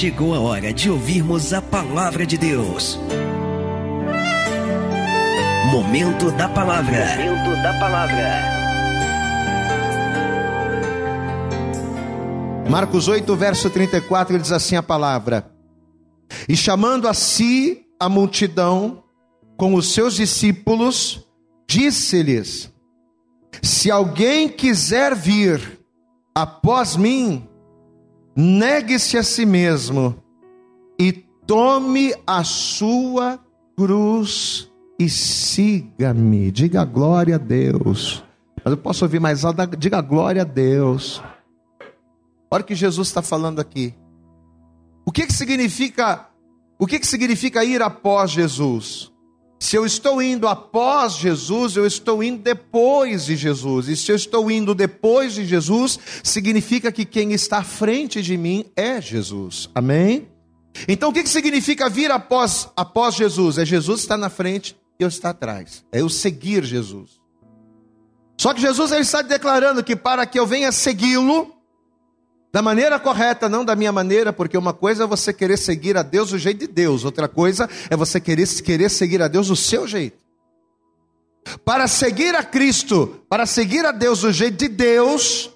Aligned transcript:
chegou 0.00 0.34
a 0.34 0.40
hora 0.40 0.72
de 0.72 0.88
ouvirmos 0.88 1.52
a 1.52 1.60
palavra 1.60 2.24
de 2.24 2.38
Deus. 2.38 2.98
Momento 5.70 6.30
da 6.30 6.48
palavra. 6.48 7.04
Momento 7.18 7.62
da 7.62 7.78
palavra. 7.78 8.40
Marcos 12.70 13.08
8, 13.08 13.36
verso 13.36 13.68
34, 13.68 14.38
diz 14.38 14.50
assim 14.50 14.74
a 14.74 14.82
palavra: 14.82 15.52
E 16.48 16.56
chamando 16.56 17.06
a 17.06 17.12
si 17.12 17.84
a 18.00 18.08
multidão 18.08 19.04
com 19.58 19.74
os 19.74 19.92
seus 19.92 20.14
discípulos, 20.14 21.28
disse-lhes: 21.68 22.72
Se 23.62 23.90
alguém 23.90 24.48
quiser 24.48 25.14
vir 25.14 25.78
após 26.34 26.96
mim, 26.96 27.49
negue-se 28.34 29.18
a 29.18 29.22
si 29.22 29.44
mesmo 29.44 30.16
e 30.98 31.12
tome 31.46 32.14
a 32.26 32.44
sua 32.44 33.38
cruz 33.76 34.70
e 34.98 35.08
siga-me. 35.08 36.50
Diga 36.50 36.84
glória 36.84 37.36
a 37.36 37.38
Deus. 37.38 38.22
Mas 38.64 38.72
eu 38.72 38.76
posso 38.76 39.04
ouvir 39.04 39.20
mais 39.20 39.44
alto, 39.44 39.76
diga 39.76 40.00
glória 40.00 40.42
a 40.42 40.44
Deus. 40.44 41.22
Olha 42.50 42.62
o 42.62 42.66
que 42.66 42.74
Jesus 42.74 43.08
está 43.08 43.22
falando 43.22 43.60
aqui. 43.60 43.94
O 45.06 45.12
que, 45.12 45.26
que 45.26 45.32
significa? 45.32 46.28
O 46.78 46.86
que, 46.86 46.98
que 46.98 47.06
significa 47.06 47.64
ir 47.64 47.82
após 47.82 48.30
Jesus? 48.30 49.09
Se 49.62 49.76
eu 49.76 49.84
estou 49.84 50.22
indo 50.22 50.48
após 50.48 51.16
Jesus, 51.16 51.76
eu 51.76 51.86
estou 51.86 52.24
indo 52.24 52.42
depois 52.42 53.26
de 53.26 53.36
Jesus. 53.36 53.88
E 53.88 53.96
se 53.96 54.10
eu 54.10 54.16
estou 54.16 54.50
indo 54.50 54.74
depois 54.74 55.34
de 55.34 55.44
Jesus, 55.44 55.98
significa 56.24 56.90
que 56.90 57.04
quem 57.04 57.34
está 57.34 57.58
à 57.58 57.62
frente 57.62 58.22
de 58.22 58.38
mim 58.38 58.64
é 58.74 59.02
Jesus. 59.02 59.68
Amém? 59.74 60.26
Então 60.88 61.10
o 61.10 61.12
que, 61.12 61.22
que 61.22 61.28
significa 61.28 61.90
vir 61.90 62.10
após, 62.10 62.70
após 62.74 63.14
Jesus? 63.14 63.58
É 63.58 63.66
Jesus 63.66 64.00
estar 64.00 64.16
na 64.16 64.30
frente 64.30 64.74
e 64.98 65.02
eu 65.02 65.08
estar 65.08 65.30
atrás. 65.30 65.84
É 65.92 66.00
eu 66.00 66.08
seguir 66.08 66.64
Jesus. 66.64 67.20
Só 68.40 68.54
que 68.54 68.62
Jesus 68.62 68.90
ele 68.92 69.02
está 69.02 69.20
declarando 69.20 69.84
que 69.84 69.94
para 69.94 70.24
que 70.24 70.40
eu 70.40 70.46
venha 70.46 70.72
segui-lo, 70.72 71.54
da 72.52 72.60
maneira 72.60 72.98
correta, 72.98 73.48
não 73.48 73.64
da 73.64 73.76
minha 73.76 73.92
maneira, 73.92 74.32
porque 74.32 74.58
uma 74.58 74.72
coisa 74.72 75.04
é 75.04 75.06
você 75.06 75.32
querer 75.32 75.56
seguir 75.56 75.96
a 75.96 76.02
Deus 76.02 76.30
do 76.30 76.38
jeito 76.38 76.60
de 76.60 76.66
Deus, 76.66 77.04
outra 77.04 77.28
coisa 77.28 77.68
é 77.88 77.96
você 77.96 78.20
querer, 78.20 78.48
querer 78.62 78.90
seguir 78.90 79.22
a 79.22 79.28
Deus 79.28 79.48
do 79.48 79.56
seu 79.56 79.86
jeito. 79.86 80.18
Para 81.64 81.86
seguir 81.86 82.34
a 82.34 82.42
Cristo, 82.42 83.22
para 83.28 83.46
seguir 83.46 83.86
a 83.86 83.92
Deus 83.92 84.20
do 84.20 84.32
jeito 84.32 84.58
de 84.58 84.68
Deus, 84.68 85.50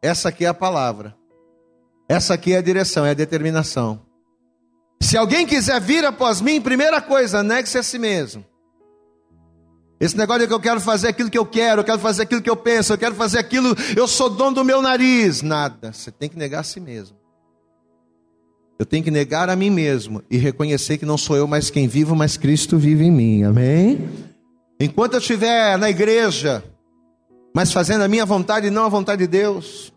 essa 0.00 0.28
aqui 0.28 0.44
é 0.44 0.48
a 0.48 0.54
palavra. 0.54 1.16
Essa 2.08 2.34
aqui 2.34 2.54
é 2.54 2.58
a 2.58 2.62
direção, 2.62 3.04
é 3.04 3.10
a 3.10 3.14
determinação. 3.14 4.00
Se 5.00 5.16
alguém 5.16 5.46
quiser 5.46 5.80
vir 5.80 6.04
após 6.04 6.40
mim, 6.40 6.60
primeira 6.60 7.00
coisa, 7.02 7.42
negue-se 7.42 7.78
a 7.78 7.82
si 7.82 7.98
mesmo. 7.98 8.44
Esse 10.00 10.16
negócio 10.16 10.42
de 10.42 10.48
que 10.48 10.54
eu 10.54 10.60
quero 10.60 10.80
fazer 10.80 11.08
aquilo 11.08 11.28
que 11.28 11.38
eu 11.38 11.46
quero, 11.46 11.80
eu 11.80 11.84
quero 11.84 11.98
fazer 11.98 12.22
aquilo 12.22 12.40
que 12.40 12.50
eu 12.50 12.56
penso, 12.56 12.92
eu 12.92 12.98
quero 12.98 13.14
fazer 13.14 13.38
aquilo, 13.38 13.74
eu 13.96 14.06
sou 14.06 14.30
dono 14.30 14.56
do 14.56 14.64
meu 14.64 14.80
nariz. 14.80 15.42
Nada. 15.42 15.92
Você 15.92 16.10
tem 16.12 16.28
que 16.28 16.36
negar 16.36 16.60
a 16.60 16.64
si 16.64 16.78
mesmo. 16.78 17.16
Eu 18.78 18.86
tenho 18.86 19.02
que 19.02 19.10
negar 19.10 19.50
a 19.50 19.56
mim 19.56 19.70
mesmo 19.70 20.22
e 20.30 20.36
reconhecer 20.36 20.98
que 20.98 21.04
não 21.04 21.18
sou 21.18 21.36
eu 21.36 21.48
mais 21.48 21.68
quem 21.68 21.88
vivo, 21.88 22.14
mas 22.14 22.36
Cristo 22.36 22.78
vive 22.78 23.04
em 23.04 23.10
mim. 23.10 23.42
Amém? 23.42 24.08
Enquanto 24.78 25.14
eu 25.14 25.18
estiver 25.18 25.76
na 25.76 25.90
igreja, 25.90 26.62
mas 27.52 27.72
fazendo 27.72 28.02
a 28.02 28.08
minha 28.08 28.24
vontade 28.24 28.68
e 28.68 28.70
não 28.70 28.84
a 28.84 28.88
vontade 28.88 29.22
de 29.22 29.26
Deus, 29.26 29.92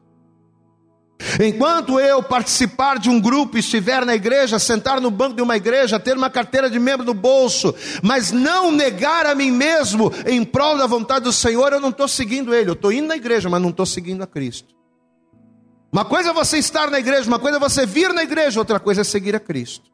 Enquanto 1.42 2.00
eu 2.00 2.22
participar 2.24 3.00
de 3.00 3.10
um 3.10 3.20
grupo, 3.20 3.58
estiver 3.58 4.06
na 4.06 4.16
igreja, 4.16 4.60
sentar 4.60 5.00
no 5.00 5.12
banco 5.12 5.36
de 5.36 5.42
uma 5.42 5.58
igreja, 5.58 6.00
ter 6.00 6.18
uma 6.18 6.30
carteira 6.30 6.70
de 6.70 6.80
membro 6.80 7.06
no 7.06 7.14
bolso, 7.14 7.74
mas 8.02 8.32
não 8.32 8.72
negar 8.72 9.26
a 9.26 9.36
mim 9.36 9.52
mesmo 9.52 10.12
em 10.26 10.44
prol 10.44 10.78
da 10.78 10.88
vontade 10.88 11.26
do 11.26 11.34
Senhor, 11.34 11.74
eu 11.74 11.80
não 11.80 11.90
estou 11.90 12.08
seguindo 12.08 12.54
Ele. 12.54 12.70
Eu 12.70 12.74
estou 12.74 12.92
indo 12.92 13.08
na 13.08 13.16
igreja, 13.16 13.50
mas 13.50 13.62
não 13.62 13.70
estou 13.70 13.86
seguindo 13.86 14.22
a 14.22 14.28
Cristo. 14.28 14.74
Uma 15.92 16.06
coisa 16.06 16.30
é 16.30 16.34
você 16.34 16.58
estar 16.58 16.90
na 16.90 17.00
igreja, 17.00 17.28
uma 17.28 17.40
coisa 17.40 17.58
é 17.58 17.60
você 17.60 17.86
vir 17.86 18.14
na 18.14 18.24
igreja, 18.24 18.60
outra 18.60 18.80
coisa 18.80 19.02
é 19.02 19.04
seguir 19.04 19.36
a 19.36 19.40
Cristo. 19.40 19.92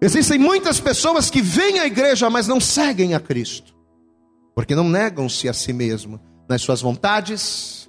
Existem 0.00 0.38
muitas 0.38 0.78
pessoas 0.78 1.30
que 1.30 1.40
vêm 1.40 1.78
à 1.78 1.86
igreja, 1.86 2.28
mas 2.28 2.46
não 2.46 2.60
seguem 2.60 3.14
a 3.14 3.20
Cristo, 3.20 3.74
porque 4.54 4.74
não 4.74 4.86
negam-se 4.86 5.48
a 5.48 5.54
si 5.54 5.72
mesmo 5.72 6.20
nas 6.46 6.60
suas 6.60 6.82
vontades, 6.82 7.83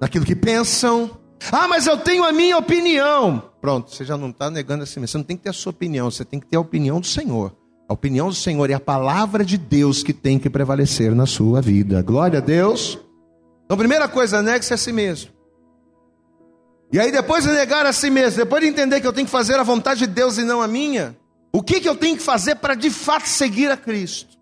naquilo 0.00 0.24
que 0.24 0.36
pensam. 0.36 1.10
Ah, 1.52 1.68
mas 1.68 1.86
eu 1.86 1.96
tenho 1.96 2.24
a 2.24 2.32
minha 2.32 2.58
opinião. 2.58 3.42
Pronto, 3.60 3.94
você 3.94 4.04
já 4.04 4.16
não 4.16 4.30
está 4.30 4.50
negando 4.50 4.82
assim. 4.82 5.00
Você 5.00 5.16
não 5.16 5.24
tem 5.24 5.36
que 5.36 5.44
ter 5.44 5.50
a 5.50 5.52
sua 5.52 5.70
opinião, 5.70 6.10
você 6.10 6.24
tem 6.24 6.40
que 6.40 6.46
ter 6.46 6.56
a 6.56 6.60
opinião 6.60 7.00
do 7.00 7.06
Senhor. 7.06 7.54
A 7.88 7.94
opinião 7.94 8.28
do 8.28 8.34
Senhor 8.34 8.68
é 8.70 8.74
a 8.74 8.80
palavra 8.80 9.44
de 9.44 9.56
Deus 9.56 10.02
que 10.02 10.12
tem 10.12 10.38
que 10.38 10.50
prevalecer 10.50 11.14
na 11.14 11.26
sua 11.26 11.62
vida. 11.62 12.02
Glória 12.02 12.38
a 12.38 12.42
Deus. 12.42 12.98
Então, 13.64 13.76
primeira 13.78 14.06
coisa, 14.08 14.42
negue-se 14.42 14.74
a 14.74 14.76
si 14.76 14.92
mesmo. 14.92 15.30
E 16.92 16.98
aí, 16.98 17.10
depois 17.10 17.44
de 17.44 17.50
negar 17.50 17.86
a 17.86 17.92
si 17.92 18.10
mesmo, 18.10 18.38
depois 18.38 18.62
de 18.62 18.68
entender 18.68 19.00
que 19.00 19.06
eu 19.06 19.12
tenho 19.12 19.26
que 19.26 19.30
fazer 19.30 19.58
a 19.58 19.62
vontade 19.62 20.00
de 20.00 20.06
Deus 20.06 20.38
e 20.38 20.44
não 20.44 20.60
a 20.60 20.68
minha, 20.68 21.16
o 21.52 21.62
que, 21.62 21.80
que 21.80 21.88
eu 21.88 21.96
tenho 21.96 22.16
que 22.16 22.22
fazer 22.22 22.56
para 22.56 22.74
de 22.74 22.90
fato 22.90 23.26
seguir 23.26 23.70
a 23.70 23.76
Cristo? 23.76 24.38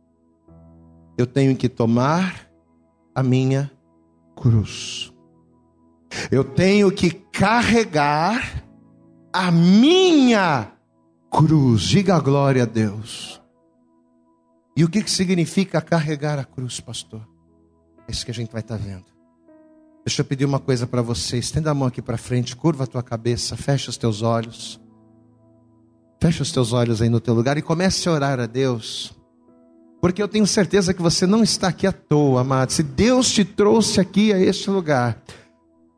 Eu 1.16 1.26
tenho 1.26 1.56
que 1.56 1.68
tomar 1.68 2.48
a 3.14 3.22
minha 3.22 3.70
cruz. 4.36 5.12
Eu 6.30 6.44
tenho 6.44 6.90
que 6.90 7.10
carregar 7.10 8.64
a 9.32 9.50
minha 9.50 10.72
cruz. 11.30 11.82
Diga 11.82 12.16
a 12.16 12.20
glória 12.20 12.62
a 12.62 12.66
Deus. 12.66 13.40
E 14.76 14.84
o 14.84 14.88
que, 14.88 15.02
que 15.02 15.10
significa 15.10 15.80
carregar 15.80 16.38
a 16.38 16.44
cruz, 16.44 16.80
pastor? 16.80 17.26
É 18.06 18.12
isso 18.12 18.24
que 18.24 18.30
a 18.30 18.34
gente 18.34 18.52
vai 18.52 18.60
estar 18.60 18.76
tá 18.76 18.82
vendo. 18.84 19.04
Deixa 20.04 20.20
eu 20.20 20.24
pedir 20.24 20.44
uma 20.44 20.60
coisa 20.60 20.86
para 20.86 21.02
você. 21.02 21.38
Estenda 21.38 21.70
a 21.70 21.74
mão 21.74 21.88
aqui 21.88 22.00
para 22.00 22.16
frente, 22.16 22.54
curva 22.54 22.84
a 22.84 22.86
tua 22.86 23.02
cabeça, 23.02 23.56
fecha 23.56 23.90
os 23.90 23.96
teus 23.96 24.22
olhos. 24.22 24.80
Fecha 26.20 26.42
os 26.42 26.52
teus 26.52 26.72
olhos 26.72 27.02
aí 27.02 27.08
no 27.08 27.20
teu 27.20 27.34
lugar 27.34 27.58
e 27.58 27.62
comece 27.62 28.08
a 28.08 28.12
orar 28.12 28.38
a 28.38 28.46
Deus. 28.46 29.12
Porque 30.00 30.22
eu 30.22 30.28
tenho 30.28 30.46
certeza 30.46 30.94
que 30.94 31.02
você 31.02 31.26
não 31.26 31.42
está 31.42 31.68
aqui 31.68 31.86
à 31.86 31.92
toa, 31.92 32.42
amado. 32.42 32.70
Se 32.70 32.82
Deus 32.82 33.30
te 33.30 33.44
trouxe 33.44 34.00
aqui 34.00 34.32
a 34.32 34.38
este 34.38 34.70
lugar, 34.70 35.20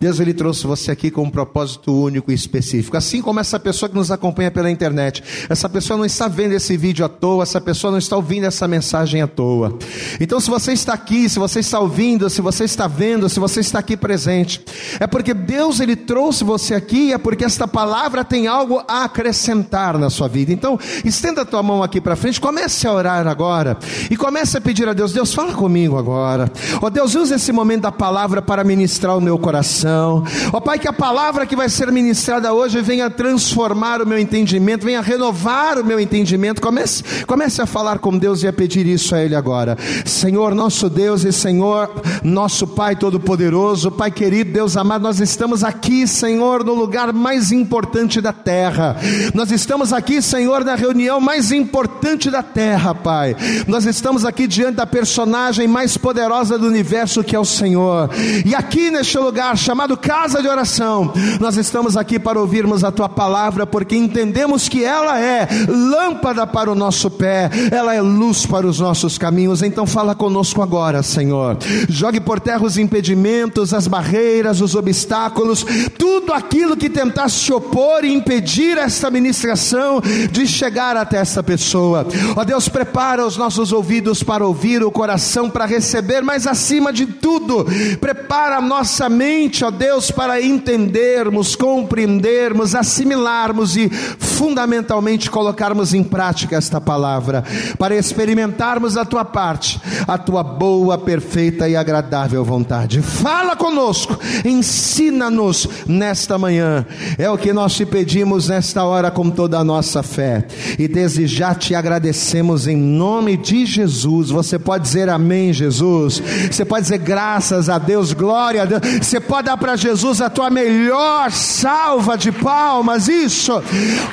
Deus 0.01 0.21
ele 0.21 0.33
trouxe 0.33 0.65
você 0.65 0.93
aqui 0.93 1.11
com 1.11 1.25
um 1.25 1.31
propósito 1.31 1.93
único 1.93 2.31
e 2.31 2.35
específico. 2.35 2.97
Assim 2.97 3.21
como 3.21 3.41
essa 3.41 3.59
pessoa 3.59 3.89
que 3.89 3.97
nos 3.97 4.13
acompanha 4.13 4.49
pela 4.49 4.71
internet. 4.71 5.25
Essa 5.49 5.69
pessoa 5.69 5.99
não 5.99 6.05
está 6.05 6.29
vendo 6.29 6.53
esse 6.53 6.77
vídeo 6.77 7.05
à 7.05 7.09
toa, 7.09 7.43
essa 7.43 7.61
pessoa 7.61 7.91
não 7.91 7.99
está 7.99 8.15
ouvindo 8.15 8.45
essa 8.45 8.69
mensagem 8.69 9.23
à 9.23 9.27
toa. 9.27 9.77
Então, 10.21 10.39
se 10.39 10.49
você 10.49 10.73
está 10.73 10.93
aqui, 10.93 11.29
se 11.29 11.41
você 11.41 11.59
está 11.59 11.81
ouvindo, 11.81 12.31
se 12.31 12.41
você 12.41 12.63
está 12.63 12.87
vendo, 12.87 13.29
se 13.29 13.41
você 13.41 13.59
está 13.59 13.81
aqui 13.81 13.97
presente, 13.97 14.65
é 15.01 15.07
porque 15.09 15.35
Deus 15.35 15.81
ele 15.81 15.97
trouxe 15.97 16.45
você 16.45 16.77
aqui, 16.77 17.13
é 17.13 17.19
porque 17.19 17.45
esta 17.45 17.67
palavra 17.67 18.25
tem 18.25 18.47
algo 18.47 18.81
a 18.87 19.03
acrescentar 19.03 19.99
na 19.99 20.11
sua 20.11 20.29
vida. 20.29 20.53
Então, 20.53 20.79
estenda 21.05 21.43
a 21.43 21.45
tua 21.45 21.61
mão 21.61 21.83
aqui 21.83 22.01
para 22.01 22.15
frente, 22.15 22.41
comece 22.41 22.87
a 22.87 22.93
orar 22.93 23.27
agora 23.27 23.77
e 24.09 24.17
comece 24.17 24.57
a 24.59 24.61
pedir 24.61 24.89
a 24.89 24.93
Deus: 24.93 25.13
Deus, 25.13 25.35
fala 25.35 25.55
comigo 25.55 25.99
agora. 25.99 26.49
Ó 26.81 26.87
oh, 26.87 26.91
Deus, 26.91 27.17
use 27.17 27.35
esse 27.35 27.51
momento 27.51 27.83
da 27.83 27.91
palavra 27.91 28.41
para 28.41 28.63
ministrar 28.63 29.19
o 29.19 29.21
meu 29.21 29.37
coração 29.37 29.88
coração. 29.89 30.23
Ó 30.53 30.61
Pai, 30.61 30.79
que 30.79 30.89
a 30.89 30.93
palavra 30.93 31.47
que 31.47 31.57
vai 31.57 31.69
ser 31.69 31.91
ministrada 31.91 32.53
hoje 32.53 32.81
venha 32.81 33.11
transformar 33.11 34.03
o 34.03 34.07
meu 34.07 34.19
entendimento, 34.19 34.85
venha 34.85 35.01
renovar 35.01 35.79
o 35.79 35.85
meu 35.85 35.99
entendimento. 35.99 36.61
Comece, 36.61 37.03
comece 37.27 37.63
a 37.63 37.67
falar 37.67 37.99
com 37.99 38.17
Deus 38.17 38.43
e 38.43 38.49
a 38.49 38.53
pedir 38.53 38.87
isso 38.87 39.15
a 39.15 39.23
Ele 39.23 39.35
agora. 39.35 39.77
Senhor, 40.05 40.55
nosso 40.55 40.89
Deus 40.89 41.25
e 41.25 41.33
Senhor, 41.33 41.91
nosso 42.23 42.67
Pai 42.67 42.97
Todo-Poderoso, 42.97 43.91
Pai 43.91 44.11
querido, 44.11 44.53
Deus 44.53 44.77
amado, 44.77 45.03
nós 45.03 45.21
estamos 45.21 45.65
aqui, 45.65 46.07
Senhor, 46.07 46.65
no 46.65 46.75
lugar 46.75 47.13
mais 47.13 47.53
importante 47.53 48.21
da 48.21 48.33
terra. 48.33 48.97
Nós 49.35 49.51
estamos 49.51 49.93
aqui, 49.93 50.21
Senhor, 50.21 50.65
na 50.65 50.75
reunião 50.75 51.21
mais 51.21 51.53
importante 51.53 52.31
da 52.31 52.43
terra, 52.43 52.95
Pai. 52.95 53.37
Nós 53.67 53.87
estamos 53.87 54.25
aqui 54.25 54.47
diante 54.47 54.77
da 54.77 54.87
personagem 54.87 55.67
mais 55.67 55.97
poderosa 55.97 56.59
do 56.59 56.67
universo 56.67 57.25
que 57.25 57.35
é 57.35 57.39
o 57.39 57.45
Senhor. 57.45 58.11
E 58.45 58.55
aqui 58.55 58.91
neste 58.91 59.19
lugar 59.19 59.57
chamado 59.57 59.78
chamado 59.79 59.97
casa 59.97 60.43
de 60.43 60.49
oração. 60.49 61.13
Nós 61.39 61.57
estamos 61.57 61.97
aqui 61.97 62.19
para 62.19 62.41
ouvirmos 62.41 62.83
a 62.83 62.91
tua 62.91 63.09
palavra, 63.09 63.65
porque 63.65 63.95
entendemos 63.95 64.69
que 64.69 64.83
ela 64.83 65.21
é 65.21 65.47
lâmpada 65.69 66.45
para 66.49 66.69
o 66.69 66.75
nosso 66.75 67.09
pé, 67.09 67.49
ela 67.71 67.95
é 67.95 68.01
luz 68.01 68.45
para 68.45 68.67
os 68.67 68.81
nossos 68.81 69.17
caminhos. 69.17 69.63
Então, 69.63 69.87
fala 69.87 70.17
conosco 70.17 70.63
agora, 70.63 71.01
Senhor. 71.01 71.59
Jogue 71.89 72.19
por 72.19 72.41
terra 72.41 72.65
os 72.65 72.77
impedimentos, 72.77 73.73
as 73.73 73.87
barreiras, 73.87 74.61
os 74.61 74.75
obstáculos, 74.75 75.65
tudo 75.97 76.33
aquilo 76.33 76.77
que 76.77 76.91
tentasse 76.91 77.37
se 77.37 77.53
opor 77.53 78.05
e 78.05 78.13
impedir 78.13 78.77
esta 78.79 79.09
ministração 79.13 80.03
de 80.33 80.45
chegar 80.45 80.97
até 80.97 81.19
essa 81.19 81.41
pessoa. 81.41 82.05
Ó 82.35 82.43
Deus, 82.43 82.69
prepara 82.69 83.25
os 83.25 83.37
nossos 83.37 83.73
ouvidos 83.73 84.25
para 84.25 84.45
ouvir, 84.45 84.83
o 84.83 84.91
coração 84.91 85.49
para 85.49 85.67
receber, 85.67 86.21
mas 86.21 86.49
acima 86.49 86.93
de 86.93 87.07
tudo, 87.07 87.65
prepara 88.01 88.57
a 88.57 88.61
nossa 88.61 89.09
mente, 89.09 89.68
ó 89.69 89.71
Deus, 89.71 90.11
para 90.11 90.41
entendermos, 90.41 91.55
compreendermos, 91.55 92.75
assimilarmos 92.75 93.77
e 93.77 93.89
fundamentalmente 93.89 95.31
colocarmos 95.31 95.95
em 95.95 96.03
prática 96.03 96.57
esta 96.57 96.81
palavra, 96.81 97.45
para 97.79 97.97
experimentarmos 97.97 98.95
da 98.95 99.05
tua 99.05 99.25
parte 99.25 99.81
a 100.07 100.17
tua 100.17 100.43
boa, 100.43 100.97
perfeita 100.97 101.69
e 101.69 101.77
agradável 101.77 102.45
vontade. 102.45 103.03
Fala 103.03 103.55
conosco, 103.57 104.19
ensina-nos 104.45 105.69
nesta 105.87 106.39
manhã. 106.39 106.87
É 107.19 107.29
o 107.31 107.37
que 107.37 107.53
nós 107.53 107.75
te 107.75 107.85
pedimos 107.85 108.49
nesta 108.49 108.85
hora 108.85 109.11
com 109.11 109.29
toda 109.31 109.59
a 109.59 109.65
nossa 109.65 110.03
fé. 110.03 110.47
E 110.79 110.89
desde 110.89 111.27
já 111.27 111.55
te 111.55 111.75
agradecemos 111.75 112.67
em 112.67 112.77
nome 112.77 113.37
de 113.37 113.67
Jesus. 113.67 114.31
Você 114.31 114.59
pode 114.59 114.85
dizer 114.85 115.09
amém, 115.09 115.53
Jesus. 115.53 116.23
Você 116.51 116.65
pode 116.65 116.83
dizer 116.83 116.99
graças 116.99 117.69
a 117.69 117.79
Deus, 117.79 118.13
glória 118.13 118.63
a 118.63 118.65
Deus. 118.65 119.07
Você 119.07 119.21
pode 119.21 119.49
para 119.59 119.77
Jesus 119.77 120.21
a 120.21 120.31
tua 120.31 120.49
melhor 120.49 121.31
salva 121.31 122.17
de 122.17 122.33
palmas. 122.33 123.09
Isso. 123.09 123.53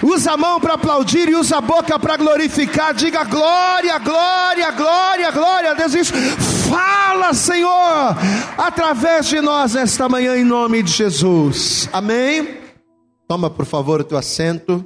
Usa 0.03 0.33
a 0.33 0.37
mão 0.37 0.59
para 0.59 0.73
aplaudir 0.73 1.29
e 1.29 1.35
usa 1.35 1.57
a 1.57 1.61
boca 1.61 1.97
para 1.97 2.17
glorificar. 2.17 2.93
Diga 2.93 3.23
glória, 3.23 3.97
glória, 3.99 4.71
glória, 4.71 5.31
glória 5.31 5.71
a 5.71 5.73
Deus. 5.75 5.93
Isso. 5.93 6.13
Fala, 6.69 7.33
Senhor, 7.33 8.17
através 8.57 9.27
de 9.27 9.39
nós 9.39 9.75
nesta 9.75 10.09
manhã 10.09 10.35
em 10.35 10.43
nome 10.43 10.83
de 10.83 10.91
Jesus. 10.91 11.87
Amém. 11.93 12.57
Toma, 13.27 13.49
por 13.49 13.65
favor, 13.65 14.01
o 14.01 14.03
teu 14.03 14.17
assento. 14.17 14.85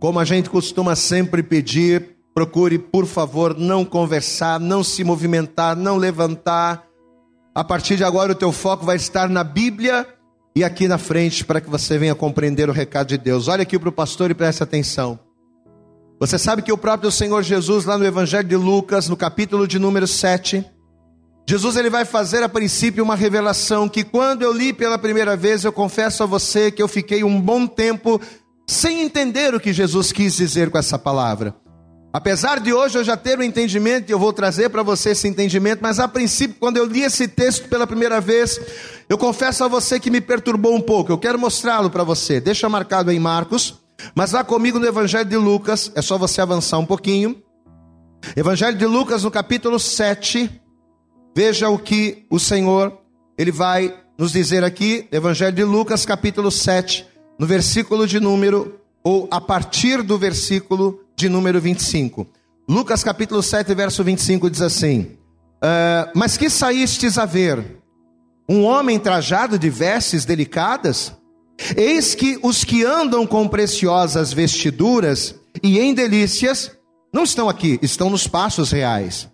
Como 0.00 0.20
a 0.20 0.24
gente 0.24 0.50
costuma 0.50 0.94
sempre 0.94 1.42
pedir, 1.42 2.16
procure, 2.34 2.78
por 2.78 3.06
favor, 3.06 3.56
não 3.56 3.84
conversar, 3.84 4.60
não 4.60 4.84
se 4.84 5.02
movimentar, 5.04 5.76
não 5.76 5.96
levantar. 5.96 6.84
A 7.54 7.62
partir 7.62 7.96
de 7.96 8.02
agora, 8.02 8.32
o 8.32 8.34
teu 8.34 8.50
foco 8.50 8.84
vai 8.84 8.96
estar 8.96 9.28
na 9.28 9.44
Bíblia 9.44 10.04
e 10.56 10.64
aqui 10.64 10.88
na 10.88 10.98
frente 10.98 11.44
para 11.44 11.60
que 11.60 11.70
você 11.70 11.96
venha 11.96 12.14
compreender 12.14 12.68
o 12.68 12.72
recado 12.72 13.08
de 13.08 13.18
Deus. 13.18 13.46
Olha 13.46 13.62
aqui 13.62 13.78
para 13.78 13.88
o 13.88 13.92
pastor 13.92 14.28
e 14.30 14.34
preste 14.34 14.60
atenção. 14.60 15.20
Você 16.18 16.36
sabe 16.36 16.62
que 16.62 16.72
o 16.72 16.78
próprio 16.78 17.12
Senhor 17.12 17.42
Jesus, 17.44 17.84
lá 17.84 17.96
no 17.96 18.04
Evangelho 18.04 18.48
de 18.48 18.56
Lucas, 18.56 19.08
no 19.08 19.16
capítulo 19.16 19.68
de 19.68 19.78
número 19.78 20.06
7, 20.06 20.64
Jesus 21.48 21.76
ele 21.76 21.90
vai 21.90 22.04
fazer 22.04 22.42
a 22.42 22.48
princípio 22.48 23.04
uma 23.04 23.14
revelação 23.14 23.88
que 23.88 24.02
quando 24.02 24.42
eu 24.42 24.52
li 24.52 24.72
pela 24.72 24.98
primeira 24.98 25.36
vez, 25.36 25.64
eu 25.64 25.72
confesso 25.72 26.24
a 26.24 26.26
você 26.26 26.72
que 26.72 26.82
eu 26.82 26.88
fiquei 26.88 27.22
um 27.22 27.40
bom 27.40 27.68
tempo 27.68 28.20
sem 28.66 29.02
entender 29.02 29.54
o 29.54 29.60
que 29.60 29.72
Jesus 29.72 30.10
quis 30.10 30.34
dizer 30.34 30.70
com 30.70 30.78
essa 30.78 30.98
palavra. 30.98 31.54
Apesar 32.14 32.60
de 32.60 32.72
hoje 32.72 32.96
eu 32.96 33.02
já 33.02 33.16
ter 33.16 33.36
o 33.36 33.40
um 33.40 33.44
entendimento, 33.44 34.08
e 34.08 34.12
eu 34.12 34.18
vou 34.20 34.32
trazer 34.32 34.70
para 34.70 34.84
você 34.84 35.10
esse 35.10 35.26
entendimento, 35.26 35.80
mas 35.82 35.98
a 35.98 36.06
princípio, 36.06 36.56
quando 36.60 36.76
eu 36.76 36.84
li 36.84 37.02
esse 37.02 37.26
texto 37.26 37.68
pela 37.68 37.88
primeira 37.88 38.20
vez, 38.20 38.60
eu 39.08 39.18
confesso 39.18 39.64
a 39.64 39.68
você 39.68 39.98
que 39.98 40.10
me 40.10 40.20
perturbou 40.20 40.76
um 40.76 40.80
pouco. 40.80 41.10
Eu 41.10 41.18
quero 41.18 41.38
mostrá-lo 41.38 41.90
para 41.90 42.04
você. 42.04 42.40
Deixa 42.40 42.68
marcado 42.68 43.10
em 43.10 43.18
Marcos, 43.18 43.82
mas 44.14 44.30
vá 44.30 44.44
comigo 44.44 44.78
no 44.78 44.86
Evangelho 44.86 45.28
de 45.28 45.36
Lucas, 45.36 45.90
é 45.96 46.00
só 46.00 46.16
você 46.16 46.40
avançar 46.40 46.78
um 46.78 46.86
pouquinho. 46.86 47.42
Evangelho 48.36 48.78
de 48.78 48.86
Lucas, 48.86 49.24
no 49.24 49.30
capítulo 49.30 49.80
7, 49.80 50.62
Veja 51.36 51.68
o 51.68 51.76
que 51.76 52.24
o 52.30 52.38
Senhor, 52.38 52.96
ele 53.36 53.50
vai 53.50 53.92
nos 54.16 54.30
dizer 54.30 54.62
aqui, 54.62 55.08
Evangelho 55.10 55.56
de 55.56 55.64
Lucas, 55.64 56.06
capítulo 56.06 56.48
7, 56.48 57.04
no 57.36 57.44
versículo 57.44 58.06
de 58.06 58.20
número, 58.20 58.78
ou 59.02 59.26
a 59.32 59.40
partir 59.40 60.00
do 60.00 60.16
versículo 60.16 61.00
de 61.16 61.28
número 61.28 61.60
25. 61.60 62.26
Lucas, 62.68 63.04
capítulo 63.04 63.42
7, 63.42 63.74
verso 63.74 64.02
25, 64.02 64.50
diz 64.50 64.62
assim: 64.62 65.16
uh, 65.62 66.10
Mas 66.14 66.36
que 66.36 66.48
saístes 66.48 67.18
a 67.18 67.26
ver? 67.26 67.82
Um 68.48 68.64
homem 68.64 68.98
trajado 68.98 69.58
de 69.58 69.70
vestes 69.70 70.24
delicadas? 70.24 71.12
Eis 71.76 72.14
que 72.14 72.38
os 72.42 72.64
que 72.64 72.84
andam 72.84 73.26
com 73.26 73.48
preciosas 73.48 74.32
vestiduras 74.32 75.34
e 75.62 75.78
em 75.78 75.94
delícias 75.94 76.72
não 77.12 77.22
estão 77.22 77.48
aqui, 77.48 77.78
estão 77.80 78.10
nos 78.10 78.26
passos 78.26 78.72
reais. 78.72 79.28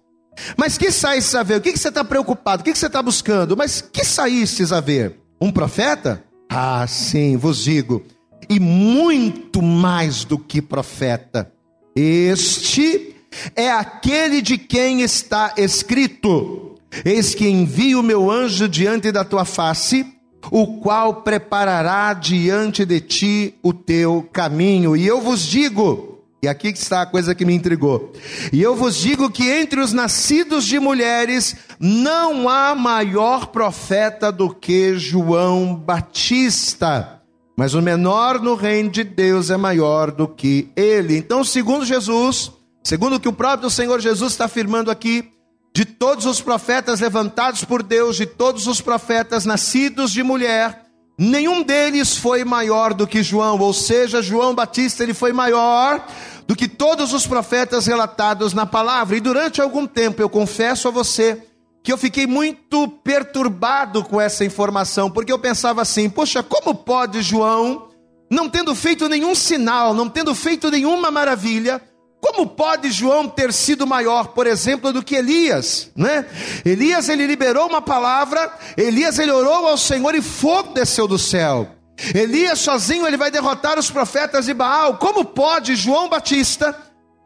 Mas 0.57 0.79
que 0.79 0.93
saíste 0.93 1.37
a 1.37 1.43
ver? 1.43 1.57
O 1.57 1.61
que, 1.61 1.73
que 1.73 1.79
você 1.79 1.89
está 1.89 2.05
preocupado? 2.05 2.61
O 2.61 2.65
que, 2.65 2.73
que 2.73 2.79
você 2.79 2.87
está 2.87 3.03
buscando? 3.03 3.57
Mas 3.57 3.81
que 3.81 4.05
saístes 4.05 4.73
a 4.73 4.81
ver? 4.81 5.19
Um 5.41 5.51
profeta? 5.51 6.23
Ah, 6.49 6.87
sim, 6.87 7.37
vos 7.37 7.65
digo. 7.65 8.05
E 8.49 8.61
muito 8.61 9.63
mais 9.63 10.25
do 10.25 10.39
que 10.39 10.61
profeta. 10.61 11.53
Este 11.95 13.17
é 13.55 13.71
aquele 13.71 14.43
de 14.43 14.59
quem 14.59 15.03
está 15.03 15.55
escrito: 15.57 16.77
Eis 17.05 17.35
que 17.35 17.49
envio 17.49 18.01
o 18.01 18.03
meu 18.03 18.31
anjo 18.31 18.69
diante 18.69 19.13
da 19.13 19.25
tua 19.25 19.45
face, 19.45 20.07
o 20.51 20.79
qual 20.79 21.23
preparará 21.23 22.13
diante 22.13 22.85
de 22.85 23.01
ti 23.01 23.55
o 23.63 23.73
teu 23.73 24.29
caminho. 24.33 24.97
E 24.97 25.07
eu 25.07 25.21
vos 25.21 25.41
digo: 25.41 26.11
e 26.43 26.49
aqui 26.49 26.69
está 26.69 27.03
a 27.03 27.07
coisa 27.07 27.35
que 27.35 27.45
me 27.45 27.55
intrigou. 27.55 28.13
E 28.51 28.63
eu 28.63 28.75
vos 28.75 28.97
digo 28.97 29.31
que 29.31 29.47
entre 29.51 29.79
os 29.79 29.93
nascidos 29.93 30.65
de 30.65 30.81
mulheres 30.81 31.55
não 31.79 32.49
há 32.49 32.75
maior 32.75 33.49
profeta 33.49 34.33
do 34.33 34.49
que 34.49 34.99
João 34.99 35.75
Batista. 35.75 37.20
Mas 37.61 37.75
o 37.75 37.83
menor 37.83 38.41
no 38.41 38.55
reino 38.55 38.89
de 38.89 39.05
Deus 39.05 39.51
é 39.51 39.57
maior 39.59 40.11
do 40.11 40.27
que 40.27 40.71
ele. 40.75 41.19
Então, 41.19 41.45
segundo 41.45 41.85
Jesus, 41.85 42.51
segundo 42.83 43.17
o 43.17 43.21
que 43.21 43.29
o 43.29 43.35
próprio 43.35 43.69
Senhor 43.69 44.01
Jesus 44.01 44.33
está 44.33 44.47
afirmando 44.47 44.91
aqui, 44.91 45.31
de 45.77 45.85
todos 45.85 46.25
os 46.25 46.41
profetas 46.41 47.01
levantados 47.01 47.63
por 47.63 47.83
Deus, 47.83 48.17
de 48.17 48.25
todos 48.25 48.67
os 48.67 48.81
profetas 48.81 49.45
nascidos 49.45 50.11
de 50.11 50.23
mulher, 50.23 50.87
nenhum 51.19 51.63
deles 51.63 52.17
foi 52.17 52.47
maior 52.47 52.95
do 52.95 53.07
que 53.07 53.23
João, 53.23 53.59
ou 53.59 53.75
seja, 53.75 54.23
João 54.23 54.55
Batista 54.55 55.03
ele 55.03 55.13
foi 55.13 55.35
maior 55.35 56.03
do 56.47 56.57
que 56.57 56.67
todos 56.67 57.13
os 57.13 57.27
profetas 57.27 57.87
relatados 57.87 58.55
na 58.55 58.65
palavra. 58.65 59.19
E 59.19 59.21
durante 59.21 59.61
algum 59.61 59.87
tempo, 59.87 60.23
eu 60.23 60.31
confesso 60.31 60.89
a 60.89 60.91
você, 60.91 61.47
que 61.83 61.93
eu 61.93 61.99
fiquei 61.99 62.27
muito 62.27 62.89
perturbado 62.89 64.05
com 64.05 64.21
essa 64.21 64.45
informação, 64.45 65.11
porque 65.11 65.33
eu 65.33 65.39
pensava 65.39 65.83
assim: 65.83 66.09
poxa, 66.09 66.43
como 66.43 66.75
pode 66.75 67.23
João, 67.23 67.89
não 68.31 68.49
tendo 68.49 68.75
feito 68.75 69.09
nenhum 69.09 69.35
sinal, 69.35 69.95
não 69.95 70.09
tendo 70.09 70.35
feito 70.35 70.71
nenhuma 70.71 71.11
maravilha, 71.11 71.81
como 72.21 72.47
pode 72.47 72.91
João 72.91 73.29
ter 73.29 73.53
sido 73.53 73.87
maior, 73.87 74.29
por 74.29 74.47
exemplo, 74.47 74.93
do 74.93 75.03
que 75.03 75.17
Elias, 75.17 75.91
né? 75.97 76.27
Elias 76.65 77.09
ele 77.09 77.27
liberou 77.27 77.67
uma 77.67 77.81
palavra, 77.81 78.53
Elias 78.77 79.19
ele 79.19 79.33
orou 79.33 79.67
ao 79.67 79.79
Senhor 79.79 80.15
e 80.15 80.21
fogo 80.21 80.75
desceu 80.75 81.09
do 81.09 81.19
céu. 81.19 81.69
Elias 82.15 82.59
sozinho 82.61 83.07
ele 83.07 83.17
vai 83.17 83.31
derrotar 83.31 83.79
os 83.79 83.91
profetas 83.91 84.47
de 84.47 84.55
Baal. 84.55 84.97
Como 84.97 85.25
pode 85.25 85.77
João 85.77 86.09
Batista, 86.09 86.75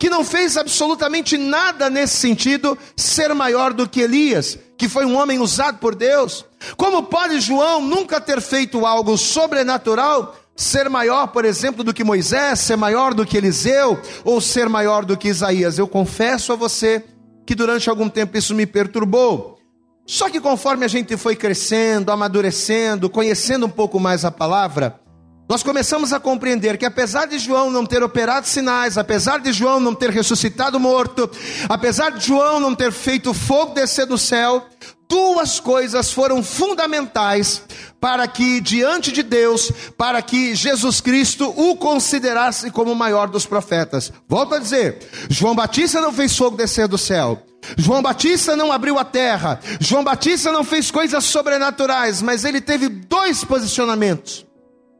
que 0.05 0.11
não 0.11 0.23
fez 0.23 0.59
absolutamente 0.59 1.39
nada 1.39 1.89
nesse 1.89 2.19
sentido, 2.19 2.77
ser 2.95 3.35
maior 3.35 3.73
do 3.73 3.89
que 3.89 4.03
Elias, 4.03 4.59
que 4.77 4.87
foi 4.87 5.07
um 5.07 5.17
homem 5.17 5.39
usado 5.39 5.79
por 5.79 5.95
Deus? 5.95 6.45
Como 6.77 7.05
pode 7.05 7.41
João 7.41 7.81
nunca 7.81 8.21
ter 8.21 8.39
feito 8.43 8.85
algo 8.85 9.17
sobrenatural, 9.17 10.37
ser 10.55 10.91
maior, 10.91 11.29
por 11.29 11.47
exemplo, 11.47 11.83
do 11.83 11.95
que 11.95 12.05
Moisés, 12.05 12.61
ser 12.61 12.77
maior 12.77 13.15
do 13.15 13.25
que 13.25 13.39
Eliseu, 13.39 13.99
ou 14.27 14.43
ser 14.43 14.69
maior 14.69 15.07
do 15.07 15.17
que 15.17 15.29
Isaías? 15.29 15.79
Eu 15.79 15.89
confesso 15.89 16.53
a 16.53 16.57
você 16.57 17.03
que 17.47 17.55
durante 17.55 17.89
algum 17.89 18.11
tempo 18.11 18.37
isso 18.37 18.55
me 18.55 18.67
perturbou. 18.67 19.59
Só 20.05 20.29
que 20.29 20.39
conforme 20.39 20.85
a 20.85 20.89
gente 20.89 21.17
foi 21.17 21.35
crescendo, 21.35 22.13
amadurecendo, 22.13 23.09
conhecendo 23.09 23.65
um 23.65 23.71
pouco 23.71 23.99
mais 23.99 24.23
a 24.23 24.31
palavra, 24.31 25.01
nós 25.49 25.63
começamos 25.63 26.13
a 26.13 26.21
compreender 26.21 26.79
que 26.79 26.87
apesar 26.87 27.27
de 27.27 27.39
João 27.39 27.71
não 27.71 27.85
ter 27.85 28.03
operado 28.03 28.47
sinais, 28.47 28.97
apesar 28.97 29.41
de 29.41 29.53
João 29.53 29.79
não 29.79 29.95
ter 29.95 30.11
ressuscitado 30.11 30.81
morto, 30.81 31.31
apesar 31.69 32.13
de 32.13 32.27
João 32.27 32.59
não 32.59 32.75
ter 32.75 32.91
feito 32.91 33.35
fogo 33.35 33.75
descer 33.75 34.07
do 34.07 34.17
céu, 34.17 34.67
duas 35.09 35.61
coisas 35.61 36.11
foram 36.11 36.43
fundamentais 36.43 37.63
para 38.01 38.27
que 38.27 38.61
diante 38.61 39.13
de 39.13 39.23
Deus, 39.23 39.71
para 39.97 40.21
que 40.23 40.55
Jesus 40.55 41.01
Cristo 41.01 41.53
o 41.57 41.77
considerasse 41.77 42.71
como 42.71 42.93
o 42.93 42.97
maior 42.97 43.29
dos 43.29 43.47
profetas. 43.47 44.13
Volto 44.29 44.55
a 44.55 44.59
dizer, 44.59 44.99
João 45.29 45.55
Batista 45.55 46.01
não 46.01 46.13
fez 46.13 46.37
fogo 46.37 46.57
descer 46.57 46.89
do 46.89 46.99
céu. 46.99 47.43
João 47.79 48.03
Batista 48.03 48.55
não 48.55 48.71
abriu 48.71 48.99
a 48.99 49.05
terra, 49.05 49.59
João 49.81 50.05
Batista 50.05 50.53
não 50.53 50.63
fez 50.63 50.91
coisas 50.91 51.25
sobrenaturais, 51.25 52.21
mas 52.21 52.45
ele 52.45 52.61
teve 52.61 52.89
dois 52.89 53.43
posicionamentos, 53.43 54.44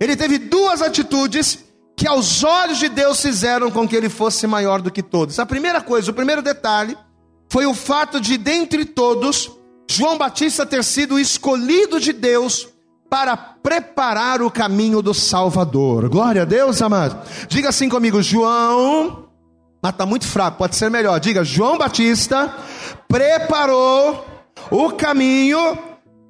ele 0.01 0.17
teve 0.17 0.39
duas 0.39 0.83
atitudes 0.83 1.59
que 1.97 2.07
aos 2.07 2.43
olhos 2.43 2.79
de 2.79 2.89
Deus 2.89 3.21
fizeram 3.21 3.71
com 3.71 3.87
que 3.87 3.95
ele 3.95 4.09
fosse 4.09 4.47
maior 4.47 4.83
do 4.83 4.91
que 4.91 5.03
todos. 5.03 5.39
A 5.39 5.47
primeira 5.47 5.81
coisa, 5.81 6.11
o 6.11 6.15
primeiro 6.15 6.43
detalhe, 6.43 6.97
foi 7.49 7.67
o 7.67 7.75
fato 7.75 8.21
de, 8.21 8.37
dentre 8.37 8.85
todos, 8.85 9.51
João 9.89 10.19
Batista 10.19 10.67
ter 10.67 10.83
sido 10.83 11.19
escolhido 11.19 12.01
de 12.01 12.13
Deus 12.13 12.69
para 13.09 13.37
preparar 13.37 14.43
o 14.43 14.51
caminho 14.51 15.01
do 15.01 15.15
Salvador. 15.15 16.09
Glória 16.09 16.43
a 16.43 16.45
Deus, 16.45 16.83
amado. 16.83 17.23
Diga 17.49 17.69
assim 17.69 17.89
comigo, 17.89 18.21
João 18.21 19.25
mas 19.85 19.93
está 19.93 20.07
muito 20.07 20.27
fraco, 20.27 20.57
pode 20.57 20.77
ser 20.77 20.91
melhor. 20.91 21.21
Diga: 21.21 21.45
João 21.45 21.77
Batista 21.77 22.51
preparou 23.07 24.25
o 24.71 24.91
caminho 24.93 25.79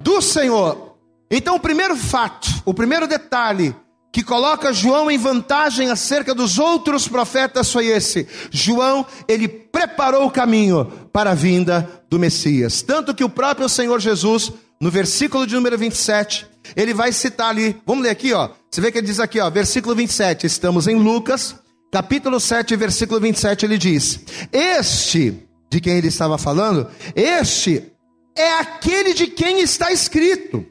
do 0.01 0.21
Senhor. 0.21 0.84
Então, 1.29 1.55
o 1.55 1.59
primeiro 1.59 1.95
fato, 1.95 2.47
o 2.65 2.73
primeiro 2.73 3.07
detalhe 3.07 3.75
que 4.15 4.23
coloca 4.23 4.71
João 4.71 5.11
em 5.11 5.17
vantagem 5.17 5.89
acerca 5.89 6.33
dos 6.33 6.57
outros 6.57 7.05
profetas 7.05 7.69
foi 7.69 7.87
esse: 7.87 8.25
João, 8.49 9.05
ele 9.27 9.45
preparou 9.45 10.25
o 10.25 10.31
caminho 10.31 10.85
para 11.11 11.31
a 11.31 11.35
vinda 11.35 12.01
do 12.09 12.17
Messias. 12.17 12.81
Tanto 12.81 13.13
que 13.13 13.25
o 13.25 13.29
próprio 13.29 13.67
Senhor 13.67 13.99
Jesus, 13.99 14.53
no 14.79 14.89
versículo 14.89 15.45
de 15.45 15.55
número 15.55 15.77
27, 15.77 16.47
ele 16.77 16.93
vai 16.93 17.11
citar 17.11 17.49
ali, 17.49 17.75
vamos 17.85 18.03
ler 18.03 18.11
aqui, 18.11 18.31
ó. 18.31 18.51
Você 18.71 18.79
vê 18.79 18.89
que 18.89 18.99
ele 18.99 19.07
diz 19.07 19.19
aqui, 19.19 19.37
ó, 19.39 19.49
versículo 19.49 19.93
27, 19.93 20.47
estamos 20.47 20.87
em 20.87 20.95
Lucas, 20.95 21.55
capítulo 21.91 22.39
7, 22.39 22.73
versículo 22.77 23.19
27, 23.19 23.65
ele 23.65 23.77
diz: 23.77 24.21
Este, 24.49 25.45
de 25.69 25.81
quem 25.81 25.97
ele 25.97 26.07
estava 26.07 26.37
falando, 26.37 26.87
este 27.13 27.91
é 28.33 28.59
aquele 28.59 29.13
de 29.13 29.27
quem 29.27 29.59
está 29.59 29.91
escrito. 29.91 30.65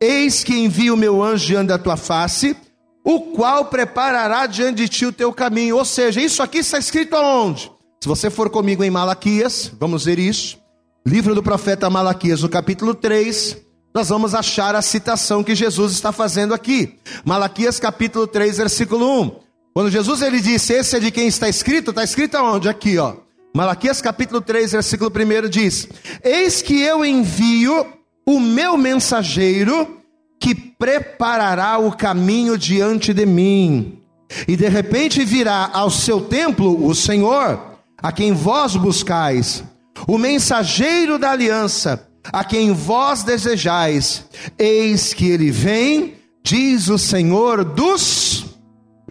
Eis 0.00 0.44
que 0.44 0.54
envio 0.54 0.94
o 0.94 0.96
meu 0.96 1.22
anjo 1.22 1.46
diante 1.46 1.68
da 1.68 1.78
tua 1.78 1.96
face, 1.96 2.56
o 3.04 3.20
qual 3.20 3.66
preparará 3.66 4.46
diante 4.46 4.76
de 4.76 4.88
ti 4.88 5.06
o 5.06 5.12
teu 5.12 5.32
caminho. 5.32 5.76
Ou 5.76 5.84
seja, 5.84 6.20
isso 6.20 6.42
aqui 6.42 6.58
está 6.58 6.78
escrito 6.78 7.14
aonde? 7.14 7.70
Se 8.02 8.08
você 8.08 8.28
for 8.28 8.50
comigo 8.50 8.84
em 8.84 8.90
Malaquias, 8.90 9.72
vamos 9.78 10.04
ver 10.04 10.18
isso. 10.18 10.58
Livro 11.06 11.34
do 11.34 11.42
profeta 11.42 11.88
Malaquias, 11.88 12.42
no 12.42 12.48
capítulo 12.48 12.94
3, 12.94 13.56
nós 13.94 14.08
vamos 14.08 14.34
achar 14.34 14.74
a 14.74 14.82
citação 14.82 15.42
que 15.42 15.54
Jesus 15.54 15.92
está 15.92 16.12
fazendo 16.12 16.52
aqui. 16.52 16.98
Malaquias 17.24 17.80
capítulo 17.80 18.26
3, 18.26 18.58
versículo 18.58 19.22
1. 19.22 19.36
Quando 19.72 19.90
Jesus 19.90 20.20
ele 20.20 20.40
disse, 20.40 20.72
esse 20.72 20.96
é 20.96 21.00
de 21.00 21.10
quem 21.10 21.28
está 21.28 21.48
escrito, 21.48 21.90
está 21.90 22.02
escrito 22.02 22.34
aonde? 22.34 22.68
Aqui, 22.68 22.98
ó. 22.98 23.14
Malaquias 23.54 24.02
capítulo 24.02 24.40
3, 24.40 24.72
versículo 24.72 25.10
1 25.10 25.48
diz: 25.48 25.88
Eis 26.22 26.60
que 26.60 26.82
eu 26.82 27.04
envio 27.04 27.86
o 28.26 28.40
meu 28.40 28.76
mensageiro 28.76 30.02
que 30.40 30.54
preparará 30.54 31.78
o 31.78 31.92
caminho 31.92 32.58
diante 32.58 33.14
de 33.14 33.24
mim. 33.24 34.02
E 34.48 34.56
de 34.56 34.68
repente 34.68 35.24
virá 35.24 35.70
ao 35.72 35.90
seu 35.90 36.20
templo 36.20 36.84
o 36.84 36.94
Senhor, 36.94 37.78
a 37.96 38.10
quem 38.10 38.32
vós 38.32 38.74
buscais, 38.74 39.62
o 40.06 40.18
mensageiro 40.18 41.18
da 41.18 41.30
aliança, 41.30 42.08
a 42.32 42.44
quem 42.44 42.72
vós 42.72 43.22
desejais. 43.22 44.24
Eis 44.58 45.14
que 45.14 45.28
ele 45.28 45.50
vem, 45.50 46.14
diz 46.42 46.88
o 46.88 46.98
Senhor 46.98 47.64
dos 47.64 48.46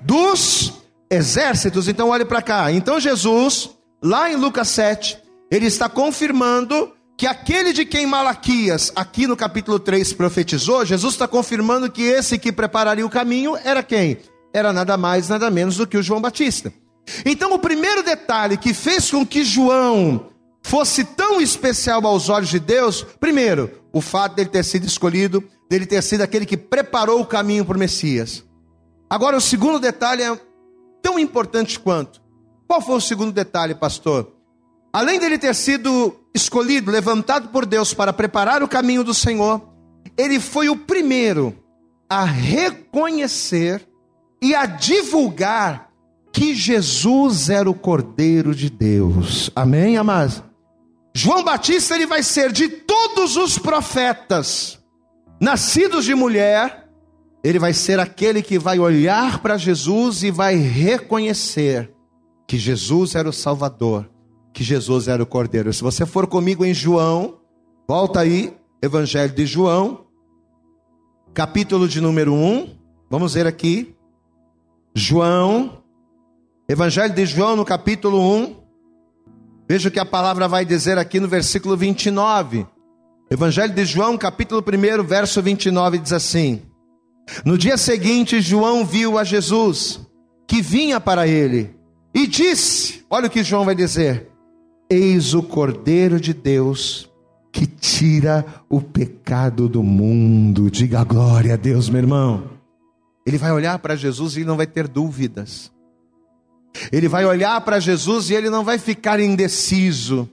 dos 0.01 0.74
exércitos. 1.10 1.88
Então 1.88 2.10
olhe 2.10 2.25
para 2.25 2.41
cá. 2.41 2.72
Então 2.72 3.00
Jesus, 3.00 3.72
lá 4.03 4.29
em 4.31 4.36
Lucas 4.36 4.67
7, 4.69 5.17
ele 5.50 5.65
está 5.65 5.89
confirmando 5.89 6.91
que 7.17 7.25
aquele 7.25 7.72
de 7.72 7.86
quem 7.86 8.05
Malaquias, 8.05 8.91
aqui 8.95 9.25
no 9.25 9.38
capítulo 9.38 9.79
3, 9.79 10.13
profetizou, 10.13 10.86
Jesus 10.86 11.13
está 11.13 11.27
confirmando 11.27 11.89
que 11.89 12.03
esse 12.03 12.38
que 12.38 12.51
prepararia 12.51 13.05
o 13.05 13.10
caminho 13.10 13.55
era 13.63 13.81
quem? 13.81 14.17
Era 14.53 14.74
nada 14.74 14.98
mais, 14.98 15.29
nada 15.29 15.50
menos 15.50 15.77
do 15.77 15.88
que 15.88 15.98
o 15.98 16.03
João 16.03 16.22
Batista. 16.22 16.74
Então, 17.25 17.53
o 17.53 17.60
primeiro 17.60 18.03
detalhe 18.03 18.57
que 18.57 18.74
fez 18.74 19.10
com 19.10 19.25
que 19.25 19.45
João 19.45 20.29
fosse 20.62 21.03
tão 21.03 21.39
especial 21.39 22.05
aos 22.05 22.27
olhos 22.27 22.50
de 22.50 22.60
Deus, 22.60 23.05
primeiro, 23.19 23.72
o 23.93 24.01
fato 24.01 24.36
dele 24.36 24.50
ter 24.50 24.65
sido 24.65 24.86
escolhido, 24.86 25.43
dele 25.69 25.86
ter 25.86 26.01
sido 26.01 26.22
aquele 26.22 26.45
que 26.45 26.57
preparou 26.57 27.22
o 27.22 27.25
caminho 27.25 27.63
para 27.63 27.77
o 27.77 27.79
Messias. 27.79 28.43
Agora, 29.10 29.38
o 29.38 29.41
segundo 29.41 29.79
detalhe 29.79 30.24
é 30.24 30.39
tão 31.01 31.17
importante 31.17 31.79
quanto. 31.79 32.22
Qual 32.67 32.81
foi 32.81 32.95
o 32.95 33.01
segundo 33.01 33.31
detalhe, 33.31 33.75
pastor? 33.75 34.35
Além 34.95 35.19
dele 35.19 35.37
ter 35.37 35.53
sido 35.53 36.15
escolhido, 36.33 36.89
levantado 36.89 37.49
por 37.49 37.65
Deus 37.65 37.93
para 37.93 38.13
preparar 38.13 38.63
o 38.63 38.67
caminho 38.67 39.03
do 39.03 39.13
Senhor, 39.13 39.61
ele 40.17 40.39
foi 40.39 40.69
o 40.69 40.77
primeiro 40.77 41.53
a 42.09 42.23
reconhecer 42.23 43.85
e 44.41 44.55
a 44.55 44.65
divulgar 44.65 45.89
que 46.31 46.55
Jesus 46.55 47.49
era 47.49 47.69
o 47.69 47.73
Cordeiro 47.73 48.55
de 48.55 48.69
Deus. 48.69 49.51
Amém, 49.53 49.97
amados? 49.97 50.41
João 51.13 51.43
Batista 51.43 51.95
ele 51.95 52.05
vai 52.05 52.23
ser 52.23 52.53
de 52.53 52.69
todos 52.69 53.35
os 53.35 53.57
profetas 53.57 54.79
nascidos 55.41 56.05
de 56.05 56.15
mulher, 56.15 56.87
ele 57.43 57.59
vai 57.59 57.73
ser 57.73 57.99
aquele 57.99 58.41
que 58.41 58.57
vai 58.57 58.79
olhar 58.79 59.41
para 59.41 59.57
Jesus 59.57 60.23
e 60.23 60.31
vai 60.31 60.55
reconhecer 60.55 61.93
que 62.47 62.57
Jesus 62.57 63.13
era 63.13 63.27
o 63.27 63.33
Salvador 63.33 64.14
que 64.55 64.63
Jesus 64.63 65.09
era 65.09 65.21
o 65.21 65.25
Cordeiro. 65.25 65.74
Se 65.74 65.83
você 65.83 66.05
for 66.05 66.25
comigo 66.25 66.63
em 66.63 66.74
João, 66.74 67.35
volta 67.85 68.21
aí, 68.21 68.55
Evangelho 68.81 69.33
de 69.33 69.45
João, 69.45 70.05
capítulo 71.33 71.89
de 71.89 72.00
número 72.00 72.33
1, 72.33 72.69
vamos 73.09 73.33
ver 73.33 73.45
aqui. 73.45 73.93
João, 74.95 75.83
Evangelho 76.69 77.13
de 77.13 77.25
João, 77.25 77.57
no 77.57 77.65
capítulo 77.65 78.17
1, 78.17 78.55
veja 79.67 79.89
o 79.89 79.91
que 79.91 80.00
a 80.00 80.05
palavra 80.05 80.47
vai 80.47 80.63
dizer 80.63 80.97
aqui 80.97 81.19
no 81.19 81.27
versículo 81.27 81.75
29. 81.75 82.65
Evangelho 83.29 83.74
de 83.74 83.83
João, 83.83 84.17
capítulo 84.17 84.63
1, 84.63 85.03
verso 85.03 85.41
29, 85.41 85.97
diz 85.97 86.13
assim: 86.13 86.62
No 87.43 87.57
dia 87.57 87.75
seguinte, 87.75 88.39
João 88.39 88.85
viu 88.85 89.17
a 89.17 89.25
Jesus, 89.25 90.00
que 90.47 90.62
vinha 90.62 91.01
para 91.01 91.27
ele, 91.27 91.75
e 92.13 92.25
disse: 92.25 93.03
Olha 93.09 93.27
o 93.27 93.29
que 93.29 93.43
João 93.43 93.65
vai 93.65 93.75
dizer: 93.75 94.35
Eis 94.89 95.34
o 95.34 95.42
Cordeiro 95.42 96.20
de 96.20 96.34
Deus 96.34 97.10
que 97.51 97.65
tira 97.65 98.46
o 98.70 98.82
pecado 98.82 99.70
do 99.70 99.82
mundo. 99.82 100.70
Diga 100.70 101.04
glória 101.04 101.54
a 101.54 101.58
Deus, 101.58 101.89
meu 101.89 102.01
irmão. 102.01 102.50
Ele 103.25 103.38
vai 103.38 103.51
olhar 103.51 103.80
para 103.80 103.96
Jesus 103.96 104.38
e 104.38 104.44
não 104.44 104.58
vai 104.58 104.68
ter 104.68 104.88
dúvidas. 104.88 105.72
Ele 106.92 107.08
vai 107.08 107.25
olhar 107.25 107.60
para 107.62 107.80
Jesus 107.80 108.30
e 108.30 108.34
ele 108.34 108.50
não 108.50 108.63
vai 108.63 108.77
ficar 108.77 109.20
indeciso. 109.20 110.30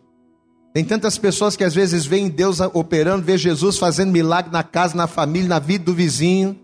Tem 0.75 0.85
tantas 0.85 1.17
pessoas 1.17 1.55
que 1.55 1.65
às 1.65 1.75
vezes 1.75 2.05
veem 2.05 2.29
Deus 2.29 2.59
operando, 2.61 3.25
vê 3.25 3.39
Jesus 3.39 3.79
fazendo 3.79 4.11
milagre 4.11 4.51
na 4.51 4.63
casa, 4.63 4.97
na 4.97 5.07
família, 5.07 5.49
na 5.49 5.59
vida 5.59 5.85
do 5.85 5.95
vizinho. 5.95 6.59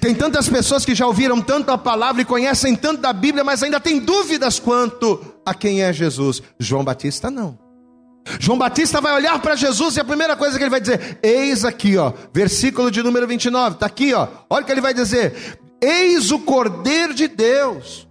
Tem 0.00 0.14
tantas 0.14 0.48
pessoas 0.48 0.84
que 0.84 0.94
já 0.94 1.06
ouviram 1.06 1.40
tanto 1.40 1.70
a 1.70 1.78
palavra 1.78 2.22
e 2.22 2.24
conhecem 2.24 2.74
tanto 2.74 3.00
da 3.00 3.12
Bíblia, 3.12 3.44
mas 3.44 3.62
ainda 3.62 3.78
têm 3.78 4.00
dúvidas 4.00 4.58
quanto 4.58 5.20
a 5.46 5.54
quem 5.54 5.82
é 5.82 5.92
Jesus. 5.92 6.42
João 6.58 6.84
Batista 6.84 7.30
não. 7.30 7.58
João 8.38 8.58
Batista 8.58 9.00
vai 9.00 9.14
olhar 9.14 9.38
para 9.40 9.54
Jesus 9.54 9.96
e 9.96 10.00
a 10.00 10.04
primeira 10.04 10.36
coisa 10.36 10.58
que 10.58 10.64
ele 10.64 10.70
vai 10.70 10.80
dizer: 10.80 11.18
Eis 11.22 11.64
aqui, 11.64 11.96
ó, 11.96 12.12
versículo 12.32 12.90
de 12.90 13.02
número 13.02 13.26
29, 13.26 13.76
está 13.76 13.86
aqui, 13.86 14.12
ó. 14.12 14.26
Olha 14.50 14.62
o 14.62 14.66
que 14.66 14.72
ele 14.72 14.80
vai 14.80 14.92
dizer: 14.92 15.58
Eis 15.80 16.30
o 16.30 16.40
Cordeiro 16.40 17.14
de 17.14 17.28
Deus 17.28 18.07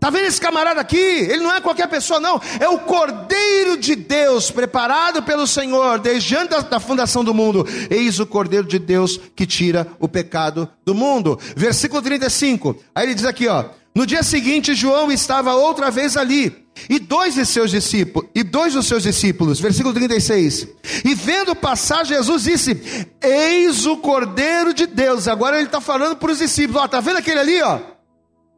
Está 0.00 0.08
vendo 0.08 0.24
esse 0.24 0.40
camarada 0.40 0.80
aqui? 0.80 0.96
Ele 0.96 1.40
não 1.40 1.54
é 1.54 1.60
qualquer 1.60 1.86
pessoa, 1.86 2.18
não. 2.18 2.40
É 2.58 2.66
o 2.66 2.78
Cordeiro 2.78 3.76
de 3.76 3.94
Deus, 3.94 4.50
preparado 4.50 5.22
pelo 5.22 5.46
Senhor 5.46 5.98
desde 5.98 6.34
antes 6.34 6.64
da 6.64 6.80
fundação 6.80 7.22
do 7.22 7.34
mundo. 7.34 7.68
Eis 7.90 8.18
o 8.18 8.24
Cordeiro 8.24 8.66
de 8.66 8.78
Deus 8.78 9.20
que 9.36 9.44
tira 9.44 9.86
o 9.98 10.08
pecado 10.08 10.66
do 10.86 10.94
mundo. 10.94 11.38
Versículo 11.54 12.00
35. 12.00 12.76
Aí 12.94 13.04
ele 13.04 13.14
diz 13.14 13.26
aqui, 13.26 13.46
ó. 13.46 13.66
No 13.94 14.06
dia 14.06 14.22
seguinte, 14.22 14.74
João 14.74 15.12
estava 15.12 15.52
outra 15.54 15.90
vez 15.90 16.16
ali, 16.16 16.64
e 16.88 16.98
dois 16.98 17.34
de 17.34 17.44
seus 17.44 17.70
discípulos, 17.70 18.30
e 18.34 18.42
dois 18.42 18.72
dos 18.72 18.86
seus 18.86 19.02
discípulos, 19.02 19.60
versículo 19.60 19.92
36. 19.92 20.66
E 21.04 21.14
vendo 21.14 21.54
passar, 21.54 22.06
Jesus 22.06 22.44
disse: 22.44 23.06
Eis 23.20 23.84
o 23.84 23.98
Cordeiro 23.98 24.72
de 24.72 24.86
Deus. 24.86 25.28
Agora 25.28 25.56
ele 25.56 25.66
está 25.66 25.80
falando 25.80 26.16
para 26.16 26.32
os 26.32 26.38
discípulos: 26.38 26.80
Ó, 26.80 26.88
tá 26.88 27.00
vendo 27.00 27.18
aquele 27.18 27.40
ali, 27.40 27.60
ó? 27.60 27.80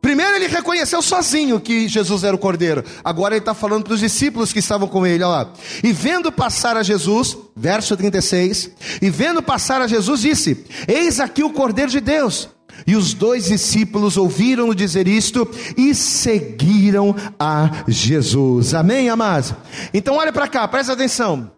Primeiro 0.03 0.35
ele 0.35 0.49
reconheceu 0.49 1.01
sozinho 1.01 1.61
que 1.61 1.87
Jesus 1.87 2.25
era 2.25 2.35
o 2.35 2.39
Cordeiro. 2.39 2.85
Agora 3.05 3.35
ele 3.35 3.41
está 3.41 3.55
falando 3.55 3.85
para 3.85 3.95
os 3.95 4.01
discípulos 4.01 4.53
que 4.53 4.59
estavam 4.59 4.89
com 4.89 5.07
ele, 5.07 5.23
olha 5.23 5.45
lá. 5.45 5.53
E 5.83 5.93
vendo 5.93 6.33
passar 6.33 6.77
a 6.77 6.83
Jesus, 6.83 7.39
verso 7.57 7.97
36, 7.97 8.73
e 9.01 9.09
vendo 9.09 9.41
passar 9.41 9.81
a 9.81 9.87
Jesus, 9.87 10.21
disse: 10.21 10.67
Eis 10.89 11.21
aqui 11.21 11.45
o 11.45 11.53
Cordeiro 11.53 11.89
de 11.89 12.01
Deus. 12.01 12.49
E 12.85 12.97
os 12.97 13.15
dois 13.15 13.45
discípulos 13.45 14.17
ouviram-no 14.17 14.75
dizer 14.75 15.07
isto 15.07 15.49
e 15.77 15.95
seguiram 15.95 17.15
a 17.39 17.85
Jesus. 17.87 18.75
Amém, 18.75 19.09
amados? 19.09 19.55
Então 19.95 20.17
olha 20.17 20.33
para 20.33 20.49
cá, 20.49 20.67
presta 20.67 20.95
atenção. 20.95 21.53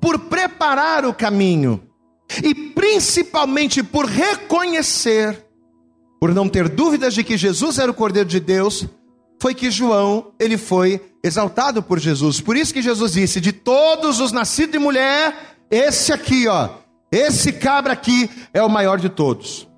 Por 0.00 0.18
preparar 0.18 1.04
o 1.04 1.12
caminho, 1.12 1.82
e 2.42 2.54
principalmente 2.54 3.82
por 3.82 4.06
reconhecer 4.06 5.45
por 6.20 6.34
não 6.34 6.48
ter 6.48 6.68
dúvidas 6.68 7.14
de 7.14 7.22
que 7.22 7.36
Jesus 7.36 7.78
era 7.78 7.90
o 7.90 7.94
Cordeiro 7.94 8.28
de 8.28 8.40
Deus, 8.40 8.86
foi 9.40 9.54
que 9.54 9.70
João, 9.70 10.32
ele 10.38 10.56
foi 10.56 11.00
exaltado 11.22 11.82
por 11.82 11.98
Jesus. 11.98 12.40
Por 12.40 12.56
isso 12.56 12.72
que 12.72 12.82
Jesus 12.82 13.12
disse: 13.12 13.40
"De 13.40 13.52
todos 13.52 14.20
os 14.20 14.32
nascidos 14.32 14.72
de 14.72 14.78
mulher, 14.78 15.58
esse 15.70 16.12
aqui, 16.12 16.48
ó, 16.48 16.70
esse 17.10 17.52
cabra 17.52 17.92
aqui 17.92 18.30
é 18.52 18.62
o 18.62 18.70
maior 18.70 18.98
de 18.98 19.08
todos". 19.08 19.68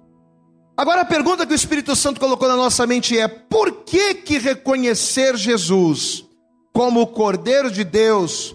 Agora 0.76 1.00
a 1.00 1.04
pergunta 1.04 1.44
que 1.44 1.52
o 1.52 1.56
Espírito 1.56 1.96
Santo 1.96 2.20
colocou 2.20 2.46
na 2.46 2.56
nossa 2.56 2.86
mente 2.86 3.18
é: 3.18 3.26
por 3.26 3.82
que 3.84 4.14
que 4.14 4.38
reconhecer 4.38 5.36
Jesus 5.36 6.24
como 6.72 7.00
o 7.00 7.06
Cordeiro 7.06 7.68
de 7.68 7.82
Deus 7.82 8.54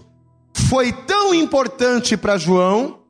foi 0.70 0.90
tão 0.90 1.34
importante 1.34 2.16
para 2.16 2.38
João? 2.38 3.00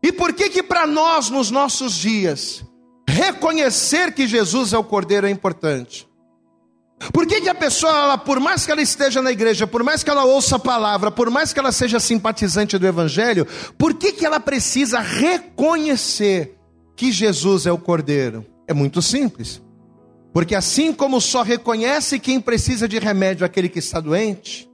E 0.00 0.12
por 0.12 0.32
que 0.32 0.48
que 0.48 0.62
para 0.62 0.86
nós 0.86 1.28
nos 1.28 1.50
nossos 1.50 1.94
dias 1.94 2.64
reconhecer 3.08 4.12
que 4.12 4.26
Jesus 4.26 4.72
é 4.72 4.78
o 4.78 4.84
Cordeiro 4.84 5.26
é 5.26 5.30
importante? 5.30 6.08
Por 7.12 7.26
que, 7.26 7.42
que 7.42 7.48
a 7.48 7.54
pessoa, 7.54 7.92
ela, 7.92 8.18
por 8.18 8.40
mais 8.40 8.64
que 8.64 8.72
ela 8.72 8.80
esteja 8.80 9.20
na 9.20 9.30
igreja, 9.30 9.66
por 9.66 9.82
mais 9.82 10.02
que 10.02 10.08
ela 10.08 10.24
ouça 10.24 10.56
a 10.56 10.58
palavra, 10.58 11.10
por 11.10 11.28
mais 11.28 11.52
que 11.52 11.58
ela 11.58 11.70
seja 11.70 12.00
simpatizante 12.00 12.78
do 12.78 12.86
Evangelho, 12.86 13.46
por 13.76 13.94
que, 13.94 14.12
que 14.12 14.24
ela 14.24 14.40
precisa 14.40 14.98
reconhecer 15.00 16.56
que 16.96 17.12
Jesus 17.12 17.66
é 17.66 17.72
o 17.72 17.78
Cordeiro? 17.78 18.46
É 18.66 18.72
muito 18.72 19.02
simples. 19.02 19.62
Porque 20.32 20.54
assim 20.54 20.92
como 20.92 21.20
só 21.20 21.42
reconhece 21.42 22.18
quem 22.18 22.40
precisa 22.40 22.88
de 22.88 22.98
remédio 22.98 23.44
aquele 23.44 23.68
que 23.68 23.78
está 23.78 24.00
doente, 24.00 24.68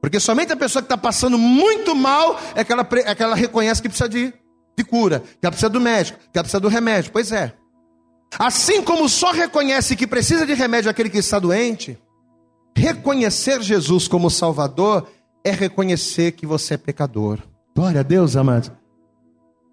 porque 0.00 0.18
somente 0.18 0.52
a 0.52 0.56
pessoa 0.56 0.82
que 0.82 0.86
está 0.86 0.96
passando 0.96 1.38
muito 1.38 1.94
mal 1.94 2.40
é 2.56 2.64
que, 2.64 2.72
ela, 2.72 2.88
é 3.04 3.14
que 3.14 3.22
ela 3.22 3.36
reconhece 3.36 3.80
que 3.80 3.88
precisa 3.88 4.08
de, 4.08 4.34
de 4.76 4.84
cura, 4.84 5.20
que 5.20 5.44
ela 5.44 5.50
precisa 5.50 5.70
do 5.70 5.80
médico, 5.80 6.18
que 6.18 6.38
ela 6.38 6.44
precisa 6.44 6.60
do 6.60 6.68
remédio. 6.68 7.12
Pois 7.12 7.32
é. 7.32 7.52
Assim 8.38 8.82
como 8.82 9.08
só 9.08 9.30
reconhece 9.30 9.94
que 9.94 10.06
precisa 10.06 10.46
de 10.46 10.54
remédio 10.54 10.90
aquele 10.90 11.10
que 11.10 11.18
está 11.18 11.38
doente, 11.38 11.98
reconhecer 12.76 13.60
Jesus 13.62 14.08
como 14.08 14.30
Salvador 14.30 15.06
é 15.44 15.50
reconhecer 15.50 16.32
que 16.32 16.46
você 16.46 16.74
é 16.74 16.78
pecador. 16.78 17.40
Glória 17.74 18.00
a 18.00 18.02
Deus, 18.02 18.36
amados. 18.36 18.70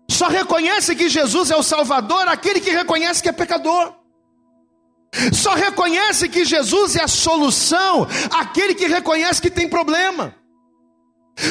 Só 0.09 0.27
reconhece 0.27 0.95
que 0.95 1.07
Jesus 1.07 1.51
é 1.51 1.55
o 1.55 1.63
Salvador 1.63 2.27
aquele 2.27 2.59
que 2.59 2.71
reconhece 2.71 3.21
que 3.21 3.29
é 3.29 3.31
pecador. 3.31 3.93
Só 5.33 5.55
reconhece 5.55 6.29
que 6.29 6.45
Jesus 6.45 6.95
é 6.95 7.03
a 7.03 7.07
solução 7.07 8.07
aquele 8.31 8.75
que 8.75 8.87
reconhece 8.87 9.41
que 9.41 9.49
tem 9.49 9.67
problema. 9.67 10.35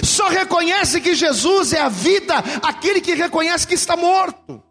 Só 0.02 0.28
reconhece 0.28 1.00
que 1.00 1.14
Jesus 1.14 1.72
é 1.72 1.80
a 1.80 1.88
vida 1.88 2.34
aquele 2.62 3.00
que 3.00 3.14
reconhece 3.14 3.66
que 3.66 3.74
está 3.74 3.96
morto. 3.96 4.62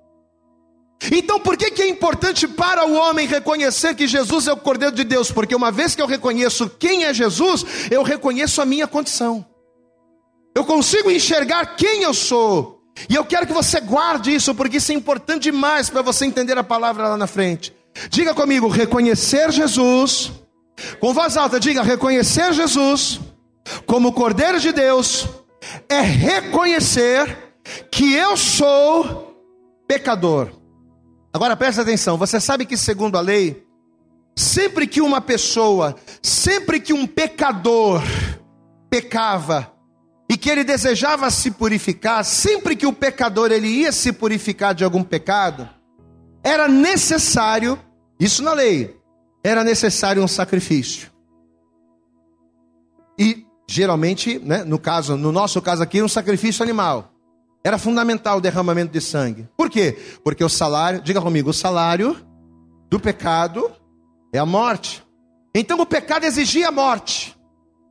Então, 1.12 1.39
por 1.39 1.55
que, 1.55 1.71
que 1.71 1.81
é 1.81 1.88
importante 1.88 2.47
para 2.47 2.86
o 2.86 2.93
homem 2.93 3.27
reconhecer 3.27 3.95
que 3.95 4.07
Jesus 4.07 4.47
é 4.47 4.53
o 4.53 4.57
Cordeiro 4.57 4.95
de 4.95 5.03
Deus? 5.03 5.31
Porque 5.31 5.55
uma 5.55 5.71
vez 5.71 5.95
que 5.95 6.01
eu 6.01 6.07
reconheço 6.07 6.69
quem 6.69 7.05
é 7.05 7.13
Jesus, 7.13 7.65
eu 7.91 8.01
reconheço 8.03 8.62
a 8.62 8.65
minha 8.65 8.88
condição. 8.88 9.45
Eu 10.55 10.65
consigo 10.65 11.12
enxergar 11.12 11.75
quem 11.75 12.01
eu 12.01 12.13
sou. 12.13 12.81
E 13.07 13.13
eu 13.13 13.24
quero 13.24 13.45
que 13.45 13.53
você 13.53 13.79
guarde 13.79 14.33
isso, 14.33 14.55
porque 14.55 14.77
isso 14.77 14.91
é 14.91 14.95
importante 14.95 15.43
demais 15.43 15.88
para 15.88 16.01
você 16.01 16.25
entender 16.25 16.57
a 16.57 16.63
palavra 16.63 17.09
lá 17.09 17.17
na 17.17 17.27
frente. 17.27 17.71
Diga 18.09 18.33
comigo, 18.33 18.67
reconhecer 18.67 19.51
Jesus, 19.51 20.31
com 21.00 21.13
voz 21.13 21.38
alta, 21.38 21.59
diga: 21.59 21.83
reconhecer 21.83 22.53
Jesus 22.53 23.19
como 23.86 24.13
Cordeiro 24.13 24.59
de 24.59 24.71
Deus 24.71 25.27
é 25.89 26.01
reconhecer 26.01 27.38
que 27.91 28.13
eu 28.13 28.38
sou 28.38 29.36
pecador. 29.88 30.51
Agora 31.33 31.55
presta 31.55 31.81
atenção, 31.81 32.17
você 32.17 32.39
sabe 32.39 32.65
que 32.65 32.77
segundo 32.77 33.17
a 33.17 33.21
lei, 33.21 33.65
sempre 34.36 34.88
que 34.88 35.01
uma 35.01 35.21
pessoa, 35.21 35.95
sempre 36.21 36.79
que 36.79 36.93
um 36.93 37.05
pecador 37.05 38.01
pecava 38.89 39.71
e 40.29 40.38
que 40.38 40.50
ele 40.50 40.63
desejava 40.63 41.29
se 41.29 41.51
purificar, 41.51 42.24
sempre 42.25 42.75
que 42.75 42.86
o 42.86 42.93
pecador 42.93 43.51
ele 43.51 43.67
ia 43.67 43.91
se 43.91 44.12
purificar 44.12 44.74
de 44.75 44.83
algum 44.83 45.03
pecado, 45.03 45.69
era 46.43 46.67
necessário 46.67 47.79
isso 48.19 48.43
na 48.43 48.53
lei. 48.53 48.95
Era 49.43 49.63
necessário 49.63 50.21
um 50.21 50.27
sacrifício. 50.27 51.12
E 53.17 53.47
geralmente, 53.69 54.39
né, 54.39 54.63
no 54.63 54.79
caso, 54.79 55.17
no 55.17 55.31
nosso 55.31 55.62
caso 55.62 55.83
aqui, 55.83 56.01
um 56.01 56.07
sacrifício 56.07 56.63
animal. 56.63 57.12
Era 57.63 57.77
fundamental 57.77 58.38
o 58.38 58.41
derramamento 58.41 58.93
de 58.93 59.01
sangue. 59.01 59.47
Por 59.57 59.69
quê? 59.69 59.97
Porque 60.24 60.43
o 60.43 60.50
salário, 60.50 61.01
diga 61.01 61.21
comigo, 61.21 61.50
o 61.50 61.53
salário 61.53 62.15
do 62.89 63.00
pecado 63.00 63.69
é 64.34 64.39
a 64.39 64.45
morte. 64.45 65.03
Então 65.53 65.80
o 65.80 65.86
pecado 65.86 66.23
exigia 66.23 66.69
a 66.69 66.71
morte. 66.71 67.36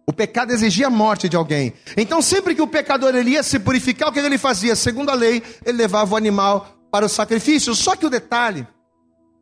O 0.07 0.13
pecado 0.13 0.53
exigia 0.53 0.87
a 0.87 0.91
morte 0.91 1.29
de 1.29 1.37
alguém. 1.37 1.75
Então 1.97 2.23
sempre 2.23 2.55
que 2.55 2.63
o 2.63 2.67
pecador 2.67 3.15
ele 3.15 3.31
ia 3.31 3.43
se 3.43 3.59
purificar, 3.59 4.09
o 4.09 4.13
que 4.13 4.21
ele 4.21 4.39
fazia? 4.39 4.75
Segundo 4.77 5.11
a 5.11 5.15
lei, 5.15 5.43
ele 5.65 5.77
levava 5.77 6.15
o 6.15 6.17
animal 6.17 6.69
para 6.91 7.05
o 7.05 7.09
sacrifício. 7.09 7.75
Só 7.75 7.97
que 7.97 8.07
o 8.07 8.11
detalhe 8.11 8.67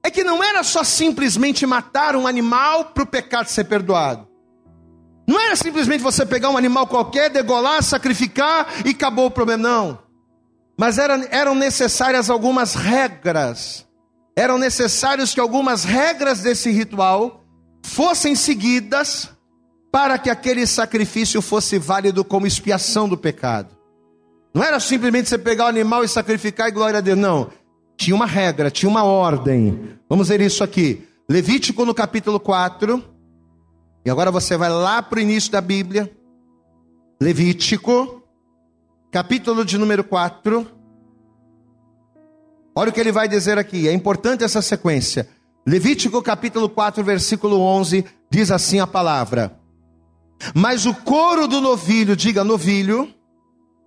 é 0.02 0.10
que 0.10 0.24
não 0.24 0.42
era 0.42 0.64
só 0.64 0.82
simplesmente 0.82 1.64
matar 1.64 2.16
um 2.16 2.26
animal 2.26 2.86
para 2.86 3.04
o 3.04 3.06
pecado 3.06 3.46
ser 3.46 3.64
perdoado. 3.64 4.33
Não 5.26 5.40
era 5.40 5.56
simplesmente 5.56 6.02
você 6.02 6.26
pegar 6.26 6.50
um 6.50 6.56
animal 6.56 6.86
qualquer, 6.86 7.30
degolar, 7.30 7.82
sacrificar 7.82 8.66
e 8.84 8.90
acabou 8.90 9.26
o 9.26 9.30
problema, 9.30 9.62
não. 9.62 9.98
Mas 10.76 10.98
era, 10.98 11.26
eram 11.30 11.54
necessárias 11.54 12.28
algumas 12.28 12.74
regras. 12.74 13.86
Eram 14.36 14.58
necessários 14.58 15.32
que 15.32 15.40
algumas 15.40 15.84
regras 15.84 16.40
desse 16.40 16.70
ritual 16.70 17.44
fossem 17.82 18.34
seguidas 18.34 19.30
para 19.92 20.18
que 20.18 20.28
aquele 20.28 20.66
sacrifício 20.66 21.40
fosse 21.40 21.78
válido 21.78 22.24
como 22.24 22.46
expiação 22.46 23.08
do 23.08 23.16
pecado. 23.16 23.76
Não 24.52 24.62
era 24.62 24.78
simplesmente 24.80 25.28
você 25.28 25.38
pegar 25.38 25.66
o 25.66 25.68
animal 25.68 26.04
e 26.04 26.08
sacrificar 26.08 26.68
e 26.68 26.72
glória 26.72 26.98
a 26.98 27.00
Deus, 27.00 27.18
não 27.18 27.50
tinha 27.96 28.14
uma 28.14 28.26
regra, 28.26 28.70
tinha 28.70 28.88
uma 28.88 29.04
ordem. 29.04 29.96
Vamos 30.08 30.28
ver 30.28 30.40
isso 30.40 30.62
aqui. 30.62 31.06
Levítico 31.28 31.84
no 31.84 31.94
capítulo 31.94 32.38
4. 32.40 33.02
E 34.04 34.10
agora 34.10 34.30
você 34.30 34.56
vai 34.56 34.68
lá 34.68 35.02
para 35.02 35.18
o 35.18 35.22
início 35.22 35.50
da 35.50 35.62
Bíblia. 35.62 36.14
Levítico, 37.18 38.22
capítulo 39.10 39.64
de 39.64 39.78
número 39.78 40.04
4. 40.04 40.66
Olha 42.76 42.90
o 42.90 42.92
que 42.92 43.00
ele 43.00 43.12
vai 43.12 43.26
dizer 43.26 43.56
aqui, 43.56 43.88
é 43.88 43.92
importante 43.92 44.44
essa 44.44 44.60
sequência. 44.60 45.28
Levítico 45.66 46.20
capítulo 46.20 46.68
4, 46.68 47.02
versículo 47.02 47.58
11, 47.60 48.04
diz 48.30 48.50
assim 48.50 48.78
a 48.78 48.86
palavra: 48.86 49.58
Mas 50.54 50.84
o 50.84 50.92
couro 50.92 51.48
do 51.48 51.60
novilho, 51.60 52.14
diga 52.14 52.44
novilho, 52.44 53.08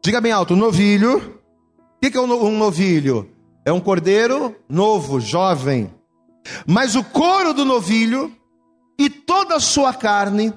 diga 0.03 0.19
bem 0.19 0.31
alto, 0.31 0.55
novilho. 0.55 1.39
O 1.97 2.09
que 2.09 2.17
é 2.17 2.21
um 2.21 2.57
novilho? 2.57 3.29
É 3.63 3.71
um 3.71 3.79
cordeiro 3.79 4.55
novo, 4.67 5.19
jovem. 5.19 5.93
Mas 6.65 6.95
o 6.95 7.03
couro 7.03 7.53
do 7.53 7.65
novilho 7.65 8.36
e 8.99 9.09
toda 9.09 9.55
a 9.55 9.59
sua 9.59 9.93
carne, 9.93 10.53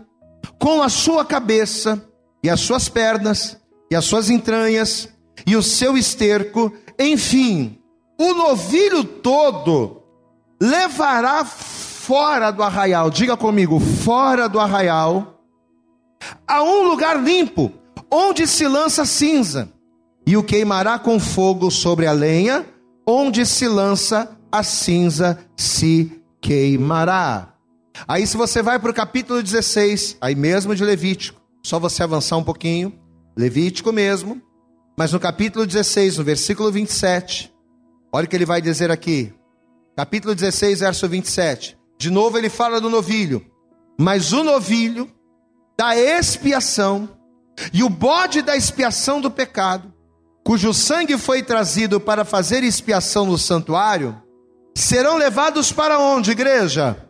com 0.58 0.82
a 0.82 0.88
sua 0.88 1.24
cabeça 1.24 2.02
e 2.42 2.48
as 2.48 2.60
suas 2.60 2.88
pernas 2.88 3.58
e 3.90 3.96
as 3.96 4.04
suas 4.04 4.30
entranhas 4.30 5.08
e 5.46 5.56
o 5.56 5.62
seu 5.62 5.96
esterco, 5.96 6.72
enfim, 6.98 7.78
o 8.18 8.34
novilho 8.34 9.04
todo 9.04 10.02
levará 10.60 11.44
fora 11.44 12.50
do 12.50 12.62
arraial. 12.62 13.10
Diga 13.10 13.36
comigo, 13.36 13.80
fora 13.80 14.48
do 14.48 14.60
arraial, 14.60 15.42
a 16.46 16.62
um 16.62 16.82
lugar 16.82 17.22
limpo, 17.22 17.72
onde 18.10 18.46
se 18.46 18.66
lança 18.66 19.04
cinza, 19.04 19.72
e 20.26 20.36
o 20.36 20.42
queimará 20.42 20.98
com 20.98 21.18
fogo 21.18 21.70
sobre 21.70 22.06
a 22.06 22.12
lenha 22.12 22.66
onde 23.06 23.44
se 23.44 23.66
lança 23.66 24.36
a 24.52 24.62
cinza 24.62 25.38
se 25.56 26.22
queimará. 26.40 27.49
Aí, 28.06 28.26
se 28.26 28.36
você 28.36 28.62
vai 28.62 28.78
para 28.78 28.90
o 28.90 28.94
capítulo 28.94 29.42
16, 29.42 30.16
aí 30.20 30.34
mesmo 30.34 30.74
de 30.74 30.84
Levítico, 30.84 31.40
só 31.62 31.78
você 31.78 32.02
avançar 32.02 32.36
um 32.36 32.44
pouquinho, 32.44 32.98
Levítico 33.36 33.92
mesmo, 33.92 34.40
mas 34.98 35.12
no 35.12 35.20
capítulo 35.20 35.66
16, 35.66 36.18
no 36.18 36.24
versículo 36.24 36.70
27, 36.70 37.52
olha 38.12 38.26
o 38.26 38.28
que 38.28 38.36
ele 38.36 38.46
vai 38.46 38.60
dizer 38.60 38.90
aqui, 38.90 39.32
capítulo 39.96 40.34
16, 40.34 40.80
verso 40.80 41.08
27. 41.08 41.78
De 41.98 42.10
novo 42.10 42.36
ele 42.36 42.48
fala 42.48 42.80
do 42.80 42.90
novilho, 42.90 43.44
mas 43.98 44.32
o 44.32 44.42
novilho 44.42 45.10
da 45.78 45.96
expiação 45.96 47.08
e 47.72 47.82
o 47.82 47.88
bode 47.88 48.42
da 48.42 48.56
expiação 48.56 49.20
do 49.20 49.30
pecado 49.30 49.92
cujo 50.44 50.72
sangue 50.72 51.16
foi 51.18 51.42
trazido 51.42 52.00
para 52.00 52.24
fazer 52.24 52.64
expiação 52.64 53.26
no 53.26 53.38
santuário, 53.38 54.20
serão 54.74 55.16
levados 55.16 55.70
para 55.70 55.98
onde, 55.98 56.32
igreja? 56.32 57.08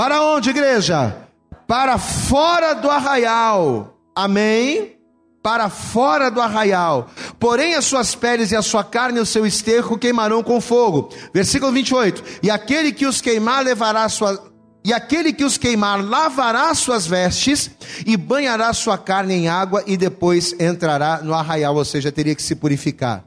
Para 0.00 0.22
onde, 0.22 0.48
igreja? 0.48 1.28
Para 1.66 1.98
fora 1.98 2.72
do 2.72 2.88
arraial. 2.88 3.98
Amém? 4.16 4.96
Para 5.42 5.68
fora 5.68 6.30
do 6.30 6.40
arraial. 6.40 7.10
Porém, 7.38 7.74
as 7.74 7.84
suas 7.84 8.14
peles 8.14 8.50
e 8.50 8.56
a 8.56 8.62
sua 8.62 8.82
carne 8.82 9.18
e 9.18 9.20
o 9.20 9.26
seu 9.26 9.44
esterco 9.44 9.98
queimarão 9.98 10.42
com 10.42 10.58
fogo. 10.58 11.10
Versículo 11.34 11.70
28. 11.70 12.24
E 12.42 12.50
aquele 12.50 12.92
que 12.92 13.04
os 13.04 13.20
queimar 13.20 13.62
levará 13.62 14.08
sua, 14.08 14.42
e 14.82 14.90
aquele 14.90 15.34
que 15.34 15.44
os 15.44 15.58
queimar 15.58 16.02
lavará 16.02 16.72
suas 16.74 17.06
vestes 17.06 17.70
e 18.06 18.16
banhará 18.16 18.72
sua 18.72 18.96
carne 18.96 19.34
em 19.34 19.48
água 19.50 19.84
e 19.86 19.98
depois 19.98 20.58
entrará 20.58 21.20
no 21.22 21.34
arraial, 21.34 21.76
ou 21.76 21.84
seja, 21.84 22.10
teria 22.10 22.34
que 22.34 22.42
se 22.42 22.56
purificar. 22.56 23.22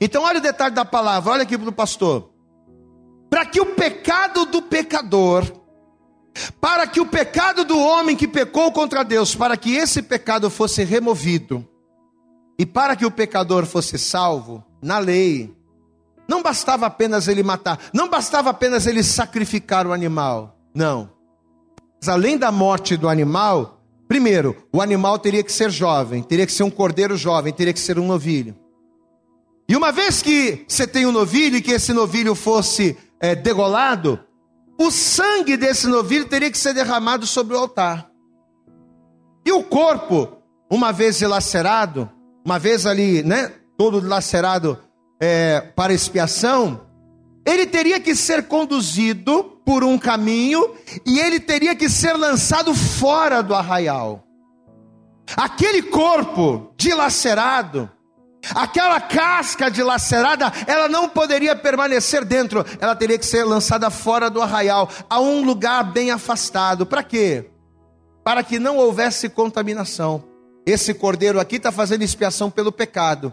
Então, 0.00 0.24
olha 0.24 0.40
o 0.40 0.42
detalhe 0.42 0.74
da 0.74 0.84
palavra, 0.84 1.34
olha 1.34 1.42
aqui 1.44 1.56
para 1.56 1.68
o 1.68 1.72
pastor. 1.72 2.30
Para 3.30 3.46
que 3.46 3.60
o 3.60 3.66
pecado 3.66 4.44
do 4.46 4.60
pecador, 4.60 5.65
para 6.60 6.86
que 6.86 7.00
o 7.00 7.06
pecado 7.06 7.64
do 7.64 7.78
homem 7.78 8.16
que 8.16 8.28
pecou 8.28 8.70
contra 8.72 9.04
Deus, 9.04 9.34
para 9.34 9.56
que 9.56 9.74
esse 9.74 10.02
pecado 10.02 10.50
fosse 10.50 10.84
removido, 10.84 11.66
e 12.58 12.64
para 12.64 12.96
que 12.96 13.04
o 13.04 13.10
pecador 13.10 13.66
fosse 13.66 13.98
salvo, 13.98 14.64
na 14.80 14.98
lei, 14.98 15.54
não 16.28 16.42
bastava 16.42 16.86
apenas 16.86 17.28
ele 17.28 17.42
matar, 17.42 17.78
não 17.92 18.08
bastava 18.08 18.50
apenas 18.50 18.86
ele 18.86 19.02
sacrificar 19.02 19.86
o 19.86 19.92
animal. 19.92 20.58
Não. 20.74 21.10
Mas 22.00 22.08
além 22.08 22.36
da 22.36 22.50
morte 22.50 22.96
do 22.96 23.08
animal, 23.08 23.80
primeiro, 24.08 24.56
o 24.72 24.80
animal 24.80 25.18
teria 25.18 25.42
que 25.42 25.52
ser 25.52 25.70
jovem, 25.70 26.22
teria 26.22 26.46
que 26.46 26.52
ser 26.52 26.62
um 26.62 26.70
cordeiro 26.70 27.16
jovem, 27.16 27.52
teria 27.52 27.72
que 27.72 27.80
ser 27.80 27.98
um 27.98 28.06
novilho. 28.06 28.56
E 29.68 29.76
uma 29.76 29.90
vez 29.90 30.22
que 30.22 30.64
você 30.68 30.86
tem 30.86 31.06
um 31.06 31.12
novilho 31.12 31.56
e 31.56 31.62
que 31.62 31.72
esse 31.72 31.92
novilho 31.92 32.34
fosse 32.34 32.96
é, 33.18 33.34
degolado, 33.34 34.20
o 34.78 34.90
sangue 34.90 35.56
desse 35.56 35.86
novilho 35.86 36.26
teria 36.26 36.50
que 36.50 36.58
ser 36.58 36.74
derramado 36.74 37.26
sobre 37.26 37.54
o 37.54 37.58
altar. 37.58 38.10
E 39.44 39.52
o 39.52 39.62
corpo, 39.62 40.38
uma 40.70 40.92
vez 40.92 41.18
dilacerado, 41.18 42.10
uma 42.44 42.58
vez 42.58 42.86
ali, 42.86 43.22
né, 43.22 43.52
todo 43.76 44.00
dilacerado 44.00 44.78
é, 45.20 45.60
para 45.60 45.92
expiação, 45.92 46.86
ele 47.44 47.66
teria 47.66 48.00
que 48.00 48.14
ser 48.14 48.48
conduzido 48.48 49.44
por 49.64 49.84
um 49.84 49.98
caminho 49.98 50.74
e 51.06 51.20
ele 51.20 51.38
teria 51.38 51.74
que 51.74 51.88
ser 51.88 52.14
lançado 52.14 52.74
fora 52.74 53.42
do 53.42 53.54
arraial. 53.54 54.24
Aquele 55.36 55.82
corpo 55.82 56.72
dilacerado, 56.76 57.90
aquela 58.54 59.00
casca 59.00 59.70
dilacerada, 59.70 60.52
ela 60.66 60.88
não 60.88 61.08
poderia 61.08 61.56
permanecer 61.56 62.24
dentro, 62.24 62.64
ela 62.80 62.94
teria 62.94 63.18
que 63.18 63.26
ser 63.26 63.44
lançada 63.44 63.90
fora 63.90 64.30
do 64.30 64.40
arraial, 64.42 64.88
a 65.08 65.20
um 65.20 65.44
lugar 65.44 65.84
bem 65.92 66.10
afastado. 66.10 66.86
Para 66.86 67.02
quê? 67.02 67.50
Para 68.24 68.42
que 68.42 68.58
não 68.58 68.76
houvesse 68.76 69.28
contaminação. 69.28 70.24
Esse 70.66 70.92
cordeiro 70.92 71.38
aqui 71.38 71.56
está 71.56 71.70
fazendo 71.70 72.02
expiação 72.02 72.50
pelo 72.50 72.72
pecado. 72.72 73.32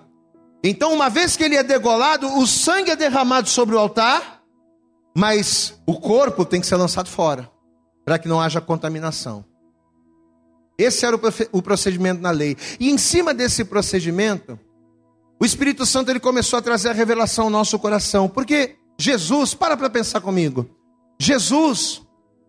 Então, 0.63 0.93
uma 0.93 1.09
vez 1.09 1.35
que 1.35 1.43
ele 1.43 1.55
é 1.55 1.63
degolado, 1.63 2.37
o 2.37 2.45
sangue 2.47 2.91
é 2.91 2.95
derramado 2.95 3.49
sobre 3.49 3.75
o 3.75 3.79
altar, 3.79 4.41
mas 5.15 5.81
o 5.85 5.99
corpo 5.99 6.45
tem 6.45 6.61
que 6.61 6.67
ser 6.67 6.75
lançado 6.75 7.09
fora, 7.09 7.49
para 8.05 8.17
que 8.17 8.27
não 8.27 8.39
haja 8.39 8.61
contaminação. 8.61 9.43
Esse 10.77 11.05
era 11.05 11.19
o 11.51 11.61
procedimento 11.61 12.21
na 12.21 12.31
lei. 12.31 12.55
E 12.79 12.89
em 12.89 12.97
cima 12.97 13.33
desse 13.33 13.65
procedimento, 13.65 14.59
o 15.43 15.45
Espírito 15.45 15.85
Santo 15.85 16.09
ele 16.09 16.21
começou 16.21 16.57
a 16.57 16.61
trazer 16.61 16.87
a 16.87 16.93
revelação 16.93 17.43
ao 17.43 17.49
nosso 17.49 17.77
coração, 17.77 18.29
porque 18.29 18.77
Jesus, 18.97 19.53
para 19.53 19.75
para 19.75 19.89
pensar 19.89 20.21
comigo. 20.21 20.69
Jesus, 21.19 22.01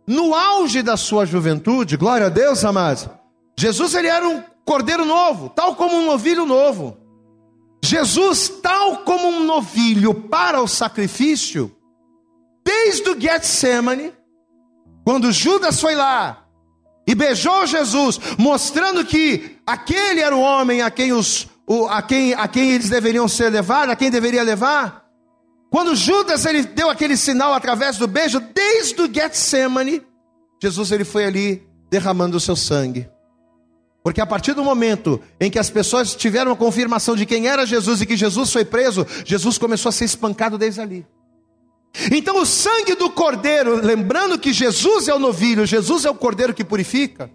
no 0.06 0.32
auge 0.32 0.80
da 0.80 0.96
sua 0.96 1.26
juventude, 1.26 1.96
glória 1.96 2.26
a 2.26 2.28
Deus, 2.28 2.64
amados. 2.64 3.08
Jesus 3.58 3.96
ele 3.96 4.06
era 4.06 4.28
um 4.28 4.40
cordeiro 4.64 5.04
novo, 5.04 5.48
tal 5.48 5.74
como 5.74 5.96
um 5.96 6.06
novilho 6.06 6.46
novo. 6.46 6.96
Jesus, 7.84 8.48
tal 8.62 8.98
como 8.98 9.26
um 9.26 9.42
novilho 9.42 10.14
para 10.14 10.62
o 10.62 10.68
sacrifício, 10.68 11.74
desde 12.64 13.10
o 13.10 13.20
Getsemane, 13.20 14.12
quando 15.04 15.32
Judas 15.32 15.80
foi 15.80 15.96
lá 15.96 16.46
e 17.08 17.12
beijou 17.16 17.66
Jesus, 17.66 18.20
mostrando 18.38 19.04
que 19.04 19.58
aquele 19.66 20.20
era 20.20 20.36
o 20.36 20.40
homem 20.40 20.80
a 20.80 20.92
quem, 20.92 21.12
os, 21.12 21.48
a 21.88 22.02
quem, 22.02 22.34
a 22.34 22.46
quem 22.46 22.72
eles 22.72 22.88
deveriam 22.88 23.26
ser 23.26 23.50
levados, 23.50 23.92
a 23.92 23.96
quem 23.96 24.10
deveria 24.10 24.42
levar. 24.42 25.04
Quando 25.70 25.96
Judas 25.96 26.44
ele 26.46 26.62
deu 26.62 26.88
aquele 26.88 27.16
sinal 27.16 27.52
através 27.52 27.96
do 27.96 28.06
beijo, 28.06 28.38
desde 28.38 29.00
o 29.02 29.12
Getsemane, 29.12 30.02
Jesus 30.62 30.92
ele 30.92 31.04
foi 31.04 31.24
ali 31.24 31.66
derramando 31.90 32.36
o 32.36 32.40
seu 32.40 32.54
sangue. 32.54 33.08
Porque 34.02 34.20
a 34.20 34.26
partir 34.26 34.52
do 34.52 34.62
momento 34.62 35.20
em 35.40 35.50
que 35.50 35.58
as 35.58 35.70
pessoas 35.70 36.14
tiveram 36.14 36.52
a 36.52 36.56
confirmação 36.56 37.16
de 37.16 37.24
quem 37.24 37.48
era 37.48 37.66
Jesus 37.66 38.02
e 38.02 38.06
que 38.06 38.16
Jesus 38.16 38.52
foi 38.52 38.64
preso, 38.64 39.06
Jesus 39.24 39.56
começou 39.56 39.88
a 39.88 39.92
ser 39.92 40.04
espancado 40.04 40.58
desde 40.58 40.80
ali. 40.80 41.06
Então 42.12 42.40
o 42.40 42.44
sangue 42.44 42.94
do 42.96 43.08
cordeiro, 43.08 43.76
lembrando 43.76 44.38
que 44.38 44.52
Jesus 44.52 45.08
é 45.08 45.14
o 45.14 45.18
novilho, 45.18 45.64
Jesus 45.64 46.04
é 46.04 46.10
o 46.10 46.14
cordeiro 46.14 46.52
que 46.52 46.64
purifica, 46.64 47.30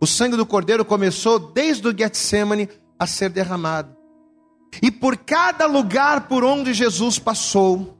o 0.00 0.06
sangue 0.06 0.36
do 0.36 0.46
cordeiro 0.46 0.84
começou 0.84 1.38
desde 1.38 1.86
o 1.88 1.96
Getsemane 1.96 2.68
a 3.00 3.06
ser 3.06 3.30
derramado. 3.30 3.96
E 4.82 4.90
por 4.90 5.16
cada 5.16 5.66
lugar 5.66 6.28
por 6.28 6.44
onde 6.44 6.74
Jesus 6.74 7.18
passou, 7.18 7.98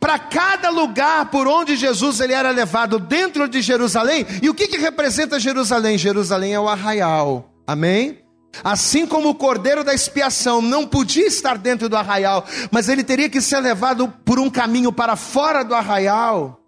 para 0.00 0.18
cada 0.18 0.70
lugar 0.70 1.30
por 1.30 1.46
onde 1.46 1.76
Jesus 1.76 2.20
ele 2.20 2.32
era 2.32 2.50
levado 2.50 2.98
dentro 2.98 3.48
de 3.48 3.60
Jerusalém. 3.60 4.24
E 4.40 4.48
o 4.48 4.54
que, 4.54 4.68
que 4.68 4.78
representa 4.78 5.40
Jerusalém? 5.40 5.98
Jerusalém 5.98 6.54
é 6.54 6.60
o 6.60 6.68
arraial. 6.68 7.52
Amém? 7.66 8.22
Assim 8.64 9.06
como 9.06 9.28
o 9.28 9.34
cordeiro 9.34 9.84
da 9.84 9.92
expiação 9.92 10.62
não 10.62 10.86
podia 10.86 11.26
estar 11.26 11.58
dentro 11.58 11.90
do 11.90 11.96
arraial, 11.96 12.46
mas 12.70 12.88
ele 12.88 13.04
teria 13.04 13.28
que 13.28 13.42
ser 13.42 13.60
levado 13.60 14.08
por 14.24 14.38
um 14.38 14.48
caminho 14.48 14.90
para 14.90 15.14
fora 15.14 15.62
do 15.62 15.74
arraial. 15.74 16.58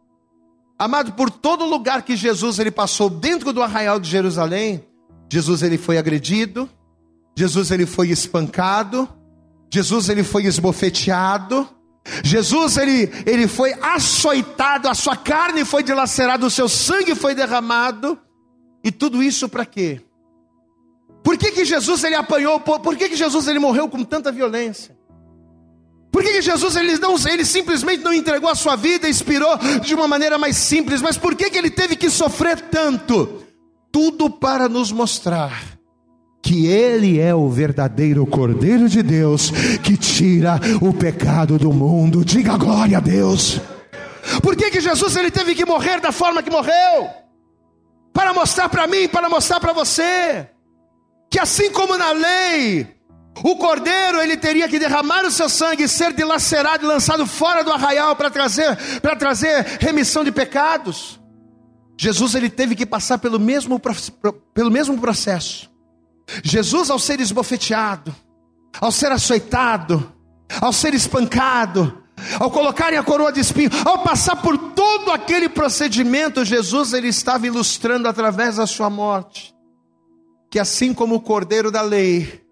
Amado, 0.78 1.12
por 1.12 1.30
todo 1.30 1.64
lugar 1.64 2.02
que 2.02 2.14
Jesus 2.14 2.58
ele 2.58 2.70
passou 2.70 3.08
dentro 3.08 3.54
do 3.54 3.62
arraial 3.62 3.98
de 3.98 4.08
Jerusalém, 4.08 4.84
Jesus 5.32 5.62
ele 5.62 5.78
foi 5.78 5.96
agredido, 5.96 6.68
Jesus 7.38 7.70
ele 7.70 7.86
foi 7.86 8.08
espancado, 8.08 9.08
Jesus 9.72 10.08
ele 10.08 10.24
foi 10.24 10.46
esbofeteado, 10.46 11.68
Jesus 12.24 12.76
ele, 12.76 13.08
ele 13.24 13.46
foi 13.46 13.72
açoitado, 13.74 14.88
a 14.88 14.94
sua 14.94 15.14
carne 15.14 15.64
foi 15.64 15.84
dilacerada, 15.84 16.44
o 16.44 16.50
seu 16.50 16.68
sangue 16.68 17.14
foi 17.14 17.36
derramado. 17.36 18.18
E 18.82 18.90
tudo 18.90 19.22
isso 19.22 19.48
para 19.48 19.64
quê? 19.64 20.00
Por 21.22 21.38
que, 21.38 21.52
que 21.52 21.64
Jesus 21.64 22.02
ele 22.02 22.16
apanhou? 22.16 22.58
Por, 22.58 22.80
por 22.80 22.96
que, 22.96 23.08
que 23.08 23.14
Jesus 23.14 23.46
ele 23.46 23.60
morreu 23.60 23.88
com 23.88 24.02
tanta 24.02 24.32
violência? 24.32 24.98
Por 26.10 26.24
que, 26.24 26.32
que 26.32 26.42
Jesus 26.42 26.74
ele, 26.74 26.98
não, 26.98 27.14
ele 27.28 27.44
simplesmente 27.44 28.02
não 28.02 28.12
entregou 28.12 28.50
a 28.50 28.56
sua 28.56 28.74
vida, 28.74 29.08
expirou 29.08 29.56
de 29.80 29.94
uma 29.94 30.08
maneira 30.08 30.38
mais 30.38 30.56
simples? 30.56 31.00
Mas 31.00 31.16
por 31.16 31.36
que, 31.36 31.50
que 31.50 31.58
ele 31.58 31.70
teve 31.70 31.94
que 31.94 32.10
sofrer 32.10 32.62
tanto? 32.62 33.44
Tudo 33.92 34.28
para 34.28 34.68
nos 34.68 34.90
mostrar 34.90 35.77
que 36.42 36.66
Ele 36.66 37.20
é 37.20 37.34
o 37.34 37.48
verdadeiro 37.48 38.24
Cordeiro 38.26 38.88
de 38.88 39.02
Deus 39.02 39.50
que 39.82 39.96
tira 39.96 40.60
o 40.80 40.92
pecado 40.92 41.58
do 41.58 41.72
mundo. 41.72 42.24
Diga 42.24 42.56
glória 42.56 42.98
a 42.98 43.00
Deus. 43.00 43.60
Por 44.42 44.56
que, 44.56 44.70
que 44.70 44.80
Jesus 44.80 45.16
ele 45.16 45.30
teve 45.30 45.54
que 45.54 45.64
morrer 45.64 46.00
da 46.00 46.12
forma 46.12 46.42
que 46.42 46.50
morreu? 46.50 47.08
Para 48.12 48.34
mostrar 48.34 48.68
para 48.68 48.86
mim, 48.86 49.08
para 49.08 49.28
mostrar 49.28 49.60
para 49.60 49.72
você, 49.72 50.48
que 51.30 51.38
assim 51.38 51.70
como 51.70 51.96
na 51.96 52.12
lei, 52.12 52.86
o 53.42 53.56
cordeiro 53.56 54.20
ele 54.20 54.36
teria 54.36 54.68
que 54.68 54.78
derramar 54.78 55.24
o 55.24 55.30
seu 55.30 55.48
sangue, 55.48 55.88
ser 55.88 56.12
dilacerado 56.12 56.84
e 56.84 56.88
lançado 56.88 57.26
fora 57.26 57.62
do 57.62 57.72
arraial 57.72 58.16
para 58.16 58.30
trazer 58.30 58.76
para 59.00 59.16
trazer 59.16 59.64
remissão 59.80 60.24
de 60.24 60.32
pecados. 60.32 61.18
Jesus 61.96 62.34
ele 62.34 62.50
teve 62.50 62.74
que 62.76 62.86
passar 62.86 63.18
pelo 63.18 63.38
mesmo 63.38 63.80
pelo 64.52 64.70
mesmo 64.70 64.98
processo 64.98 65.70
Jesus, 66.42 66.90
ao 66.90 66.98
ser 66.98 67.20
esbofeteado, 67.20 68.14
ao 68.80 68.92
ser 68.92 69.12
açoitado, 69.12 70.12
ao 70.60 70.72
ser 70.72 70.94
espancado, 70.94 72.02
ao 72.38 72.50
colocarem 72.50 72.98
a 72.98 73.02
coroa 73.02 73.32
de 73.32 73.40
espinho, 73.40 73.70
ao 73.84 74.02
passar 74.02 74.36
por 74.36 74.56
todo 74.72 75.10
aquele 75.10 75.48
procedimento, 75.48 76.44
Jesus 76.44 76.92
ele 76.92 77.08
estava 77.08 77.46
ilustrando 77.46 78.08
através 78.08 78.56
da 78.56 78.66
sua 78.66 78.90
morte 78.90 79.56
que 80.50 80.58
assim 80.58 80.94
como 80.94 81.16
o 81.16 81.20
cordeiro 81.20 81.70
da 81.70 81.82
lei, 81.82 82.42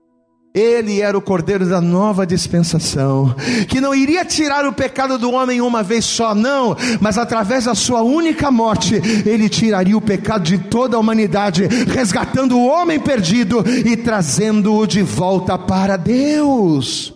ele 0.57 1.03
era 1.03 1.17
o 1.17 1.21
cordeiro 1.21 1.67
da 1.67 1.83
nova 1.83 2.27
dispensação, 2.27 3.37
que 3.69 3.79
não 3.79 3.95
iria 3.95 4.25
tirar 4.25 4.65
o 4.65 4.73
pecado 4.73 5.19
do 5.19 5.31
homem 5.31 5.61
uma 5.61 5.83
vez 5.83 6.07
só, 6.07 6.35
não, 6.35 6.75
mas 6.99 7.19
através 7.19 7.67
da 7.67 7.75
sua 7.75 8.01
única 8.01 8.51
morte, 8.51 8.95
ele 9.27 9.51
tiraria 9.51 9.97
o 9.97 10.01
pecado 10.01 10.45
de 10.45 10.57
toda 10.57 10.97
a 10.97 11.01
humanidade, 11.01 11.67
resgatando 11.67 12.57
o 12.57 12.67
homem 12.67 12.99
perdido 12.99 13.63
e 13.85 13.99
trazendo-o 13.99 14.87
de 14.87 15.03
volta 15.03 15.59
para 15.59 15.99
Deus. 15.99 17.13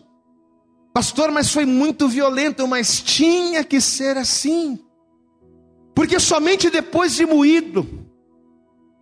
Pastor, 0.92 1.31
mas 1.31 1.50
foi 1.50 1.64
muito 1.64 2.09
violento, 2.09 2.68
mas 2.68 3.00
tinha 3.00 3.64
que 3.64 3.81
ser 3.81 4.18
assim, 4.18 4.79
porque 5.94 6.20
somente 6.20 6.68
depois 6.68 7.14
de 7.14 7.24
moído, 7.24 8.10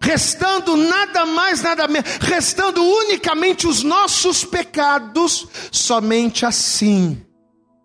restando 0.08 0.74
nada 0.74 1.26
mais, 1.26 1.62
nada 1.62 1.86
menos, 1.86 2.16
restando 2.16 2.82
unicamente 2.82 3.66
os 3.66 3.82
nossos 3.82 4.42
pecados, 4.42 5.46
somente 5.70 6.46
assim 6.46 7.20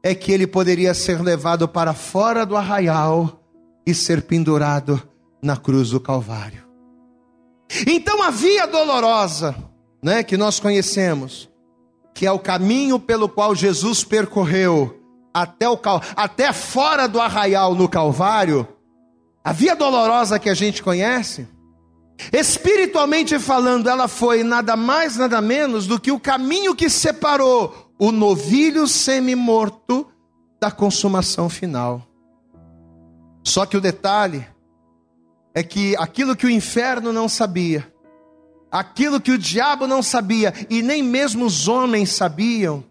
é 0.02 0.16
que 0.16 0.32
ele 0.32 0.48
poderia 0.48 0.94
ser 0.94 1.22
levado 1.22 1.68
para 1.68 1.94
fora 1.94 2.46
do 2.46 2.56
arraial 2.56 3.42
e 3.86 3.94
ser 3.94 4.22
pendurado 4.22 5.04
na 5.42 5.58
cruz 5.58 5.90
do 5.90 6.00
Calvário. 6.00 6.64
Então 7.86 8.24
a 8.24 8.30
via 8.30 8.66
dolorosa, 8.68 9.54
né, 10.02 10.24
que 10.24 10.38
nós 10.38 10.62
conhecemos, 10.62 11.50
que 12.14 12.26
é 12.26 12.32
o 12.32 12.40
caminho 12.40 13.00
pelo 13.00 13.28
qual 13.28 13.54
Jesus 13.54 14.02
percorreu 14.06 14.98
até, 15.34 15.68
o, 15.68 15.78
até 16.16 16.54
fora 16.54 17.06
do 17.06 17.20
arraial 17.20 17.76
no 17.76 17.90
Calvário, 17.90 18.66
a 19.44 19.52
via 19.52 19.76
dolorosa 19.76 20.40
que 20.40 20.50
a 20.50 20.54
gente 20.54 20.82
conhece, 20.82 21.52
Espiritualmente 22.32 23.38
falando, 23.40 23.90
ela 23.90 24.08
foi 24.08 24.44
nada 24.44 24.76
mais, 24.76 25.18
nada 25.18 25.42
menos 25.42 25.88
do 25.88 26.00
que 26.00 26.12
o 26.12 26.20
caminho 26.20 26.76
que 26.76 26.90
separou 26.90 27.92
o 27.98 28.12
novilho 28.12 28.88
semi-morto 28.88 30.08
da 30.60 30.72
consumação 30.72 31.50
final. 31.50 32.08
Só 33.44 33.66
que 33.66 33.76
o 33.76 33.82
detalhe 33.82 34.48
é 35.54 35.62
que 35.62 35.96
aquilo 35.98 36.36
que 36.36 36.46
o 36.46 36.50
inferno 36.50 37.12
não 37.12 37.28
sabia, 37.28 37.92
aquilo 38.72 39.20
que 39.20 39.32
o 39.32 39.38
diabo 39.38 39.86
não 39.86 40.02
sabia 40.02 40.54
e 40.70 40.82
nem 40.82 41.04
mesmo 41.04 41.46
os 41.46 41.68
homens 41.68 42.12
sabiam, 42.12 42.84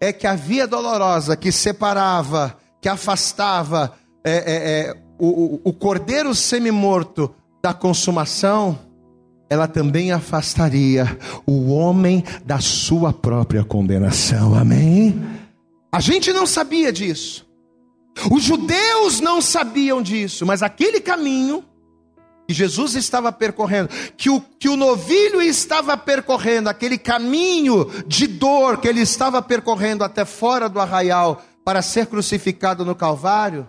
é 0.00 0.12
que 0.12 0.26
a 0.26 0.34
via 0.34 0.66
dolorosa 0.66 1.36
que 1.36 1.50
separava, 1.50 2.58
que 2.80 2.88
afastava 2.88 3.94
é, 4.22 4.32
é, 4.32 4.90
é, 4.90 4.94
o, 5.18 5.60
o 5.64 5.72
cordeiro 5.72 6.34
semi-morto 6.34 7.34
da 7.66 7.74
consumação, 7.74 8.78
ela 9.50 9.66
também 9.66 10.12
afastaria 10.12 11.18
o 11.44 11.72
homem 11.72 12.22
da 12.44 12.60
sua 12.60 13.12
própria 13.12 13.64
condenação. 13.64 14.54
Amém? 14.54 15.20
A 15.90 15.98
gente 15.98 16.32
não 16.32 16.46
sabia 16.46 16.92
disso. 16.92 17.44
Os 18.30 18.44
judeus 18.44 19.18
não 19.20 19.42
sabiam 19.42 20.00
disso, 20.00 20.46
mas 20.46 20.62
aquele 20.62 21.00
caminho 21.00 21.64
que 22.46 22.54
Jesus 22.54 22.94
estava 22.94 23.32
percorrendo, 23.32 23.88
que 24.16 24.30
o, 24.30 24.40
que 24.40 24.68
o 24.68 24.76
novilho 24.76 25.42
estava 25.42 25.96
percorrendo, 25.96 26.68
aquele 26.68 26.96
caminho 26.96 27.90
de 28.06 28.28
dor 28.28 28.76
que 28.76 28.86
ele 28.86 29.00
estava 29.00 29.42
percorrendo 29.42 30.04
até 30.04 30.24
fora 30.24 30.68
do 30.68 30.78
arraial 30.78 31.42
para 31.64 31.82
ser 31.82 32.06
crucificado 32.06 32.84
no 32.84 32.94
Calvário, 32.94 33.66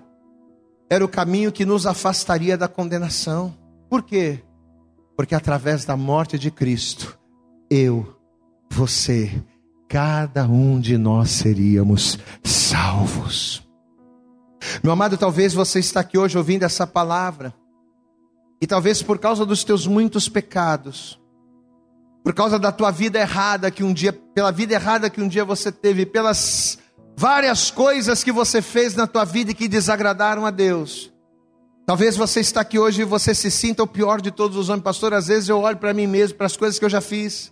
era 0.87 1.03
o 1.03 1.09
caminho 1.09 1.51
que 1.51 1.65
nos 1.65 1.87
afastaria 1.87 2.55
da 2.55 2.67
condenação. 2.67 3.65
Por 3.89 4.03
quê? 4.03 4.43
Porque 5.15 5.33
através 5.33 5.85
da 5.85 5.95
morte 5.95 6.37
de 6.37 6.51
Cristo, 6.51 7.17
eu, 7.69 8.15
você, 8.69 9.43
cada 9.87 10.45
um 10.45 10.79
de 10.79 10.97
nós 10.97 11.31
seríamos 11.31 12.19
salvos. 12.43 13.67
Meu 14.83 14.91
amado, 14.91 15.17
talvez 15.17 15.53
você 15.53 15.79
está 15.79 16.01
aqui 16.01 16.17
hoje 16.17 16.37
ouvindo 16.37 16.63
essa 16.63 16.85
palavra, 16.85 17.53
e 18.61 18.67
talvez 18.67 19.01
por 19.01 19.19
causa 19.19 19.45
dos 19.45 19.63
teus 19.63 19.87
muitos 19.87 20.27
pecados, 20.27 21.19
por 22.23 22.33
causa 22.33 22.59
da 22.59 22.71
tua 22.71 22.91
vida 22.91 23.19
errada 23.19 23.71
que 23.71 23.83
um 23.83 23.93
dia, 23.93 24.11
pela 24.11 24.51
vida 24.51 24.73
errada 24.73 25.09
que 25.09 25.21
um 25.21 25.27
dia 25.27 25.45
você 25.45 25.71
teve, 25.71 26.05
pelas 26.05 26.77
várias 27.15 27.71
coisas 27.71 28.23
que 28.23 28.31
você 28.31 28.61
fez 28.61 28.95
na 28.95 29.07
tua 29.07 29.23
vida 29.23 29.51
e 29.51 29.53
que 29.53 29.67
desagradaram 29.67 30.45
a 30.45 30.51
Deus. 30.51 31.11
Talvez 31.87 32.17
você 32.17 32.41
está 32.41 32.59
aqui 32.59 32.77
hoje 32.77 33.03
e 33.03 33.05
você 33.05 33.33
se 33.33 33.49
sinta 33.49 33.81
o 33.81 33.87
pior 33.87 34.19
de 34.19 34.29
todos 34.29 34.57
os 34.57 34.67
homens, 34.67 34.83
pastor. 34.83 35.13
Às 35.13 35.27
vezes 35.27 35.47
eu 35.47 35.61
olho 35.61 35.77
para 35.77 35.93
mim 35.93 36.05
mesmo, 36.05 36.37
para 36.37 36.45
as 36.45 36.57
coisas 36.57 36.77
que 36.77 36.83
eu 36.83 36.89
já 36.89 36.99
fiz. 36.99 37.49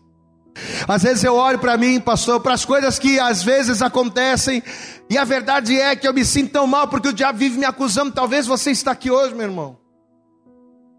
Às 0.86 1.04
vezes 1.04 1.24
eu 1.24 1.36
olho 1.36 1.58
para 1.58 1.78
mim, 1.78 2.02
pastor, 2.02 2.41
para 2.41 2.54
as 2.54 2.65
coisas 2.65 3.00
que 3.00 3.17
às 3.17 3.41
vezes 3.41 3.82
acontecem, 3.82 4.62
e 5.10 5.17
a 5.17 5.24
verdade 5.24 5.80
é 5.80 5.95
que 5.95 6.06
eu 6.06 6.13
me 6.13 6.26
sinto 6.26 6.52
tão 6.52 6.67
mal 6.67 6.89
porque 6.89 7.08
o 7.08 7.13
diabo 7.13 7.39
vive 7.39 7.58
me 7.58 7.63
acusando. 7.63 8.12
Talvez 8.12 8.45
você 8.45 8.71
está 8.71 8.91
aqui 8.91 9.10
hoje, 9.10 9.34
meu 9.34 9.45
irmão. 9.45 9.78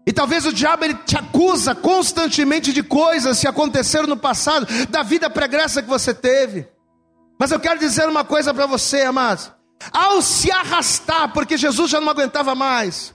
E 0.07 0.11
talvez 0.11 0.43
o 0.47 0.51
diabo 0.51 0.85
ele 0.85 0.95
te 1.05 1.15
acusa 1.15 1.75
constantemente 1.75 2.73
de 2.73 2.81
coisas 2.81 3.39
que 3.39 3.47
aconteceram 3.47 4.07
no 4.07 4.17
passado, 4.17 4.65
da 4.89 5.03
vida 5.03 5.29
pregressa 5.29 5.83
que 5.83 5.87
você 5.87 6.11
teve. 6.11 6.67
Mas 7.39 7.51
eu 7.51 7.59
quero 7.59 7.79
dizer 7.79 8.09
uma 8.09 8.23
coisa 8.23 8.51
para 8.51 8.65
você, 8.65 9.01
amados. 9.01 9.51
Ao 9.91 10.23
se 10.23 10.49
arrastar, 10.49 11.31
porque 11.33 11.55
Jesus 11.55 11.91
já 11.91 12.01
não 12.01 12.09
aguentava 12.09 12.55
mais, 12.55 13.13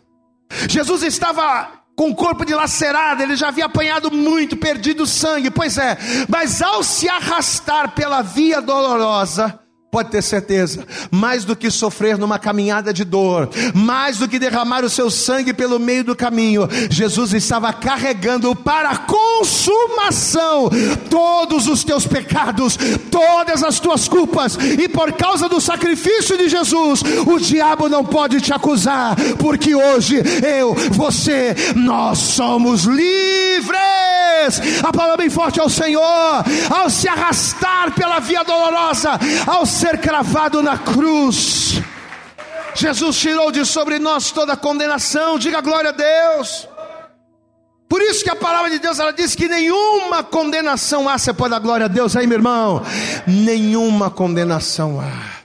Jesus 0.69 1.03
estava 1.03 1.83
com 1.95 2.11
o 2.11 2.15
corpo 2.15 2.45
dilacerado, 2.45 3.23
ele 3.23 3.37
já 3.37 3.49
havia 3.49 3.67
apanhado 3.67 4.11
muito, 4.11 4.57
perdido 4.57 5.07
sangue, 5.07 5.51
pois 5.51 5.77
é, 5.77 5.99
mas 6.29 6.63
ao 6.63 6.83
se 6.83 7.09
arrastar 7.09 7.95
pela 7.95 8.23
via 8.23 8.61
dolorosa, 8.61 9.59
Pode 9.93 10.09
ter 10.09 10.23
certeza, 10.23 10.87
mais 11.11 11.45
do 11.45 11.55
que 11.55 11.71
sofrer 11.71 12.17
numa 12.17 12.39
caminhada 12.39 12.95
de 12.95 13.05
dor, 13.05 13.51
mais 13.75 14.17
do 14.17 14.27
que 14.27 14.39
derramar 14.39 14.83
o 14.87 14.89
seu 14.89 15.11
sangue 15.11 15.53
pelo 15.53 15.79
meio 15.79 16.03
do 16.03 16.17
caminho, 16.17 16.67
Jesus 16.89 17.35
estava 17.35 17.71
carregando 17.75 18.57
para 18.57 18.89
a 18.89 18.97
consumação 18.97 20.71
todos 21.11 21.67
os 21.69 21.85
teus 21.85 22.07
pecados, 22.07 22.79
todas 23.11 23.63
as 23.63 23.79
tuas 23.79 24.09
culpas, 24.09 24.57
e 24.83 24.89
por 24.89 25.13
causa 25.13 25.47
do 25.47 25.61
sacrifício 25.61 26.39
de 26.39 26.49
Jesus, 26.49 27.03
o 27.27 27.39
diabo 27.39 27.87
não 27.87 28.03
pode 28.03 28.41
te 28.41 28.51
acusar, 28.51 29.15
porque 29.39 29.75
hoje 29.75 30.23
eu, 30.43 30.75
você, 30.91 31.55
nós 31.77 32.19
somos 32.19 32.85
livres. 32.85 33.83
A 34.83 34.93
palavra 34.93 35.19
bem 35.19 35.31
forte 35.31 35.61
ao 35.61 35.69
Senhor, 35.69 36.45
ao 36.69 36.91
se 36.91 37.07
arrastar 37.07 37.93
pela 37.95 38.19
via 38.19 38.43
dolorosa, 38.43 39.11
ao 39.47 39.65
ser 39.83 39.99
cravado 39.99 40.63
na 40.63 40.79
cruz. 40.79 41.83
Jesus 42.73 43.19
tirou 43.19 43.51
de 43.51 43.67
sobre 43.67 43.99
nós 43.99 44.31
toda 44.31 44.57
condenação. 44.57 45.41
Diga 45.41 45.61
glória 45.61 45.91
a 45.91 45.93
Deus. 45.93 46.69
Por 47.89 48.01
isso 48.01 48.23
que 48.23 48.31
a 48.31 48.37
palavra 48.37 48.71
de 48.71 48.79
Deus 48.79 49.01
ela 49.01 49.13
diz 49.13 49.35
que 49.35 49.49
nenhuma 49.49 50.23
condenação 50.23 51.09
há. 51.09 51.19
Você 51.19 51.33
pode 51.33 51.51
dar 51.51 51.59
glória 51.59 51.87
a 51.87 51.89
Deus 51.89 52.15
aí, 52.15 52.29
meu 52.29 52.39
irmão? 52.39 52.81
Nenhuma 53.27 54.09
condenação 54.09 55.01
há. 55.01 55.43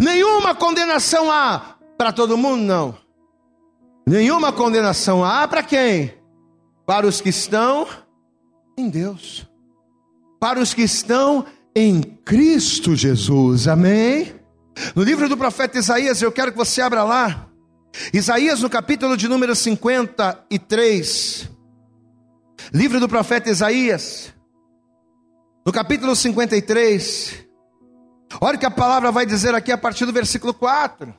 Nenhuma 0.00 0.52
condenação 0.52 1.30
há 1.30 1.76
para 1.96 2.12
todo 2.12 2.36
mundo, 2.36 2.64
não. 2.64 2.96
Nenhuma 4.04 4.52
condenação 4.52 5.24
há 5.24 5.46
para 5.46 5.62
quem? 5.62 6.12
Para 6.84 7.06
os 7.06 7.20
que 7.20 7.28
estão 7.28 7.86
em 8.76 8.88
Deus. 8.90 9.46
Para 10.40 10.58
os 10.58 10.74
que 10.74 10.82
estão 10.82 11.46
em 11.46 11.59
em 11.74 12.00
Cristo 12.00 12.94
Jesus. 12.96 13.68
Amém? 13.68 14.34
No 14.94 15.02
livro 15.02 15.28
do 15.28 15.36
profeta 15.36 15.78
Isaías, 15.78 16.22
eu 16.22 16.32
quero 16.32 16.52
que 16.52 16.58
você 16.58 16.80
abra 16.80 17.02
lá. 17.04 17.48
Isaías, 18.12 18.60
no 18.60 18.70
capítulo 18.70 19.16
de 19.16 19.28
número 19.28 19.54
53. 19.54 21.50
Livro 22.72 23.00
do 23.00 23.08
profeta 23.08 23.50
Isaías, 23.50 24.32
no 25.66 25.72
capítulo 25.72 26.14
53. 26.14 27.46
Olha 28.40 28.56
o 28.56 28.60
que 28.60 28.66
a 28.66 28.70
palavra 28.70 29.10
vai 29.10 29.26
dizer 29.26 29.54
aqui 29.54 29.72
a 29.72 29.78
partir 29.78 30.06
do 30.06 30.12
versículo 30.12 30.54
4. 30.54 31.12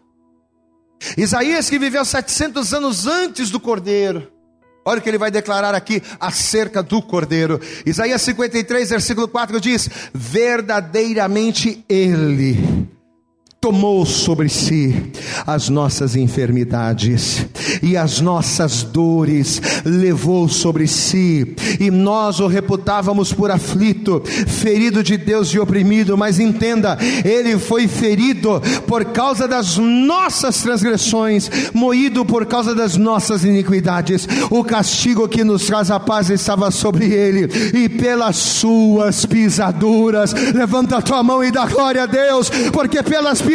Isaías, 1.17 1.69
que 1.69 1.79
viveu 1.79 2.05
700 2.05 2.73
anos 2.73 3.07
antes 3.07 3.49
do 3.49 3.59
cordeiro, 3.59 4.31
Olha 4.83 4.99
o 4.99 5.01
que 5.01 5.09
ele 5.09 5.17
vai 5.17 5.29
declarar 5.29 5.75
aqui 5.75 6.01
acerca 6.19 6.81
do 6.81 7.01
Cordeiro. 7.01 7.59
Isaías 7.85 8.21
53, 8.21 8.89
versículo 8.89 9.27
4 9.27 9.59
diz: 9.61 9.89
Verdadeiramente 10.13 11.85
Ele 11.87 12.89
tomou 13.61 14.07
sobre 14.07 14.49
si 14.49 15.11
as 15.45 15.69
nossas 15.69 16.15
enfermidades 16.15 17.45
e 17.83 17.95
as 17.95 18.19
nossas 18.19 18.81
dores 18.81 19.61
levou 19.85 20.49
sobre 20.49 20.87
si, 20.87 21.55
e 21.79 21.91
nós 21.91 22.39
o 22.39 22.47
reputávamos 22.47 23.31
por 23.31 23.51
aflito, 23.51 24.23
ferido 24.47 25.03
de 25.03 25.15
Deus 25.15 25.49
e 25.49 25.59
oprimido, 25.59 26.17
mas 26.17 26.39
entenda, 26.39 26.97
ele 27.23 27.59
foi 27.59 27.87
ferido 27.87 28.59
por 28.87 29.05
causa 29.05 29.47
das 29.47 29.77
nossas 29.77 30.59
transgressões, 30.63 31.47
moído 31.71 32.25
por 32.25 32.47
causa 32.47 32.73
das 32.73 32.97
nossas 32.97 33.43
iniquidades. 33.43 34.27
O 34.49 34.63
castigo 34.63 35.27
que 35.27 35.43
nos 35.43 35.67
traz 35.67 35.91
a 35.91 35.99
paz 35.99 36.31
estava 36.31 36.71
sobre 36.71 37.13
ele, 37.13 37.47
e 37.77 37.87
pelas 37.87 38.37
suas 38.37 39.23
pisaduras, 39.23 40.33
levanta 40.33 40.97
a 40.97 41.01
tua 41.01 41.21
mão 41.21 41.43
e 41.43 41.51
dá 41.51 41.67
glória 41.67 42.03
a 42.03 42.07
Deus, 42.07 42.49
porque 42.73 43.03
pelas 43.03 43.39
pisaduras 43.39 43.50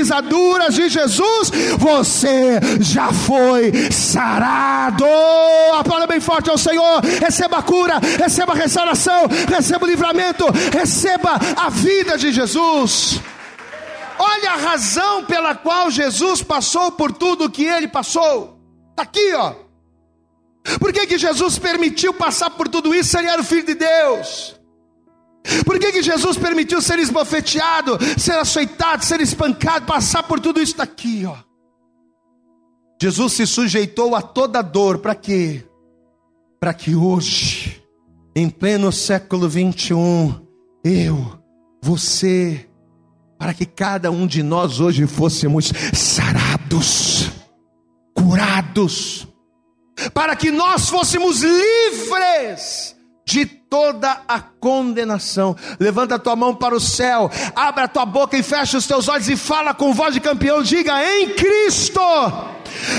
de 0.70 0.88
Jesus, 0.88 1.50
você 1.78 2.60
já 2.80 3.12
foi 3.12 3.90
sarado. 3.90 5.04
A 5.74 5.84
palavra 5.84 6.06
bem 6.06 6.20
forte 6.20 6.50
ao 6.50 6.58
Senhor. 6.58 7.00
Receba 7.20 7.58
a 7.58 7.62
cura, 7.62 7.98
receba 8.18 8.52
a 8.52 8.56
restauração, 8.56 9.26
receba 9.48 9.84
o 9.84 9.88
livramento, 9.88 10.44
receba 10.72 11.38
a 11.56 11.70
vida 11.70 12.18
de 12.18 12.32
Jesus. 12.32 13.20
Olha 14.18 14.52
a 14.52 14.56
razão 14.56 15.24
pela 15.24 15.54
qual 15.54 15.90
Jesus 15.90 16.42
passou 16.42 16.92
por 16.92 17.12
tudo 17.12 17.44
o 17.44 17.50
que 17.50 17.64
ele 17.64 17.88
passou. 17.88 18.58
Está 18.90 19.02
aqui, 19.02 19.34
ó. 19.34 19.54
Por 20.80 20.92
que, 20.92 21.06
que 21.06 21.18
Jesus 21.18 21.58
permitiu 21.58 22.12
passar 22.12 22.50
por 22.50 22.68
tudo 22.68 22.94
isso? 22.94 23.16
Ele 23.16 23.28
era 23.28 23.40
o 23.40 23.44
Filho 23.44 23.64
de 23.64 23.74
Deus. 23.74 24.55
Por 25.64 25.78
que, 25.78 25.92
que 25.92 26.02
Jesus 26.02 26.36
permitiu 26.36 26.80
ser 26.82 26.98
esbofeteado, 26.98 27.98
ser 28.18 28.38
açoitado, 28.38 29.04
ser 29.04 29.20
espancado, 29.20 29.86
passar 29.86 30.22
por 30.22 30.40
tudo 30.40 30.60
isso 30.60 30.76
daqui, 30.76 31.24
ó? 31.26 31.36
Jesus 33.00 33.34
se 33.34 33.46
sujeitou 33.46 34.14
a 34.16 34.22
toda 34.22 34.62
dor, 34.62 34.98
para 34.98 35.14
quê? 35.14 35.64
Para 36.58 36.72
que 36.72 36.94
hoje, 36.94 37.82
em 38.34 38.48
pleno 38.48 38.90
século 38.90 39.48
21, 39.48 40.34
eu, 40.82 41.38
você, 41.82 42.66
para 43.38 43.52
que 43.52 43.66
cada 43.66 44.10
um 44.10 44.26
de 44.26 44.42
nós 44.42 44.80
hoje 44.80 45.06
fôssemos 45.06 45.72
sarados, 45.92 47.30
curados, 48.14 49.28
para 50.14 50.34
que 50.34 50.50
nós 50.50 50.88
fôssemos 50.88 51.42
livres 51.42 52.95
de 53.26 53.44
toda 53.44 54.22
a 54.28 54.40
condenação. 54.40 55.56
Levanta 55.80 56.14
a 56.14 56.18
tua 56.18 56.36
mão 56.36 56.54
para 56.54 56.76
o 56.76 56.80
céu, 56.80 57.28
abre 57.56 57.82
a 57.82 57.88
tua 57.88 58.06
boca 58.06 58.38
e 58.38 58.42
fecha 58.42 58.78
os 58.78 58.86
teus 58.86 59.08
olhos 59.08 59.28
e 59.28 59.36
fala 59.36 59.74
com 59.74 59.92
voz 59.92 60.14
de 60.14 60.20
campeão. 60.20 60.62
Diga 60.62 61.04
em 61.04 61.30
Cristo. 61.30 62.00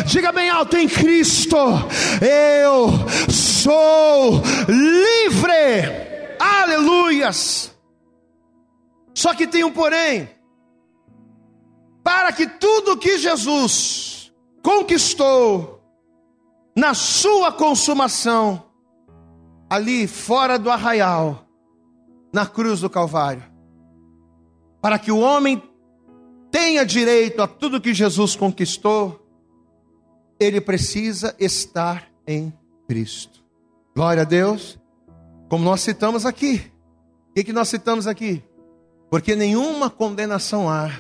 Diga 0.05 0.33
bem 0.33 0.49
alto 0.49 0.75
em 0.75 0.87
Cristo. 0.87 1.57
Eu 2.21 2.89
sou 3.31 4.41
livre. 4.67 6.35
Aleluias. 6.39 7.73
Só 9.15 9.33
que 9.33 9.47
tem 9.47 9.63
um 9.63 9.71
porém. 9.71 10.29
Para 12.03 12.33
que 12.33 12.47
tudo 12.47 12.97
que 12.97 13.17
Jesus 13.17 14.31
conquistou 14.61 15.81
na 16.75 16.93
sua 16.93 17.51
consumação 17.51 18.66
ali 19.69 20.07
fora 20.07 20.57
do 20.57 20.69
arraial, 20.69 21.45
na 22.33 22.45
cruz 22.45 22.81
do 22.81 22.89
Calvário, 22.89 23.43
para 24.81 24.99
que 24.99 25.11
o 25.11 25.19
homem 25.19 25.61
tenha 26.51 26.85
direito 26.85 27.41
a 27.41 27.47
tudo 27.47 27.81
que 27.81 27.93
Jesus 27.93 28.35
conquistou, 28.35 29.27
ele 30.39 30.61
precisa 30.61 31.35
estar 31.39 32.07
em 32.25 32.53
Cristo. 32.87 33.43
Glória 33.95 34.21
a 34.21 34.25
Deus. 34.25 34.79
Como 35.49 35.63
nós 35.63 35.81
citamos 35.81 36.25
aqui. 36.25 36.71
O 37.29 37.33
que, 37.33 37.43
que 37.45 37.53
nós 37.53 37.67
citamos 37.67 38.07
aqui? 38.07 38.43
Porque 39.09 39.35
nenhuma 39.35 39.89
condenação 39.89 40.69
há. 40.69 40.91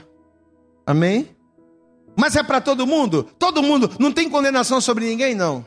Amém? 0.85 1.35
Mas 2.15 2.35
é 2.35 2.41
para 2.41 2.59
todo 2.59 2.87
mundo? 2.87 3.27
Todo 3.37 3.61
mundo. 3.61 3.89
Não 3.99 4.11
tem 4.11 4.29
condenação 4.29 4.81
sobre 4.81 5.05
ninguém, 5.05 5.35
não. 5.35 5.65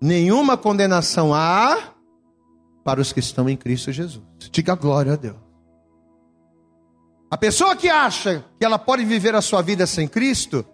Nenhuma 0.00 0.56
condenação 0.56 1.34
há 1.34 1.95
para 2.86 3.00
os 3.00 3.12
que 3.12 3.18
estão 3.18 3.48
em 3.48 3.56
Cristo 3.56 3.90
Jesus. 3.90 4.22
Diga 4.52 4.76
glória 4.76 5.14
a 5.14 5.16
Deus. 5.16 5.34
A 7.28 7.36
pessoa 7.36 7.74
que 7.74 7.88
acha 7.88 8.44
que 8.60 8.64
ela 8.64 8.78
pode 8.78 9.04
viver 9.04 9.34
a 9.34 9.42
sua 9.42 9.60
vida 9.60 9.84
sem 9.88 10.06
Cristo, 10.06 10.64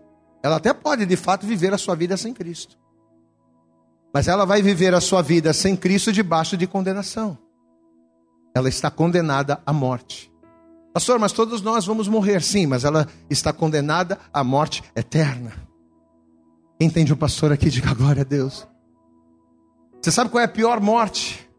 ela 0.43 0.57
até 0.57 0.75
pode 0.75 1.07
de 1.07 1.17
fato 1.17 1.47
viver 1.47 1.73
a 1.73 1.79
sua 1.79 1.95
vida 1.95 2.15
sem 2.19 2.35
Cristo. 2.35 2.77
Mas 4.13 4.29
ela 4.29 4.45
vai 4.45 4.61
viver 4.61 4.95
a 4.95 5.01
sua 5.01 5.23
vida 5.23 5.55
sem 5.55 5.75
Cristo 5.75 6.13
debaixo 6.13 6.55
de 6.55 6.67
condenação. 6.67 7.39
Ela 8.55 8.69
está 8.69 8.91
condenada 8.91 9.63
à 9.65 9.73
morte. 9.73 10.31
Pastor, 10.93 11.19
mas 11.19 11.33
todos 11.33 11.63
nós 11.63 11.87
vamos 11.87 12.09
morrer, 12.09 12.43
sim, 12.43 12.67
mas 12.67 12.85
ela 12.85 13.09
está 13.31 13.55
condenada 13.55 14.19
à 14.31 14.45
morte 14.45 14.85
eterna. 14.95 15.55
Entende 16.79 17.11
o 17.11 17.17
pastor 17.17 17.53
aqui, 17.53 17.71
diga 17.71 17.95
glória 17.95 18.21
a 18.21 18.27
Deus. 18.27 18.69
Você 20.03 20.13
sabe 20.13 20.29
qual 20.29 20.43
é 20.43 20.45
a 20.45 20.49
pior 20.49 20.79
morte? 20.79 21.51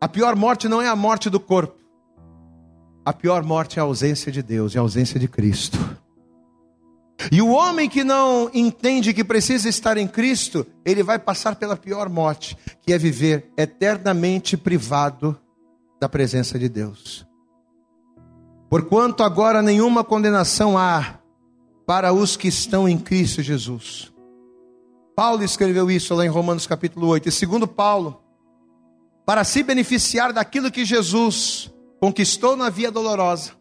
A 0.00 0.08
pior 0.08 0.36
morte 0.36 0.68
não 0.68 0.82
é 0.82 0.88
a 0.88 0.96
morte 0.96 1.30
do 1.30 1.40
corpo. 1.40 1.76
A 3.04 3.12
pior 3.12 3.42
morte 3.42 3.78
é 3.78 3.80
a 3.80 3.84
ausência 3.84 4.30
de 4.30 4.42
Deus, 4.42 4.74
é 4.74 4.78
a 4.78 4.82
ausência 4.82 5.18
de 5.18 5.28
Cristo. 5.28 5.78
E 7.32 7.40
o 7.40 7.50
homem 7.50 7.88
que 7.88 8.04
não 8.04 8.50
entende 8.52 9.14
que 9.14 9.24
precisa 9.24 9.68
estar 9.68 9.96
em 9.96 10.06
Cristo, 10.06 10.66
ele 10.84 11.02
vai 11.02 11.18
passar 11.18 11.56
pela 11.56 11.76
pior 11.76 12.08
morte, 12.08 12.56
que 12.82 12.92
é 12.92 12.98
viver 12.98 13.50
eternamente 13.56 14.56
privado 14.56 15.38
da 16.00 16.08
presença 16.08 16.58
de 16.58 16.68
Deus. 16.68 17.26
Porquanto 18.68 19.22
agora 19.22 19.62
nenhuma 19.62 20.04
condenação 20.04 20.76
há 20.76 21.18
para 21.86 22.12
os 22.12 22.36
que 22.36 22.48
estão 22.48 22.88
em 22.88 22.98
Cristo 22.98 23.42
Jesus. 23.42 24.12
Paulo 25.14 25.42
escreveu 25.42 25.90
isso 25.90 26.14
lá 26.14 26.26
em 26.26 26.28
Romanos 26.28 26.66
capítulo 26.66 27.06
8. 27.06 27.28
E 27.28 27.32
segundo 27.32 27.66
Paulo, 27.66 28.20
para 29.26 29.42
se 29.42 29.64
beneficiar 29.64 30.32
daquilo 30.32 30.70
que 30.70 30.84
Jesus 30.84 31.68
conquistou 32.00 32.56
na 32.56 32.70
via 32.70 32.92
dolorosa, 32.92 33.52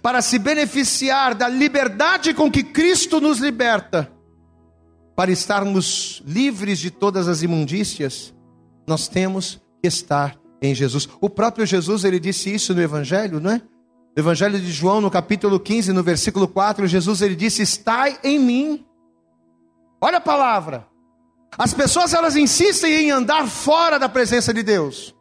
para 0.00 0.22
se 0.22 0.38
beneficiar 0.38 1.34
da 1.34 1.48
liberdade 1.48 2.32
com 2.32 2.48
que 2.48 2.62
Cristo 2.62 3.20
nos 3.20 3.40
liberta, 3.40 4.10
para 5.16 5.32
estarmos 5.32 6.22
livres 6.24 6.78
de 6.78 6.90
todas 6.90 7.26
as 7.26 7.42
imundícias, 7.42 8.32
nós 8.86 9.08
temos 9.08 9.60
que 9.82 9.88
estar 9.88 10.38
em 10.62 10.74
Jesus. 10.74 11.08
O 11.20 11.28
próprio 11.28 11.66
Jesus, 11.66 12.04
ele 12.04 12.20
disse 12.20 12.54
isso 12.54 12.72
no 12.72 12.80
Evangelho, 12.80 13.40
não 13.40 13.50
é? 13.50 13.62
No 14.16 14.22
Evangelho 14.22 14.60
de 14.60 14.70
João, 14.70 15.00
no 15.00 15.10
capítulo 15.10 15.58
15, 15.58 15.92
no 15.92 16.02
versículo 16.02 16.46
4, 16.46 16.86
Jesus 16.86 17.22
ele 17.22 17.34
disse: 17.34 17.62
Estai 17.62 18.18
em 18.22 18.38
mim. 18.38 18.86
Olha 20.00 20.18
a 20.18 20.20
palavra. 20.20 20.86
As 21.56 21.72
pessoas 21.72 22.12
elas 22.12 22.36
insistem 22.36 22.92
em 22.94 23.10
andar 23.10 23.46
fora 23.46 23.98
da 23.98 24.08
presença 24.08 24.52
de 24.52 24.62
Deus. 24.62 25.14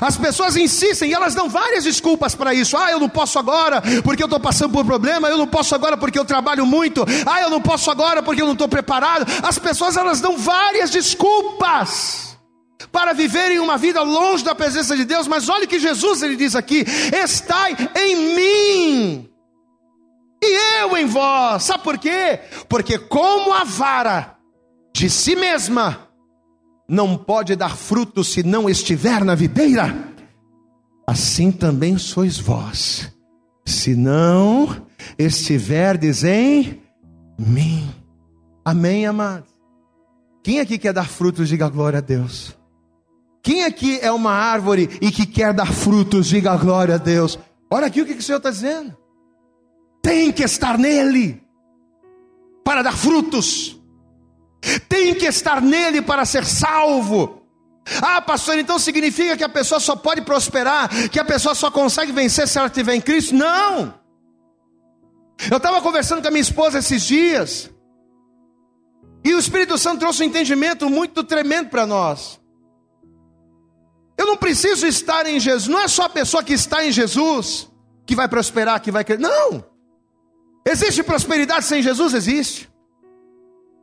As 0.00 0.16
pessoas 0.16 0.56
insistem 0.56 1.10
e 1.10 1.14
elas 1.14 1.34
dão 1.34 1.48
várias 1.48 1.84
desculpas 1.84 2.34
para 2.34 2.54
isso. 2.54 2.76
Ah, 2.76 2.90
eu 2.90 3.00
não 3.00 3.08
posso 3.08 3.38
agora 3.38 3.82
porque 4.04 4.22
eu 4.22 4.26
estou 4.26 4.38
passando 4.38 4.72
por 4.72 4.84
problema. 4.84 5.28
Eu 5.28 5.36
não 5.36 5.46
posso 5.46 5.74
agora 5.74 5.96
porque 5.96 6.18
eu 6.18 6.24
trabalho 6.24 6.64
muito. 6.64 7.04
Ah, 7.26 7.42
eu 7.42 7.50
não 7.50 7.60
posso 7.60 7.90
agora 7.90 8.22
porque 8.22 8.40
eu 8.40 8.46
não 8.46 8.52
estou 8.52 8.68
preparado. 8.68 9.26
As 9.42 9.58
pessoas 9.58 9.96
elas 9.96 10.20
dão 10.20 10.36
várias 10.36 10.90
desculpas 10.90 12.38
para 12.92 13.12
viverem 13.12 13.58
uma 13.58 13.76
vida 13.76 14.02
longe 14.02 14.44
da 14.44 14.54
presença 14.54 14.96
de 14.96 15.04
Deus. 15.04 15.26
Mas 15.26 15.48
olha 15.48 15.66
que 15.66 15.80
Jesus 15.80 16.22
ele 16.22 16.36
diz 16.36 16.54
aqui: 16.54 16.84
estai 17.12 17.76
em 17.96 18.16
mim 18.36 19.28
e 20.42 20.80
eu 20.80 20.96
em 20.96 21.06
vós. 21.06 21.64
Sabe 21.64 21.82
por 21.82 21.98
quê? 21.98 22.40
Porque 22.68 22.98
como 22.98 23.52
a 23.52 23.64
vara 23.64 24.36
de 24.92 25.08
si 25.08 25.34
mesma 25.34 26.08
não 26.88 27.16
pode 27.16 27.56
dar 27.56 27.76
fruto 27.76 28.22
se 28.22 28.42
não 28.42 28.68
estiver 28.68 29.24
na 29.24 29.34
videira, 29.34 30.12
assim 31.06 31.50
também 31.50 31.96
sois 31.96 32.38
vós, 32.38 33.12
se 33.64 33.96
não 33.96 34.86
estiverdes 35.18 36.22
em 36.24 36.80
mim. 37.38 37.88
Amém, 38.64 39.06
amados? 39.06 39.50
Quem 40.42 40.60
aqui 40.60 40.76
quer 40.76 40.92
dar 40.92 41.08
frutos, 41.08 41.48
diga 41.48 41.68
glória 41.68 41.98
a 41.98 42.02
Deus. 42.02 42.56
Quem 43.42 43.64
aqui 43.64 43.98
é 44.00 44.12
uma 44.12 44.32
árvore 44.32 44.88
e 45.00 45.10
que 45.10 45.26
quer 45.26 45.52
dar 45.52 45.72
frutos, 45.72 46.26
diga 46.26 46.56
glória 46.56 46.96
a 46.96 46.98
Deus. 46.98 47.38
Olha 47.70 47.86
aqui 47.86 48.02
o 48.02 48.06
que, 48.06 48.14
que 48.14 48.20
o 48.20 48.22
Senhor 48.22 48.38
está 48.38 48.50
dizendo. 48.50 48.96
Tem 50.02 50.30
que 50.30 50.42
estar 50.42 50.78
nele 50.78 51.42
para 52.64 52.82
dar 52.82 52.96
frutos 52.96 53.81
tem 54.88 55.14
que 55.14 55.26
estar 55.26 55.60
nele 55.60 56.00
para 56.00 56.24
ser 56.24 56.44
salvo. 56.44 57.42
Ah, 58.00 58.20
pastor, 58.20 58.58
então 58.58 58.78
significa 58.78 59.36
que 59.36 59.44
a 59.44 59.48
pessoa 59.48 59.80
só 59.80 59.96
pode 59.96 60.22
prosperar, 60.22 60.88
que 61.10 61.18
a 61.18 61.24
pessoa 61.24 61.54
só 61.54 61.70
consegue 61.70 62.12
vencer 62.12 62.46
se 62.46 62.58
ela 62.58 62.68
estiver 62.68 62.94
em 62.94 63.00
Cristo? 63.00 63.34
Não. 63.34 63.94
Eu 65.50 65.56
estava 65.56 65.80
conversando 65.82 66.22
com 66.22 66.28
a 66.28 66.30
minha 66.30 66.42
esposa 66.42 66.78
esses 66.78 67.02
dias, 67.02 67.70
e 69.24 69.34
o 69.34 69.38
Espírito 69.38 69.76
Santo 69.78 70.00
trouxe 70.00 70.22
um 70.22 70.26
entendimento 70.26 70.88
muito 70.88 71.22
tremendo 71.24 71.70
para 71.70 71.86
nós. 71.86 72.40
Eu 74.16 74.26
não 74.26 74.36
preciso 74.36 74.86
estar 74.86 75.26
em 75.26 75.40
Jesus, 75.40 75.66
não 75.66 75.80
é 75.80 75.88
só 75.88 76.04
a 76.04 76.08
pessoa 76.08 76.42
que 76.42 76.52
está 76.52 76.84
em 76.84 76.92
Jesus 76.92 77.68
que 78.06 78.14
vai 78.14 78.28
prosperar, 78.28 78.80
que 78.80 78.90
vai 78.90 79.04
crer. 79.04 79.18
Não. 79.18 79.64
Existe 80.66 81.02
prosperidade 81.02 81.64
sem 81.64 81.82
Jesus? 81.82 82.14
Existe. 82.14 82.71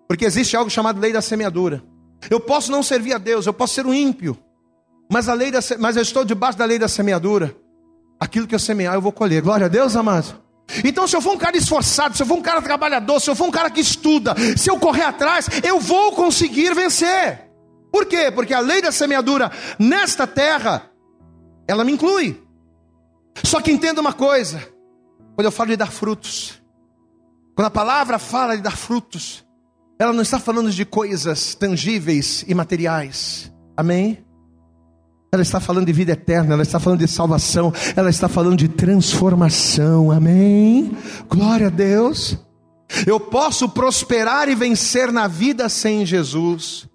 Porque 0.10 0.26
existe 0.26 0.58
algo 0.58 0.72
chamado 0.72 1.00
lei 1.00 1.14
da 1.14 1.22
semeadura. 1.22 1.84
Eu 2.32 2.40
posso 2.40 2.72
não 2.72 2.82
servir 2.82 3.14
a 3.14 3.20
Deus, 3.20 3.46
eu 3.46 3.54
posso 3.54 3.76
ser 3.76 3.86
um 3.86 3.94
ímpio, 3.94 4.36
mas, 5.12 5.30
a 5.30 5.34
lei 5.34 5.52
da, 5.52 5.60
mas 5.80 5.96
eu 5.96 6.02
estou 6.02 6.26
debaixo 6.26 6.58
da 6.58 6.66
lei 6.66 6.80
da 6.80 6.88
semeadura. 6.88 7.56
Aquilo 8.20 8.48
que 8.48 8.56
eu 8.56 8.60
semear, 8.60 8.96
eu 8.96 9.02
vou 9.02 9.12
colher. 9.12 9.42
Glória 9.42 9.68
a 9.68 9.70
Deus, 9.70 9.96
amado. 9.96 10.40
Então, 10.84 11.08
se 11.08 11.16
eu 11.16 11.22
for 11.22 11.34
um 11.34 11.38
cara 11.38 11.58
esforçado, 11.58 12.18
se 12.18 12.24
eu 12.24 12.28
for 12.28 12.38
um 12.38 12.42
cara 12.42 12.62
trabalhador, 12.62 13.20
se 13.20 13.30
eu 13.30 13.36
for 13.36 13.46
um 13.46 13.52
cara 13.52 13.70
que 13.70 13.80
estuda, 13.80 14.36
se 14.58 14.70
eu 14.70 14.80
correr 14.80 15.04
atrás, 15.04 15.48
eu 15.64 15.80
vou 15.80 16.12
conseguir 16.14 16.74
vencer. 16.76 17.50
Por 17.92 18.06
quê? 18.06 18.32
Porque 18.32 18.54
a 18.54 18.60
lei 18.60 18.82
da 18.82 18.92
semeadura 18.92 19.52
nesta 19.80 20.28
terra, 20.28 20.92
ela 21.68 21.84
me 21.84 21.92
inclui. 21.92 22.44
Só 23.44 23.62
que 23.62 23.72
entenda 23.72 24.02
uma 24.02 24.14
coisa: 24.14 24.60
quando 25.36 25.46
eu 25.46 25.52
falo 25.52 25.70
de 25.70 25.78
dar 25.78 25.92
frutos, 25.92 26.62
quando 27.56 27.68
a 27.68 27.72
palavra 27.72 28.20
fala 28.20 28.56
de 28.56 28.62
dar 28.62 28.78
frutos, 28.78 29.44
ela 30.00 30.14
não 30.14 30.22
está 30.22 30.40
falando 30.40 30.72
de 30.72 30.86
coisas 30.86 31.54
tangíveis 31.54 32.46
e 32.48 32.56
materiais. 32.56 33.52
Amém? 33.76 34.24
Ela 35.32 35.44
está 35.44 35.60
falando 35.60 35.88
de 35.88 35.94
vida 35.94 36.14
eterna, 36.14 36.54
ela 36.54 36.64
está 36.64 36.80
falando 36.80 37.00
de 37.00 37.08
salvação, 37.08 37.74
ela 37.96 38.10
está 38.10 38.30
falando 38.30 38.58
de 38.58 38.70
transformação. 38.70 40.10
Amém? 40.10 40.98
Glória 41.28 41.68
a 41.68 41.70
Deus. 41.70 42.38
Eu 43.06 43.20
posso 43.20 43.68
prosperar 43.70 44.48
e 44.48 44.56
vencer 44.56 45.12
na 45.12 45.28
vida 45.28 45.68
sem 45.68 46.06
Jesus. 46.06 46.88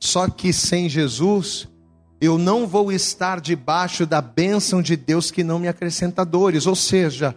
Só 0.00 0.28
que 0.28 0.52
sem 0.52 0.88
Jesus, 0.88 1.68
eu 2.20 2.38
não 2.38 2.66
vou 2.66 2.90
estar 2.90 3.40
debaixo 3.40 4.06
da 4.06 4.22
bênção 4.22 4.80
de 4.80 4.96
Deus 4.96 5.30
que 5.30 5.44
não 5.44 5.58
me 5.58 5.68
acrescenta 5.68 6.24
dores. 6.24 6.66
Ou 6.66 6.74
seja, 6.74 7.36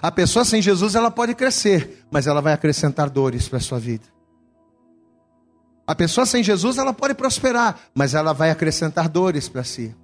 a 0.00 0.10
pessoa 0.10 0.44
sem 0.44 0.62
Jesus 0.62 0.94
ela 0.94 1.10
pode 1.10 1.34
crescer, 1.34 2.04
mas 2.10 2.26
ela 2.26 2.40
vai 2.40 2.52
acrescentar 2.52 3.10
dores 3.10 3.48
para 3.48 3.58
a 3.58 3.60
sua 3.60 3.78
vida. 3.78 4.04
A 5.88 5.94
pessoa 5.94 6.26
sem 6.26 6.42
Jesus, 6.42 6.76
ela 6.76 6.92
pode 6.92 7.14
prosperar, 7.14 7.80
mas 7.94 8.12
ela 8.12 8.34
vai 8.34 8.50
acrescentar 8.50 9.08
dores 9.08 9.48
para 9.48 9.64
si. 9.64 9.96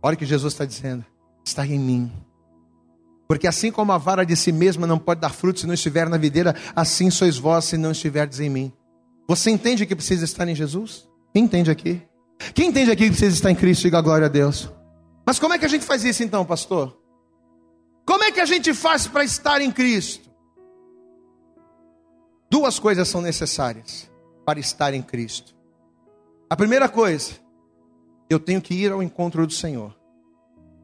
Olha 0.00 0.14
o 0.14 0.16
que 0.16 0.24
Jesus 0.24 0.52
está 0.52 0.64
dizendo: 0.64 1.04
está 1.44 1.66
em 1.66 1.80
mim. 1.80 2.12
Porque 3.26 3.48
assim 3.48 3.72
como 3.72 3.90
a 3.90 3.98
vara 3.98 4.24
de 4.24 4.36
si 4.36 4.52
mesma 4.52 4.86
não 4.86 5.00
pode 5.00 5.20
dar 5.20 5.30
fruto 5.30 5.58
se 5.58 5.66
não 5.66 5.74
estiver 5.74 6.08
na 6.08 6.16
videira, 6.16 6.54
assim 6.76 7.10
sois 7.10 7.36
vós 7.36 7.64
se 7.64 7.76
não 7.76 7.90
estiverdes 7.90 8.38
em 8.38 8.48
mim. 8.48 8.72
Você 9.28 9.50
entende 9.50 9.84
que 9.84 9.96
precisa 9.96 10.24
estar 10.24 10.46
em 10.46 10.54
Jesus? 10.54 11.08
Quem 11.34 11.42
entende 11.42 11.72
aqui? 11.72 12.00
Quem 12.54 12.68
entende 12.68 12.92
aqui 12.92 13.04
que 13.06 13.10
precisa 13.10 13.34
estar 13.34 13.50
em 13.50 13.56
Cristo? 13.56 13.82
Diga 13.82 14.00
glória 14.00 14.26
a 14.26 14.30
Deus. 14.30 14.70
Mas 15.26 15.40
como 15.40 15.54
é 15.54 15.58
que 15.58 15.64
a 15.64 15.68
gente 15.68 15.84
faz 15.84 16.04
isso 16.04 16.22
então, 16.22 16.44
pastor? 16.44 16.96
Como 18.16 18.24
é 18.24 18.32
que 18.32 18.40
a 18.40 18.46
gente 18.46 18.72
faz 18.72 19.06
para 19.06 19.22
estar 19.24 19.60
em 19.60 19.70
Cristo? 19.70 20.30
Duas 22.50 22.78
coisas 22.78 23.06
são 23.06 23.20
necessárias 23.20 24.10
para 24.42 24.58
estar 24.58 24.94
em 24.94 25.02
Cristo. 25.02 25.54
A 26.48 26.56
primeira 26.56 26.88
coisa, 26.88 27.32
eu 28.30 28.40
tenho 28.40 28.62
que 28.62 28.72
ir 28.72 28.90
ao 28.90 29.02
encontro 29.02 29.46
do 29.46 29.52
Senhor. 29.52 29.94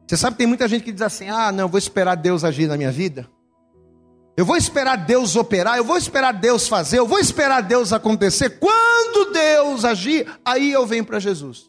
Você 0.05 0.15
sabe 0.15 0.35
que 0.35 0.37
tem 0.37 0.47
muita 0.47 0.67
gente 0.67 0.83
que 0.83 0.91
diz 0.91 1.01
assim: 1.01 1.27
ah, 1.27 1.51
não, 1.51 1.67
vou 1.67 1.79
esperar 1.79 2.13
Deus 2.13 2.43
agir 2.43 2.67
na 2.67 2.77
minha 2.77 2.91
vida. 2.91 3.27
Eu 4.37 4.45
vou 4.45 4.55
esperar 4.55 4.95
Deus 4.95 5.35
operar, 5.35 5.77
eu 5.77 5.83
vou 5.83 5.97
esperar 5.97 6.33
Deus 6.33 6.67
fazer, 6.67 6.99
eu 6.99 7.07
vou 7.07 7.17
esperar 7.17 7.63
Deus 7.63 7.91
acontecer. 7.91 8.59
Quando 8.59 9.33
Deus 9.33 9.83
agir, 9.83 10.31
aí 10.45 10.71
eu 10.71 10.85
venho 10.85 11.03
para 11.03 11.17
Jesus. 11.17 11.67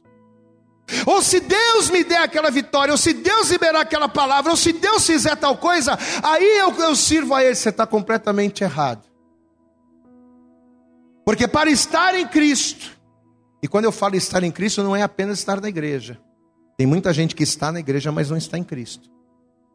Ou 1.07 1.23
se 1.23 1.41
Deus 1.41 1.89
me 1.91 2.05
der 2.05 2.23
aquela 2.23 2.51
vitória, 2.51 2.93
ou 2.93 2.99
se 2.99 3.13
Deus 3.13 3.51
liberar 3.51 3.81
aquela 3.81 4.09
palavra, 4.09 4.51
ou 4.51 4.57
se 4.57 4.73
Deus 4.73 5.07
fizer 5.07 5.35
tal 5.37 5.57
coisa, 5.57 5.99
aí 6.23 6.59
eu, 6.59 6.73
eu 6.75 6.95
sirvo 6.95 7.35
a 7.35 7.43
Ele. 7.43 7.55
Você 7.55 7.71
está 7.71 7.87
completamente 7.87 8.63
errado. 8.63 9.03
Porque 11.25 11.49
para 11.49 11.71
estar 11.71 12.15
em 12.15 12.27
Cristo, 12.27 12.91
e 13.63 13.69
quando 13.69 13.87
eu 13.87 13.93
falo 13.93 14.15
estar 14.15 14.43
em 14.43 14.51
Cristo, 14.51 14.83
não 14.83 14.95
é 14.95 15.03
apenas 15.03 15.39
estar 15.39 15.61
na 15.61 15.69
igreja. 15.69 16.21
Tem 16.77 16.87
muita 16.87 17.13
gente 17.13 17.35
que 17.35 17.43
está 17.43 17.73
na 17.73 17.81
igreja, 17.81 18.13
mas 18.13 18.29
não 18.29 18.37
está 18.37 18.59
em 18.59 18.65
Cristo. 18.65 19.09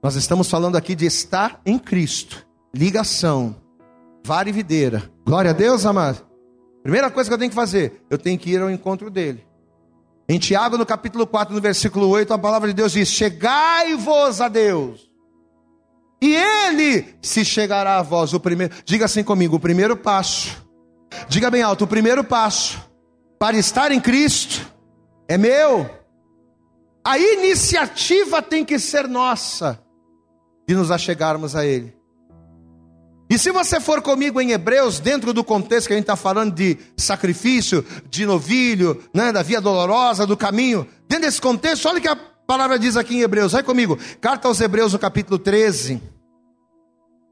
Nós 0.02 0.16
estamos 0.16 0.50
falando 0.50 0.76
aqui 0.76 0.94
de 0.94 1.06
estar 1.06 1.60
em 1.66 1.80
Cristo, 1.80 2.46
ligação, 2.74 3.56
vara 4.24 4.48
e 4.48 4.52
videira. 4.52 5.12
Glória 5.26 5.52
a 5.52 5.54
Deus, 5.54 5.86
amado. 5.86 6.26
Primeira 6.84 7.10
coisa 7.10 7.30
que 7.30 7.34
eu 7.34 7.38
tenho 7.38 7.50
que 7.50 7.56
fazer, 7.56 8.02
eu 8.10 8.18
tenho 8.18 8.38
que 8.38 8.52
ir 8.52 8.62
ao 8.62 8.70
encontro 8.70 9.10
dele. 9.10 9.49
Em 10.30 10.38
Tiago, 10.38 10.78
no 10.78 10.86
capítulo 10.86 11.26
4, 11.26 11.56
no 11.56 11.60
versículo 11.60 12.08
8, 12.08 12.32
a 12.32 12.38
palavra 12.38 12.68
de 12.68 12.76
Deus 12.76 12.92
diz: 12.92 13.08
Chegai-vos 13.10 14.40
a 14.40 14.48
Deus, 14.48 15.10
e 16.22 16.36
ele 16.36 17.16
se 17.20 17.44
chegará 17.44 17.98
a 17.98 18.04
vós. 18.04 18.32
O 18.32 18.40
primeiro, 18.40 18.76
diga 18.86 19.06
assim 19.06 19.24
comigo: 19.24 19.56
o 19.56 19.60
primeiro 19.60 19.98
passo, 19.98 20.64
diga 21.28 21.50
bem 21.50 21.64
alto, 21.64 21.86
o 21.86 21.88
primeiro 21.88 22.24
passo 22.24 22.80
para 23.40 23.58
estar 23.58 23.92
em 23.92 24.00
Cristo 24.00 24.72
é 25.28 25.36
meu. 25.36 25.90
A 27.04 27.18
iniciativa 27.18 28.40
tem 28.40 28.64
que 28.64 28.78
ser 28.78 29.08
nossa 29.08 29.84
de 30.68 30.76
nos 30.76 30.92
achegarmos 30.92 31.56
a 31.56 31.66
Ele. 31.66 31.99
E 33.30 33.38
se 33.38 33.52
você 33.52 33.80
for 33.80 34.02
comigo 34.02 34.42
em 34.42 34.52
Hebreus, 34.52 35.00
dentro 35.00 35.32
do 35.32 35.44
contexto 35.44 35.86
que 35.86 35.94
a 35.94 35.96
gente 35.96 36.06
está 36.06 36.16
falando 36.16 36.52
de 36.52 36.80
sacrifício, 36.98 37.86
de 38.10 38.26
novilho, 38.26 39.04
né, 39.14 39.32
da 39.32 39.44
via 39.44 39.62
dolorosa, 39.62 40.26
do 40.26 40.36
caminho, 40.36 40.88
dentro 41.08 41.26
desse 41.26 41.40
contexto, 41.40 41.88
olha 41.88 42.00
o 42.00 42.02
que 42.02 42.08
a 42.08 42.16
palavra 42.16 42.80
diz 42.80 42.98
aqui 42.98 43.18
em 43.18 43.22
Hebreus, 43.22 43.52
vai 43.52 43.62
comigo, 43.62 44.00
carta 44.20 44.48
aos 44.48 44.60
Hebreus, 44.60 44.94
no 44.94 45.00
capítulo 45.00 45.38
13. 45.38 46.02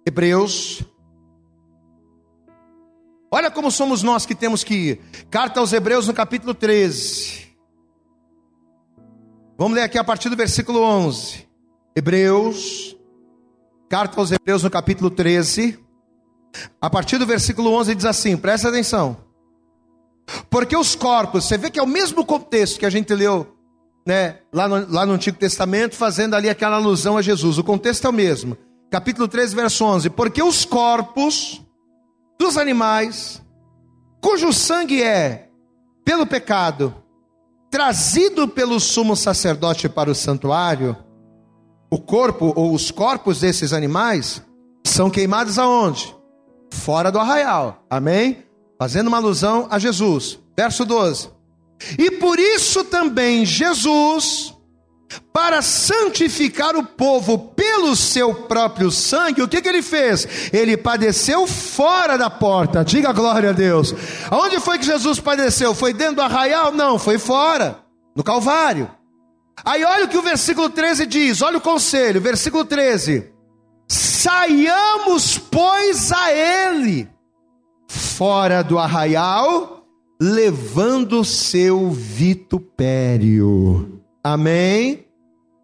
Hebreus. 0.05 0.83
Olha 3.31 3.49
como 3.49 3.71
somos 3.71 4.03
nós 4.03 4.25
que 4.25 4.35
temos 4.35 4.63
que 4.63 4.73
ir. 4.75 5.01
Carta 5.31 5.59
aos 5.59 5.73
Hebreus, 5.73 6.07
no 6.07 6.13
capítulo 6.13 6.53
13. 6.53 7.47
Vamos 9.57 9.73
ler 9.73 9.81
aqui 9.81 9.97
a 9.97 10.03
partir 10.03 10.29
do 10.29 10.35
versículo 10.35 10.79
11. 10.81 11.47
Hebreus, 11.95 12.95
carta 13.89 14.19
aos 14.19 14.31
Hebreus 14.31 14.61
no 14.61 14.69
capítulo 14.69 15.09
13. 15.09 15.86
A 16.79 16.89
partir 16.89 17.17
do 17.17 17.25
versículo 17.25 17.71
11 17.73 17.95
diz 17.95 18.05
assim: 18.05 18.37
presta 18.37 18.69
atenção. 18.69 19.17
Porque 20.49 20.75
os 20.75 20.95
corpos, 20.95 21.45
você 21.45 21.57
vê 21.57 21.69
que 21.69 21.79
é 21.79 21.83
o 21.83 21.87
mesmo 21.87 22.25
contexto 22.25 22.79
que 22.79 22.85
a 22.85 22.89
gente 22.89 23.13
leu 23.13 23.55
né, 24.05 24.39
lá, 24.53 24.67
no, 24.67 24.91
lá 24.91 25.05
no 25.05 25.13
Antigo 25.13 25.37
Testamento, 25.37 25.95
fazendo 25.95 26.33
ali 26.33 26.49
aquela 26.49 26.77
alusão 26.77 27.17
a 27.17 27.21
Jesus. 27.21 27.57
O 27.57 27.63
contexto 27.63 28.05
é 28.05 28.09
o 28.09 28.13
mesmo. 28.13 28.57
Capítulo 28.89 29.27
13, 29.27 29.55
verso 29.55 29.85
11: 29.85 30.09
Porque 30.11 30.41
os 30.41 30.63
corpos 30.63 31.61
dos 32.39 32.57
animais, 32.57 33.41
cujo 34.21 34.53
sangue 34.53 35.01
é, 35.01 35.49
pelo 36.05 36.25
pecado, 36.25 36.95
trazido 37.69 38.47
pelo 38.47 38.79
sumo 38.79 39.15
sacerdote 39.15 39.89
para 39.89 40.09
o 40.09 40.15
santuário, 40.15 40.95
o 41.89 41.99
corpo 41.99 42.53
ou 42.55 42.73
os 42.73 42.91
corpos 42.91 43.41
desses 43.41 43.73
animais 43.73 44.41
são 44.85 45.09
queimados 45.09 45.59
aonde? 45.59 46.16
Fora 46.71 47.11
do 47.11 47.19
arraial. 47.19 47.85
Amém? 47.89 48.43
Fazendo 48.79 49.07
uma 49.07 49.17
alusão 49.17 49.67
a 49.69 49.79
Jesus. 49.79 50.39
Verso 50.55 50.85
12. 50.85 51.29
E 51.97 52.11
por 52.11 52.39
isso 52.39 52.83
também 52.83 53.45
Jesus, 53.45 54.53
para 55.31 55.61
santificar 55.61 56.75
o 56.75 56.83
povo 56.83 57.37
pelo 57.55 57.95
seu 57.95 58.33
próprio 58.33 58.91
sangue, 58.91 59.41
o 59.41 59.47
que, 59.47 59.61
que 59.61 59.69
ele 59.69 59.81
fez? 59.81 60.27
Ele 60.51 60.75
padeceu 60.75 61.45
fora 61.45 62.17
da 62.17 62.29
porta, 62.29 62.83
diga 62.83 63.13
glória 63.13 63.51
a 63.51 63.53
Deus. 63.53 63.93
Aonde 64.29 64.59
foi 64.59 64.79
que 64.79 64.85
Jesus 64.85 65.19
padeceu? 65.19 65.75
Foi 65.75 65.93
dentro 65.93 66.15
do 66.15 66.21
arraial? 66.21 66.71
Não, 66.71 66.97
foi 66.97 67.17
fora, 67.17 67.79
no 68.15 68.23
Calvário. 68.23 68.89
Aí 69.63 69.83
olha 69.83 70.05
o 70.05 70.07
que 70.07 70.17
o 70.17 70.21
versículo 70.23 70.69
13 70.69 71.05
diz, 71.05 71.41
olha 71.41 71.57
o 71.57 71.61
conselho, 71.61 72.21
versículo 72.21 72.65
13: 72.65 73.31
Saiamos, 73.87 75.37
pois, 75.37 76.11
a 76.11 76.33
ele, 76.33 77.07
fora 77.87 78.61
do 78.61 78.77
arraial, 78.77 79.85
levando 80.19 81.23
seu 81.23 81.91
vitupério. 81.91 84.01
Amém? 84.23 85.05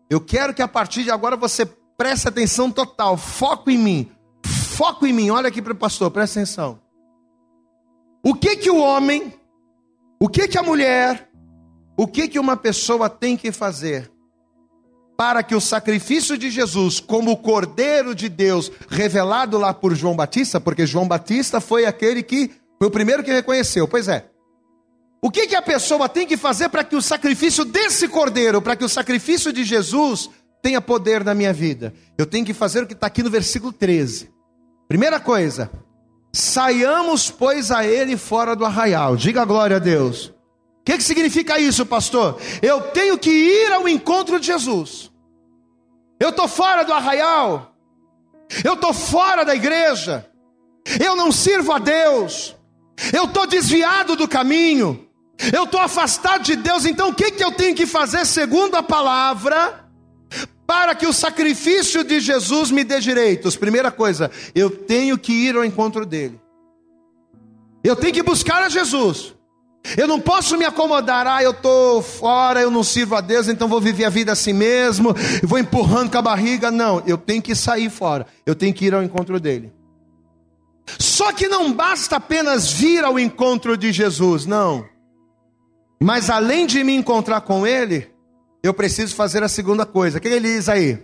Eu 0.10 0.22
quero 0.22 0.54
que 0.54 0.62
a 0.62 0.68
partir 0.68 1.04
de 1.04 1.12
agora 1.12 1.36
você 1.36 1.66
preste 1.98 2.28
atenção 2.28 2.72
total, 2.72 3.18
foco 3.18 3.70
em 3.70 3.78
mim. 3.78 4.12
Foco 4.46 5.06
em 5.06 5.12
mim. 5.12 5.30
Olha 5.30 5.50
aqui 5.50 5.62
para 5.62 5.74
o 5.74 5.76
pastor, 5.76 6.10
presta 6.12 6.40
atenção. 6.40 6.80
O 8.24 8.34
que 8.34 8.56
que 8.56 8.70
o 8.70 8.78
homem, 8.78 9.34
o 10.20 10.30
que 10.30 10.48
que 10.48 10.58
a 10.58 10.64
mulher, 10.64 11.30
o 11.98 12.08
que 12.08 12.30
que 12.30 12.40
uma 12.40 12.56
pessoa 12.56 13.10
tem 13.10 13.36
que 13.36 13.52
fazer 13.52 14.13
para 15.24 15.42
que 15.42 15.56
o 15.56 15.62
sacrifício 15.62 16.38
de 16.38 16.52
Jesus, 16.52 17.00
como 17.00 17.32
o 17.32 17.38
Cordeiro 17.38 18.14
de 18.14 18.28
Deus, 18.28 18.70
revelado 18.90 19.58
lá 19.58 19.74
por 19.74 19.96
João 19.96 20.18
Batista, 20.18 20.60
porque 20.60 20.86
João 20.86 21.08
Batista 21.08 21.62
foi 21.62 21.86
aquele 21.86 22.22
que 22.22 22.52
foi 22.78 22.90
o 22.90 22.92
primeiro 22.92 23.24
que 23.24 23.32
reconheceu. 23.32 23.88
Pois 23.88 24.10
é. 24.10 24.26
O 25.22 25.32
que, 25.32 25.48
que 25.48 25.56
a 25.56 25.62
pessoa 25.62 26.10
tem 26.10 26.28
que 26.28 26.36
fazer 26.36 26.68
para 26.68 26.84
que 26.84 26.98
o 26.98 27.02
sacrifício 27.02 27.64
desse 27.64 28.10
cordeiro, 28.10 28.62
para 28.62 28.76
que 28.76 28.84
o 28.84 28.90
sacrifício 28.90 29.54
de 29.54 29.64
Jesus 29.64 30.30
tenha 30.62 30.82
poder 30.82 31.24
na 31.24 31.34
minha 31.34 31.54
vida? 31.54 31.94
Eu 32.18 32.26
tenho 32.26 32.46
que 32.46 32.54
fazer 32.54 32.84
o 32.84 32.86
que 32.86 32.92
está 32.92 33.08
aqui 33.08 33.24
no 33.24 33.30
versículo 33.30 33.72
13. 33.72 34.30
Primeira 34.90 35.22
coisa, 35.22 35.72
saiamos, 36.34 37.32
pois, 37.32 37.72
a 37.72 37.88
ele 37.88 38.18
fora 38.18 38.58
do 38.58 38.66
arraial. 38.66 39.16
Diga 39.16 39.46
glória 39.46 39.78
a 39.78 39.80
Deus. 39.80 40.26
O 40.26 40.34
que, 40.84 40.98
que 40.98 41.04
significa 41.04 41.58
isso, 41.58 41.86
pastor? 41.86 42.38
Eu 42.62 42.82
tenho 42.92 43.18
que 43.18 43.32
ir 43.32 43.72
ao 43.72 43.88
encontro 43.88 44.38
de 44.38 44.48
Jesus. 44.48 45.13
Eu 46.24 46.30
estou 46.30 46.48
fora 46.48 46.84
do 46.84 46.94
arraial. 46.94 47.76
Eu 48.64 48.74
estou 48.74 48.94
fora 48.94 49.44
da 49.44 49.56
igreja. 49.56 50.26
Eu 51.04 51.16
não 51.16 51.32
sirvo 51.32 51.72
a 51.72 51.80
Deus. 51.80 52.56
Eu 53.12 53.26
estou 53.26 53.48
desviado 53.48 54.16
do 54.16 54.28
caminho 54.28 55.08
eu 55.52 55.64
estou 55.64 55.80
afastado 55.80 56.44
de 56.44 56.56
Deus, 56.56 56.86
então 56.86 57.10
o 57.10 57.14
que, 57.14 57.32
que 57.32 57.44
eu 57.44 57.52
tenho 57.52 57.76
que 57.76 57.86
fazer 57.86 58.26
segundo 58.26 58.76
a 58.76 58.84
palavra, 58.84 59.84
para 60.66 60.96
que 60.96 61.06
o 61.06 61.14
sacrifício 61.14 62.04
de 62.04 62.20
Jesus 62.20 62.72
me 62.72 62.84
dê 62.84 63.00
direitos? 63.00 63.56
Primeira 63.56 63.92
coisa, 63.92 64.32
eu 64.54 64.70
tenho 64.70 65.18
que 65.18 65.34
ir 65.34 65.56
ao 65.56 65.66
encontro 65.66 66.06
dele, 66.06 66.40
eu 67.84 67.96
tenho 67.96 68.14
que 68.14 68.24
buscar 68.24 68.64
a 68.64 68.70
Jesus. 68.70 69.36
Eu 69.98 70.08
não 70.08 70.20
posso 70.20 70.58
me 70.58 70.64
acomodar, 70.64 71.28
ah, 71.28 71.44
eu 71.44 71.52
estou 71.52 72.02
fora, 72.02 72.62
eu 72.62 72.72
não 72.72 72.84
sirvo 72.84 73.16
a 73.16 73.22
Deus, 73.22 73.48
então 73.48 73.68
vou 73.68 73.82
viver 73.82 74.06
a 74.06 74.10
vida 74.10 74.32
assim 74.32 74.54
mesmo, 74.54 75.14
vou 75.44 75.60
empurrando 75.60 76.10
com 76.10 76.18
a 76.18 76.22
barriga. 76.22 76.72
Não, 76.72 77.04
eu 77.06 77.18
tenho 77.18 77.42
que 77.42 77.54
sair 77.54 77.90
fora, 77.90 78.26
eu 78.46 78.56
tenho 78.56 78.74
que 78.74 78.86
ir 78.86 78.94
ao 78.94 79.04
encontro 79.04 79.40
dele. 79.40 79.72
Só 80.98 81.32
que 81.32 81.48
não 81.48 81.72
basta 81.72 82.16
apenas 82.16 82.72
vir 82.72 83.04
ao 83.04 83.20
encontro 83.20 83.78
de 83.78 83.92
Jesus, 83.92 84.46
não. 84.46 84.86
Mas 86.02 86.30
além 86.30 86.66
de 86.66 86.84
me 86.84 86.96
encontrar 86.96 87.42
com 87.42 87.68
ele, 87.68 88.10
eu 88.64 88.74
preciso 88.74 89.16
fazer 89.16 89.44
a 89.44 89.50
segunda 89.50 89.86
coisa. 89.86 90.18
O 90.18 90.22
que 90.22 90.28
ele 90.28 90.56
diz 90.56 90.68
aí? 90.68 91.00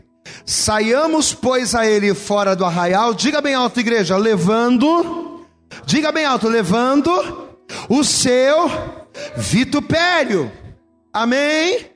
Saiamos, 0.45 1.33
pois, 1.33 1.75
a 1.75 1.85
ele 1.85 2.13
fora 2.13 2.55
do 2.55 2.65
arraial. 2.65 3.13
Diga 3.13 3.41
bem 3.41 3.53
alto, 3.53 3.79
igreja, 3.79 4.17
levando. 4.17 5.45
Diga 5.85 6.11
bem 6.11 6.25
alto, 6.25 6.47
levando 6.47 7.48
o 7.87 8.03
seu 8.03 8.69
vitupério. 9.35 10.51
Amém? 11.13 11.89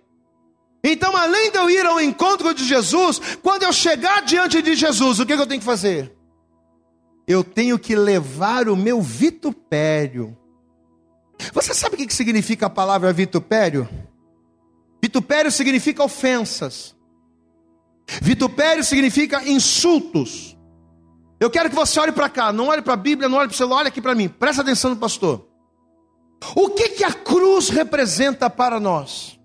Então, 0.84 1.16
além 1.16 1.50
de 1.50 1.58
eu 1.58 1.70
ir 1.70 1.86
ao 1.86 2.02
encontro 2.02 2.54
de 2.54 2.66
Jesus, 2.66 3.22
quando 3.42 3.64
eu 3.64 3.72
chegar 3.72 4.22
diante 4.22 4.62
de 4.62 4.76
Jesus, 4.76 5.20
o 5.20 5.26
que, 5.26 5.34
eu 5.34 5.48
tenho 5.48 5.62
que 5.62 5.66
fazer? 5.66 6.14
Eu 7.26 7.42
tenho 7.42 7.80
que 7.80 7.96
levar 7.96 8.68
o 8.68 8.76
meu 8.76 9.02
vitupério. 9.02 10.38
Você 11.54 11.74
sabe 11.74 11.96
o 11.96 11.98
que 11.98 12.14
significa 12.14 12.66
a 12.66 12.70
palavra 12.70 13.14
vitupério? 13.14 13.88
Vitupério 15.02 15.52
significa 15.52 16.04
ofensas. 16.04 16.94
Vitupério 18.22 18.84
significa 18.84 19.48
insultos. 19.48 20.58
Eu 21.40 21.50
quero 21.50 21.70
que 21.70 21.76
você 21.76 21.98
olhe 22.00 22.12
para 22.12 22.30
cá, 22.30 22.52
não 22.52 22.68
olhe 22.68 22.82
para 22.82 22.94
a 22.94 22.98
Bíblia, 22.98 23.30
não 23.30 23.38
olhe 23.38 23.48
para 23.48 23.56
o 23.56 23.58
celular, 23.58 23.80
olhe 23.80 23.88
aqui 23.88 24.02
para 24.02 24.16
mim. 24.16 24.28
Presta 24.28 24.62
atenção, 24.62 24.96
pastor. 24.98 25.53
O 26.56 26.70
que, 26.70 26.90
que 26.90 27.04
a 27.04 27.14
cruz 27.14 27.70
representa 27.70 28.50
para 28.50 28.80
nós? 28.80 29.40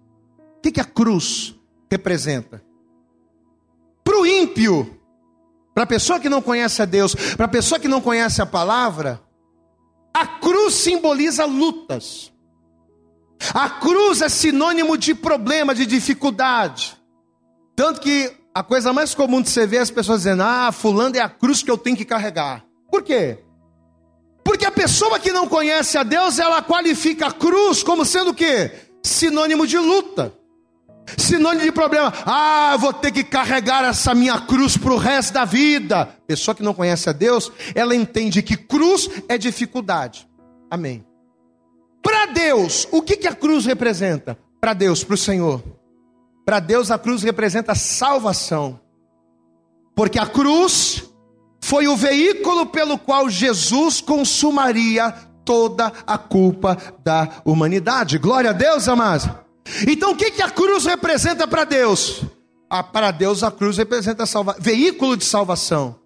O 0.59 0.61
que, 0.63 0.73
que 0.73 0.81
a 0.81 0.85
cruz 0.85 1.55
representa? 1.91 2.63
Para 4.03 4.21
o 4.21 4.27
ímpio, 4.27 4.99
para 5.75 5.85
a 5.85 5.87
pessoa 5.87 6.19
que 6.19 6.29
não 6.29 6.43
conhece 6.43 6.83
a 6.83 6.85
Deus, 6.85 7.15
para 7.37 7.47
a 7.47 7.49
pessoa 7.49 7.79
que 7.79 7.89
não 7.89 8.01
conhece 8.01 8.43
a 8.43 8.47
palavra, 8.47 9.21
a 10.13 10.27
cruz 10.27 10.75
simboliza 10.75 11.45
lutas. 11.45 12.33
A 13.55 13.71
cruz 13.71 14.21
é 14.21 14.29
sinônimo 14.29 14.99
de 14.99 15.15
problema, 15.15 15.75
de 15.75 15.87
dificuldade. 15.87 16.99
Tanto 17.77 18.01
que 18.01 18.35
a 18.53 18.63
coisa 18.63 18.93
mais 18.93 19.15
comum 19.15 19.41
de 19.41 19.49
você 19.49 19.67
ver 19.67 19.77
é 19.77 19.81
as 19.81 19.91
pessoas 19.91 20.21
dizendo: 20.21 20.43
Ah, 20.43 20.73
fulano 20.73 21.17
é 21.17 21.21
a 21.21 21.29
cruz 21.29 21.63
que 21.63 21.71
eu 21.71 21.79
tenho 21.79 21.97
que 21.97 22.05
carregar. 22.05 22.65
Por 22.91 23.03
quê? 23.05 23.39
Porque 24.59 24.67
a 24.67 24.73
pessoa 24.73 25.21
que 25.21 25.31
não 25.31 25.47
conhece 25.47 25.97
a 25.97 26.03
Deus, 26.03 26.41
ela 26.41 26.61
qualifica 26.61 27.29
a 27.29 27.33
cruz 27.33 27.85
como 27.85 28.05
sendo 28.05 28.31
o 28.31 28.35
quê? 28.35 28.73
Sinônimo 29.05 29.65
de 29.65 29.79
luta 29.79 30.35
sinônimo 31.17 31.65
de 31.65 31.73
problema. 31.73 32.13
Ah, 32.27 32.77
vou 32.79 32.93
ter 32.93 33.11
que 33.11 33.25
carregar 33.25 33.83
essa 33.83 34.15
minha 34.15 34.39
cruz 34.41 34.77
para 34.77 34.93
o 34.93 34.99
resto 34.99 35.33
da 35.33 35.47
vida. 35.47 36.07
Pessoa 36.27 36.55
que 36.55 36.63
não 36.63 36.75
conhece 36.75 37.09
a 37.09 37.13
Deus, 37.13 37.51
ela 37.75 37.95
entende 37.95 38.43
que 38.43 38.59
cruz 38.59 39.09
é 39.27 39.39
dificuldade. 39.39 40.29
Amém. 40.71 41.03
Para 42.03 42.27
Deus, 42.27 42.87
o 42.91 43.01
que, 43.01 43.17
que 43.17 43.27
a 43.27 43.35
cruz 43.35 43.65
representa? 43.65 44.37
Para 44.61 44.75
Deus, 44.75 45.03
para 45.03 45.15
o 45.15 45.19
Senhor. 45.19 45.63
Para 46.45 46.61
Deus, 46.61 46.91
a 46.91 46.99
cruz 46.99 47.23
representa 47.23 47.75
salvação. 47.75 48.79
Porque 49.95 50.19
a 50.19 50.27
cruz 50.27 51.08
foi 51.61 51.89
o 51.89 51.97
veículo 51.97 52.67
pelo 52.67 52.99
qual 52.99 53.29
Jesus 53.29 54.01
consumaria 54.01 55.15
toda 55.45 55.93
a 56.07 56.19
culpa 56.19 56.77
da 57.03 57.29
humanidade. 57.45 58.19
Glória 58.19 58.51
a 58.51 58.53
Deus, 58.53 58.89
amados. 58.89 59.29
Então 59.87 60.13
o 60.13 60.17
que, 60.17 60.31
que 60.31 60.43
a 60.43 60.51
cruz 60.51 60.85
representa 60.85 61.47
para 61.47 61.65
Deus? 61.65 62.23
Ah, 62.71 62.83
para 62.83 63.11
Deus 63.11 63.43
a 63.43 63.51
cruz 63.51 63.79
representa 63.79 64.27
salva... 64.27 64.57
veículo 64.59 65.17
de 65.17 65.25
salvação. 65.25 65.97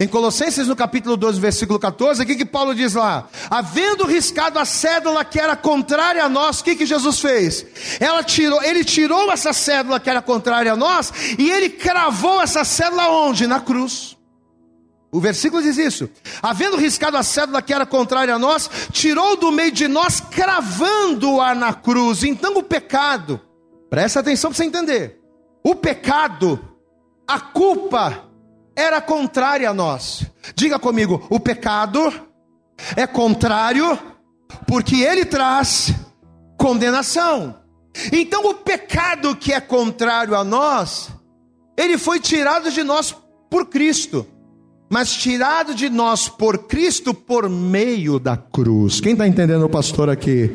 Em 0.00 0.08
Colossenses 0.08 0.66
no 0.66 0.74
capítulo 0.74 1.16
12, 1.16 1.38
versículo 1.40 1.78
14, 1.78 2.22
o 2.22 2.26
que, 2.26 2.34
que 2.34 2.44
Paulo 2.44 2.74
diz 2.74 2.94
lá? 2.94 3.28
Havendo 3.48 4.04
riscado 4.04 4.58
a 4.58 4.64
cédula 4.64 5.24
que 5.24 5.38
era 5.38 5.54
contrária 5.54 6.24
a 6.24 6.28
nós, 6.28 6.58
o 6.58 6.64
que, 6.64 6.74
que 6.74 6.84
Jesus 6.84 7.20
fez? 7.20 7.64
Ela 8.00 8.24
tirou, 8.24 8.60
ele 8.64 8.82
tirou 8.82 9.30
essa 9.30 9.52
cédula 9.52 10.00
que 10.00 10.10
era 10.10 10.20
contrária 10.20 10.72
a 10.72 10.76
nós 10.76 11.12
e 11.38 11.48
ele 11.48 11.70
cravou 11.70 12.42
essa 12.42 12.64
cédula 12.64 13.10
onde? 13.10 13.46
Na 13.46 13.60
cruz. 13.60 14.16
O 15.12 15.20
versículo 15.20 15.62
diz 15.62 15.76
isso: 15.76 16.08
havendo 16.42 16.78
riscado 16.78 17.18
a 17.18 17.22
cédula 17.22 17.60
que 17.60 17.74
era 17.74 17.84
contrária 17.84 18.34
a 18.34 18.38
nós, 18.38 18.70
tirou 18.90 19.36
do 19.36 19.52
meio 19.52 19.70
de 19.70 19.86
nós, 19.86 20.20
cravando-a 20.20 21.54
na 21.54 21.74
cruz. 21.74 22.24
Então 22.24 22.56
o 22.56 22.62
pecado, 22.62 23.38
presta 23.90 24.20
atenção 24.20 24.50
para 24.50 24.56
você 24.56 24.64
entender: 24.64 25.20
o 25.62 25.74
pecado, 25.74 26.58
a 27.28 27.38
culpa, 27.38 28.24
era 28.74 29.02
contrária 29.02 29.68
a 29.68 29.74
nós. 29.74 30.24
Diga 30.54 30.78
comigo: 30.78 31.26
o 31.28 31.38
pecado 31.38 32.10
é 32.96 33.06
contrário, 33.06 33.98
porque 34.66 35.02
ele 35.02 35.26
traz 35.26 35.92
condenação. 36.56 37.60
Então 38.10 38.46
o 38.46 38.54
pecado 38.54 39.36
que 39.36 39.52
é 39.52 39.60
contrário 39.60 40.34
a 40.34 40.42
nós, 40.42 41.10
ele 41.76 41.98
foi 41.98 42.18
tirado 42.18 42.70
de 42.70 42.82
nós 42.82 43.14
por 43.50 43.66
Cristo 43.66 44.26
mas 44.92 45.10
tirado 45.14 45.74
de 45.74 45.88
nós 45.88 46.28
por 46.28 46.66
Cristo 46.66 47.14
por 47.14 47.48
meio 47.48 48.18
da 48.18 48.36
cruz. 48.36 49.00
Quem 49.00 49.12
está 49.12 49.26
entendendo 49.26 49.64
o 49.64 49.68
pastor 49.70 50.10
aqui? 50.10 50.50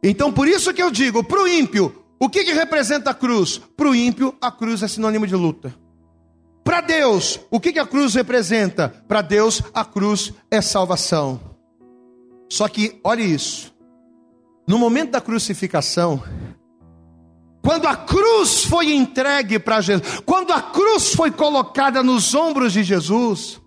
Então, 0.00 0.32
por 0.32 0.46
isso 0.46 0.72
que 0.72 0.80
eu 0.80 0.88
digo, 0.88 1.24
para 1.24 1.42
o 1.42 1.48
ímpio, 1.48 1.92
o 2.20 2.28
que, 2.28 2.44
que 2.44 2.52
representa 2.52 3.10
a 3.10 3.14
cruz? 3.14 3.60
Para 3.76 3.88
o 3.88 3.94
ímpio, 3.94 4.32
a 4.40 4.52
cruz 4.52 4.84
é 4.84 4.88
sinônimo 4.88 5.26
de 5.26 5.34
luta. 5.34 5.74
Para 6.62 6.80
Deus, 6.80 7.40
o 7.50 7.58
que, 7.58 7.72
que 7.72 7.80
a 7.80 7.86
cruz 7.86 8.14
representa? 8.14 8.88
Para 9.08 9.20
Deus, 9.20 9.60
a 9.74 9.84
cruz 9.84 10.32
é 10.48 10.60
salvação. 10.60 11.40
Só 12.48 12.68
que, 12.68 13.00
olhe 13.02 13.24
isso, 13.24 13.74
no 14.64 14.78
momento 14.78 15.10
da 15.10 15.20
crucificação, 15.20 16.22
quando 17.62 17.86
a 17.86 17.96
cruz 17.96 18.64
foi 18.64 18.92
entregue 18.92 19.58
para 19.58 19.80
Jesus, 19.80 20.20
quando 20.24 20.52
a 20.52 20.62
cruz 20.62 21.14
foi 21.14 21.30
colocada 21.30 22.02
nos 22.02 22.34
ombros 22.34 22.72
de 22.72 22.82
Jesus, 22.82 23.60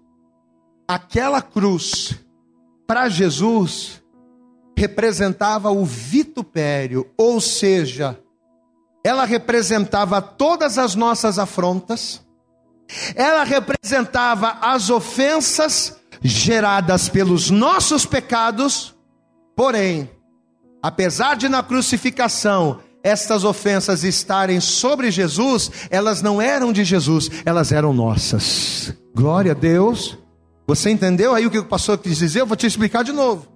aquela 0.87 1.41
cruz, 1.41 2.15
para 2.87 3.07
Jesus, 3.07 4.01
representava 4.77 5.71
o 5.71 5.85
vitupério, 5.85 7.09
ou 7.17 7.39
seja, 7.39 8.19
ela 9.03 9.25
representava 9.25 10.21
todas 10.21 10.77
as 10.77 10.95
nossas 10.95 11.37
afrontas, 11.37 12.21
ela 13.15 13.43
representava 13.43 14.57
as 14.61 14.89
ofensas 14.89 15.97
geradas 16.21 17.09
pelos 17.09 17.49
nossos 17.49 18.05
pecados, 18.05 18.95
porém, 19.55 20.09
apesar 20.81 21.35
de 21.35 21.47
na 21.47 21.61
crucificação 21.61 22.79
estas 23.03 23.43
ofensas 23.43 24.03
estarem 24.05 24.61
sobre 24.61 25.11
Jesus, 25.11 25.69
elas 25.89 26.21
não 26.21 26.41
eram 26.41 26.71
de 26.71 26.85
Jesus, 26.85 27.29
elas 27.43 27.73
eram 27.73 27.93
nossas. 27.93 28.93
Glória 29.13 29.51
a 29.51 29.55
Deus. 29.55 30.17
Você 30.65 30.89
entendeu 30.89 31.35
aí 31.35 31.45
o 31.45 31.51
que 31.51 31.59
o 31.59 31.65
pastor 31.65 31.97
quis 31.97 32.17
dizer? 32.17 32.39
Eu 32.39 32.47
vou 32.47 32.55
te 32.55 32.65
explicar 32.65 33.03
de 33.03 33.11
novo. 33.11 33.47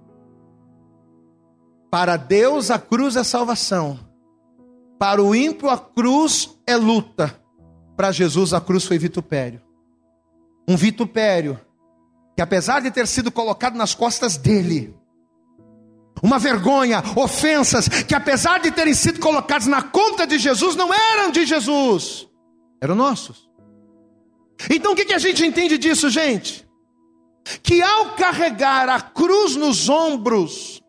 Para 1.90 2.18
Deus 2.18 2.70
a 2.70 2.78
cruz 2.78 3.16
é 3.16 3.24
salvação. 3.24 3.98
Para 4.98 5.22
o 5.22 5.34
ímpio 5.34 5.70
a 5.70 5.78
cruz 5.78 6.54
é 6.66 6.76
luta. 6.76 7.34
Para 7.96 8.12
Jesus 8.12 8.52
a 8.52 8.60
cruz 8.60 8.84
foi 8.84 8.98
vitupério. 8.98 9.62
Um 10.68 10.76
vitupério 10.76 11.58
que 12.36 12.42
apesar 12.42 12.80
de 12.80 12.90
ter 12.90 13.06
sido 13.06 13.32
colocado 13.32 13.76
nas 13.76 13.94
costas 13.94 14.36
dele, 14.36 14.94
uma 16.22 16.38
vergonha, 16.38 17.02
ofensas 17.16 17.88
que 17.88 18.14
apesar 18.14 18.60
de 18.60 18.70
terem 18.70 18.94
sido 18.94 19.20
colocados 19.20 19.66
na 19.66 19.82
conta 19.82 20.26
de 20.26 20.38
Jesus, 20.38 20.76
não 20.76 20.92
eram 20.92 21.30
de 21.30 21.44
Jesus, 21.46 22.28
eram 22.80 22.94
nossos. 22.94 23.48
Então 24.70 24.92
o 24.92 24.96
que, 24.96 25.04
que 25.04 25.14
a 25.14 25.18
gente 25.18 25.44
entende 25.44 25.78
disso, 25.78 26.10
gente? 26.10 26.66
Que 27.62 27.80
ao 27.80 28.14
carregar 28.14 28.88
a 28.88 29.00
cruz 29.00 29.56
nos 29.56 29.88
ombros, 29.88 30.82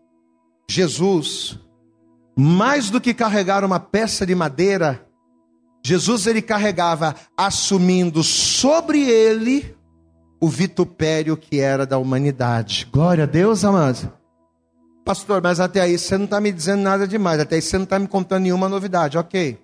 Jesus, 0.69 1.57
mais 2.37 2.89
do 2.89 2.99
que 2.99 3.13
carregar 3.13 3.63
uma 3.63 3.79
peça 3.79 4.25
de 4.25 4.35
madeira, 4.35 5.05
Jesus 5.85 6.27
ele 6.27 6.41
carregava 6.41 7.15
assumindo 7.37 8.23
sobre 8.23 9.01
ele 9.09 9.75
o 10.41 10.47
vitupério 10.47 11.35
que 11.37 11.59
era 11.59 11.85
da 11.85 11.97
humanidade. 11.97 12.87
Glória 12.91 13.25
a 13.25 13.27
Deus, 13.27 13.63
amados. 13.63 14.07
Pastor, 15.05 15.41
mas 15.41 15.59
até 15.59 15.81
aí 15.81 15.97
você 15.97 16.17
não 16.17 16.25
está 16.25 16.39
me 16.39 16.51
dizendo 16.51 16.81
nada 16.81 17.07
demais, 17.07 17.39
até 17.39 17.55
aí 17.55 17.61
você 17.61 17.77
não 17.77 17.83
está 17.83 17.97
me 17.97 18.07
contando 18.07 18.43
nenhuma 18.43 18.69
novidade, 18.69 19.17
ok. 19.17 19.57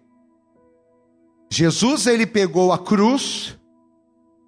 Jesus, 1.51 2.07
ele 2.07 2.25
pegou 2.25 2.73
a 2.73 2.79
cruz, 2.79 3.57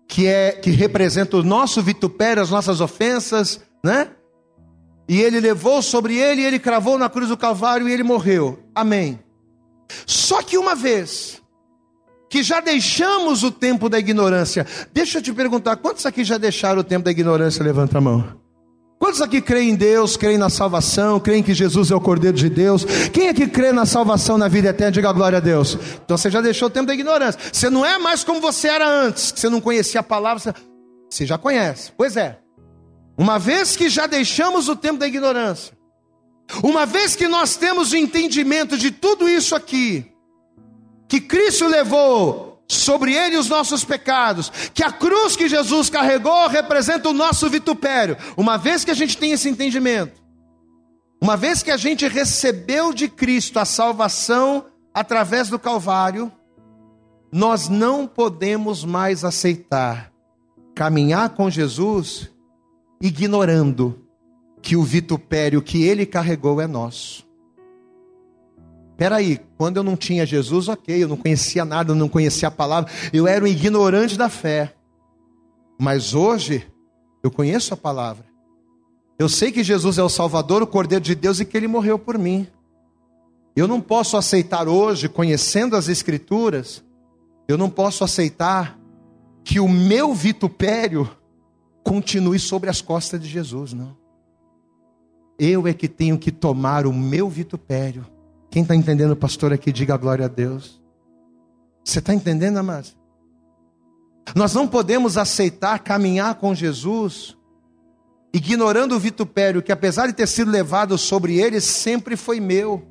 que 0.08 0.28
é 0.28 0.52
que 0.52 0.72
representa 0.72 1.38
o 1.38 1.44
nosso 1.44 1.82
vitupério, 1.82 2.42
as 2.42 2.50
nossas 2.50 2.82
ofensas, 2.82 3.62
né? 3.84 4.10
E 5.08 5.22
ele 5.22 5.40
levou 5.40 5.82
sobre 5.82 6.18
ele, 6.18 6.44
ele 6.44 6.60
cravou 6.60 6.98
na 6.98 7.10
cruz 7.10 7.30
do 7.30 7.38
Calvário 7.38 7.88
e 7.88 7.94
ele 7.94 8.04
morreu. 8.04 8.60
Amém. 8.76 9.20
Só 10.06 10.42
que 10.42 10.58
uma 10.58 10.76
vez 10.76 11.42
que 12.30 12.44
já 12.44 12.60
deixamos 12.60 13.44
o 13.44 13.52
tempo 13.52 13.88
da 13.88 13.98
ignorância, 13.98 14.68
deixa 14.94 15.20
eu 15.20 15.22
te 15.22 15.32
perguntar, 15.32 15.78
quantos 15.78 16.06
aqui 16.06 16.26
já 16.26 16.38
deixaram 16.38 16.82
o 16.82 16.84
tempo 16.84 17.06
da 17.06 17.12
ignorância? 17.12 17.64
Levanta 17.64 18.00
a 18.00 18.02
mão. 18.02 18.47
Quantos 19.00 19.22
aqui 19.22 19.41
creem 19.41 19.70
em 19.70 19.76
Deus, 19.76 20.18
creem 20.18 20.38
na 20.38 20.50
salvação, 20.50 21.20
creem 21.20 21.43
que 21.43 21.54
Jesus 21.54 21.91
é 21.91 21.95
o 21.95 22.02
Cordeiro 22.02 22.36
de 22.36 22.50
Deus? 22.50 22.84
Quem 23.14 23.30
aqui 23.30 23.48
crê 23.48 23.72
na 23.72 23.86
salvação 23.86 24.38
na 24.38 24.48
vida 24.48 24.70
eterna? 24.70 24.91
Diga 24.91 25.12
glória 25.12 25.38
a 25.38 25.41
Deus. 25.41 25.78
Então 26.04 26.18
você 26.18 26.32
já 26.32 26.41
deixou 26.41 26.68
o 26.68 26.72
tempo 26.72 26.88
da 26.88 26.93
ignorância. 26.93 27.39
Você 27.52 27.70
não 27.70 27.86
é 27.86 28.00
mais 28.00 28.24
como 28.24 28.41
você 28.41 28.68
era 28.68 28.89
antes, 28.89 29.32
que 29.32 29.39
você 29.39 29.50
não 29.50 29.62
conhecia 29.62 30.00
a 30.00 30.04
palavra, 30.04 30.39
você, 30.39 30.54
você 31.10 31.26
já 31.26 31.38
conhece. 31.38 31.91
Pois 31.95 32.18
é. 32.18 32.39
Uma 33.16 33.38
vez 33.38 33.76
que 33.76 33.88
já 33.88 34.08
deixamos 34.08 34.68
o 34.68 34.76
tempo 34.76 35.00
da 35.00 35.08
ignorância, 35.08 35.78
Uma 36.64 36.86
vez 36.86 37.16
que 37.16 37.28
nós 37.28 37.56
temos 37.56 37.91
o 37.91 37.98
entendimento 37.98 38.78
de 38.78 38.89
tudo 38.89 39.28
isso 39.28 39.56
aqui, 39.56 40.06
que 41.08 41.20
Cristo 41.20 41.68
levou 41.68 42.47
sobre 42.68 43.13
ele 43.13 43.38
os 43.38 43.47
nossos 43.47 43.86
pecados, 43.86 44.51
que 44.74 44.84
a 44.84 44.91
cruz 44.91 45.36
que 45.36 45.47
Jesus 45.47 45.89
carregou 45.89 46.47
representa 46.47 47.09
o 47.09 47.13
nosso 47.13 47.49
vitupério. 47.49 48.18
Uma 48.36 48.57
vez 48.57 48.84
que 48.84 48.91
a 48.91 48.95
gente 48.95 49.18
tem 49.18 49.32
esse 49.32 49.47
entendimento, 49.47 50.22
uma 51.22 51.38
vez 51.38 51.63
que 51.63 51.72
a 51.72 51.78
gente 51.78 52.07
recebeu 52.07 52.93
de 52.93 53.07
Cristo 53.07 53.59
a 53.59 53.65
salvação 53.65 54.65
através 54.93 55.49
do 55.49 55.57
Calvário, 55.57 56.32
nós 57.32 57.68
não 57.68 58.07
podemos 58.07 58.84
mais 58.84 59.24
aceitar 59.24 60.11
caminhar 60.78 61.30
com 61.30 61.49
Jesus 61.49 62.30
ignorando 63.01 64.05
que 64.61 64.76
o 64.76 64.84
vitupério 64.84 65.59
que 65.59 65.84
ele 65.84 66.05
carregou 66.05 66.61
é 66.61 66.68
nosso. 66.68 67.27
Peraí, 68.98 69.39
quando 69.58 69.78
eu 69.78 69.84
não 69.84 69.95
tinha 69.95 70.26
Jesus, 70.26 70.68
ok, 70.68 71.04
eu 71.04 71.08
não 71.08 71.18
conhecia 71.18 71.64
nada, 71.64 71.91
eu 71.91 71.95
não 71.95 72.10
conhecia 72.10 72.48
a 72.48 72.52
palavra, 72.52 72.91
eu 73.14 73.28
era 73.28 73.45
um 73.45 73.48
ignorante 73.48 74.18
da 74.18 74.28
fé. 74.28 74.74
Mas 75.80 76.16
hoje, 76.16 76.66
eu 77.24 77.30
conheço 77.30 77.74
a 77.74 77.78
palavra. 77.78 78.26
Eu 79.20 79.30
sei 79.30 79.52
que 79.52 79.64
Jesus 79.64 80.00
é 80.00 80.04
o 80.04 80.10
Salvador, 80.10 80.64
o 80.64 80.68
Cordeiro 80.68 81.04
de 81.04 81.14
Deus 81.14 81.39
e 81.39 81.45
que 81.45 81.56
ele 81.56 81.68
morreu 81.68 82.00
por 82.00 82.18
mim. 82.18 82.48
Eu 83.56 83.68
não 83.68 83.80
posso 83.80 84.18
aceitar 84.18 84.68
hoje, 84.68 85.08
conhecendo 85.08 85.76
as 85.76 85.88
Escrituras, 85.88 86.84
eu 87.48 87.58
não 87.58 87.70
posso 87.70 88.04
aceitar 88.04 88.80
que 89.43 89.60
o 89.60 89.68
meu 89.68 90.14
vitupério 90.14 91.10
continue 91.84 92.38
sobre 92.38 92.70
as 92.70 92.82
costas 92.82 93.22
de 93.22 93.28
Jesus, 93.28 93.74
não. 93.74 93.95
Eu 95.39 95.68
é 95.68 95.74
que 95.74 95.88
tenho 95.88 96.18
que 96.18 96.32
tomar 96.32 96.86
o 96.86 96.93
meu 96.93 97.30
vitupério. 97.30 98.06
Quem 98.58 98.64
está 98.64 98.76
entendendo, 98.76 99.16
pastor, 99.16 99.53
aqui, 99.53 99.72
diga 99.72 99.95
glória 99.97 100.26
a 100.26 100.28
Deus. 100.28 100.82
Você 101.86 101.99
está 101.99 102.12
entendendo, 102.12 102.58
amados? 102.58 102.97
Nós 104.36 104.51
não 104.55 104.68
podemos 104.68 105.16
aceitar 105.16 105.78
caminhar 105.78 106.34
com 106.34 106.55
Jesus, 106.55 107.38
ignorando 108.34 108.95
o 108.95 108.99
vitupério 108.99 109.62
que, 109.62 109.72
apesar 109.72 110.08
de 110.08 110.14
ter 110.14 110.28
sido 110.28 110.49
levado 110.49 110.97
sobre 110.97 111.39
ele, 111.39 111.62
sempre 111.62 112.16
foi 112.16 112.39
meu. 112.39 112.84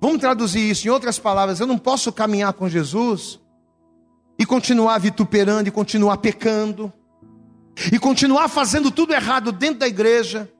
Vamos 0.00 0.18
traduzir 0.18 0.68
isso 0.68 0.88
em 0.88 0.90
outras 0.90 1.20
palavras: 1.20 1.60
eu 1.60 1.68
não 1.68 1.78
posso 1.78 2.12
caminhar 2.12 2.52
com 2.54 2.68
Jesus 2.68 3.40
e 4.36 4.44
continuar 4.44 4.98
vituperando, 4.98 5.68
e 5.68 5.70
continuar 5.70 6.16
pecando, 6.16 6.92
e 7.92 7.96
continuar 7.96 8.48
fazendo 8.48 8.90
tudo 8.90 9.14
errado 9.14 9.52
dentro 9.52 9.78
da 9.78 9.86
igreja. 9.86 10.50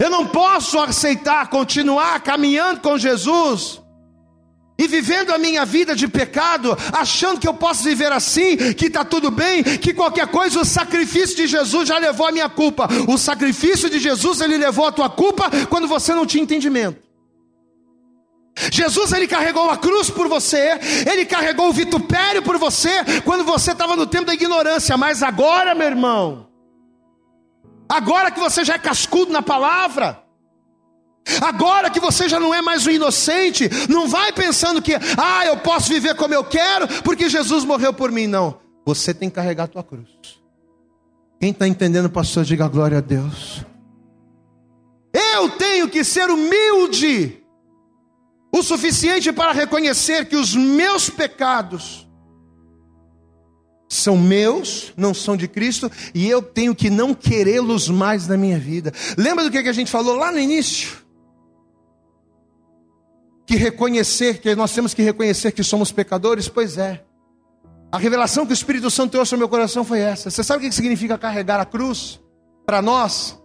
Eu 0.00 0.10
não 0.10 0.26
posso 0.26 0.78
aceitar 0.78 1.48
continuar 1.48 2.20
caminhando 2.20 2.80
com 2.80 2.98
Jesus 2.98 3.82
e 4.76 4.88
vivendo 4.88 5.30
a 5.30 5.38
minha 5.38 5.64
vida 5.64 5.94
de 5.94 6.08
pecado, 6.08 6.76
achando 6.92 7.38
que 7.38 7.46
eu 7.46 7.54
posso 7.54 7.84
viver 7.84 8.10
assim, 8.10 8.56
que 8.74 8.86
está 8.86 9.04
tudo 9.04 9.30
bem, 9.30 9.62
que 9.62 9.94
qualquer 9.94 10.26
coisa, 10.26 10.60
o 10.60 10.64
sacrifício 10.64 11.36
de 11.36 11.46
Jesus 11.46 11.88
já 11.88 11.98
levou 11.98 12.26
a 12.26 12.32
minha 12.32 12.48
culpa. 12.48 12.88
O 13.08 13.16
sacrifício 13.16 13.88
de 13.88 14.00
Jesus, 14.00 14.40
ele 14.40 14.58
levou 14.58 14.86
a 14.86 14.92
tua 14.92 15.08
culpa 15.08 15.48
quando 15.68 15.86
você 15.86 16.12
não 16.12 16.26
tinha 16.26 16.42
entendimento. 16.42 17.04
Jesus 18.70 19.12
ele 19.12 19.26
carregou 19.26 19.68
a 19.68 19.76
cruz 19.76 20.10
por 20.10 20.28
você, 20.28 20.78
ele 21.10 21.24
carregou 21.24 21.68
o 21.68 21.72
vitupério 21.72 22.40
por 22.42 22.56
você 22.56 23.04
quando 23.24 23.44
você 23.44 23.72
estava 23.72 23.96
no 23.96 24.06
tempo 24.06 24.26
da 24.26 24.34
ignorância, 24.34 24.96
mas 24.96 25.22
agora, 25.22 25.74
meu 25.74 25.88
irmão, 25.88 26.46
agora 27.88 28.30
que 28.30 28.40
você 28.40 28.64
já 28.64 28.74
é 28.74 28.78
cascudo 28.78 29.32
na 29.32 29.42
palavra, 29.42 30.22
agora 31.40 31.90
que 31.90 32.00
você 32.00 32.28
já 32.28 32.38
não 32.38 32.54
é 32.54 32.60
mais 32.60 32.86
um 32.86 32.90
inocente, 32.90 33.68
não 33.88 34.08
vai 34.08 34.32
pensando 34.32 34.82
que, 34.82 34.94
ah, 34.94 35.46
eu 35.46 35.58
posso 35.58 35.88
viver 35.88 36.14
como 36.16 36.34
eu 36.34 36.44
quero, 36.44 36.86
porque 37.02 37.28
Jesus 37.28 37.64
morreu 37.64 37.92
por 37.92 38.10
mim, 38.10 38.26
não. 38.26 38.60
Você 38.84 39.14
tem 39.14 39.28
que 39.28 39.36
carregar 39.36 39.64
a 39.64 39.68
tua 39.68 39.82
cruz. 39.82 40.08
Quem 41.40 41.50
está 41.50 41.66
entendendo, 41.66 42.08
pastor, 42.10 42.44
diga 42.44 42.68
glória 42.68 42.98
a 42.98 43.00
Deus. 43.00 43.64
Eu 45.12 45.50
tenho 45.50 45.88
que 45.88 46.02
ser 46.02 46.30
humilde 46.30 47.44
o 48.52 48.62
suficiente 48.62 49.32
para 49.32 49.52
reconhecer 49.52 50.26
que 50.26 50.36
os 50.36 50.54
meus 50.54 51.10
pecados 51.10 52.06
são 53.94 54.16
meus, 54.16 54.92
não 54.96 55.14
são 55.14 55.36
de 55.36 55.48
Cristo, 55.48 55.90
e 56.14 56.28
eu 56.28 56.42
tenho 56.42 56.74
que 56.74 56.90
não 56.90 57.14
querê-los 57.14 57.88
mais 57.88 58.26
na 58.26 58.36
minha 58.36 58.58
vida. 58.58 58.92
Lembra 59.16 59.44
do 59.44 59.50
que 59.50 59.58
a 59.58 59.72
gente 59.72 59.90
falou 59.90 60.16
lá 60.16 60.30
no 60.30 60.38
início? 60.38 61.04
Que 63.46 63.56
reconhecer, 63.56 64.38
que 64.38 64.54
nós 64.54 64.72
temos 64.72 64.94
que 64.94 65.02
reconhecer 65.02 65.52
que 65.52 65.62
somos 65.62 65.92
pecadores? 65.92 66.48
Pois 66.48 66.78
é. 66.78 67.04
A 67.92 67.98
revelação 67.98 68.44
que 68.44 68.52
o 68.52 68.54
Espírito 68.54 68.90
Santo 68.90 69.12
trouxe 69.12 69.34
ao 69.34 69.38
meu 69.38 69.48
coração 69.48 69.84
foi 69.84 70.00
essa. 70.00 70.30
Você 70.30 70.42
sabe 70.42 70.66
o 70.66 70.68
que 70.68 70.74
significa 70.74 71.16
carregar 71.16 71.60
a 71.60 71.64
cruz? 71.64 72.20
Para 72.66 72.82
nós, 72.82 73.38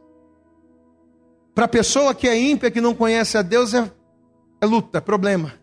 para 1.54 1.66
a 1.66 1.68
pessoa 1.68 2.16
que 2.16 2.28
é 2.28 2.40
ímpia, 2.40 2.72
que 2.72 2.82
não 2.82 2.96
conhece 2.96 3.38
a 3.38 3.42
Deus, 3.42 3.74
é 3.74 3.92
é 4.62 4.66
luta, 4.66 4.98
é 4.98 5.02
problema. 5.02 5.54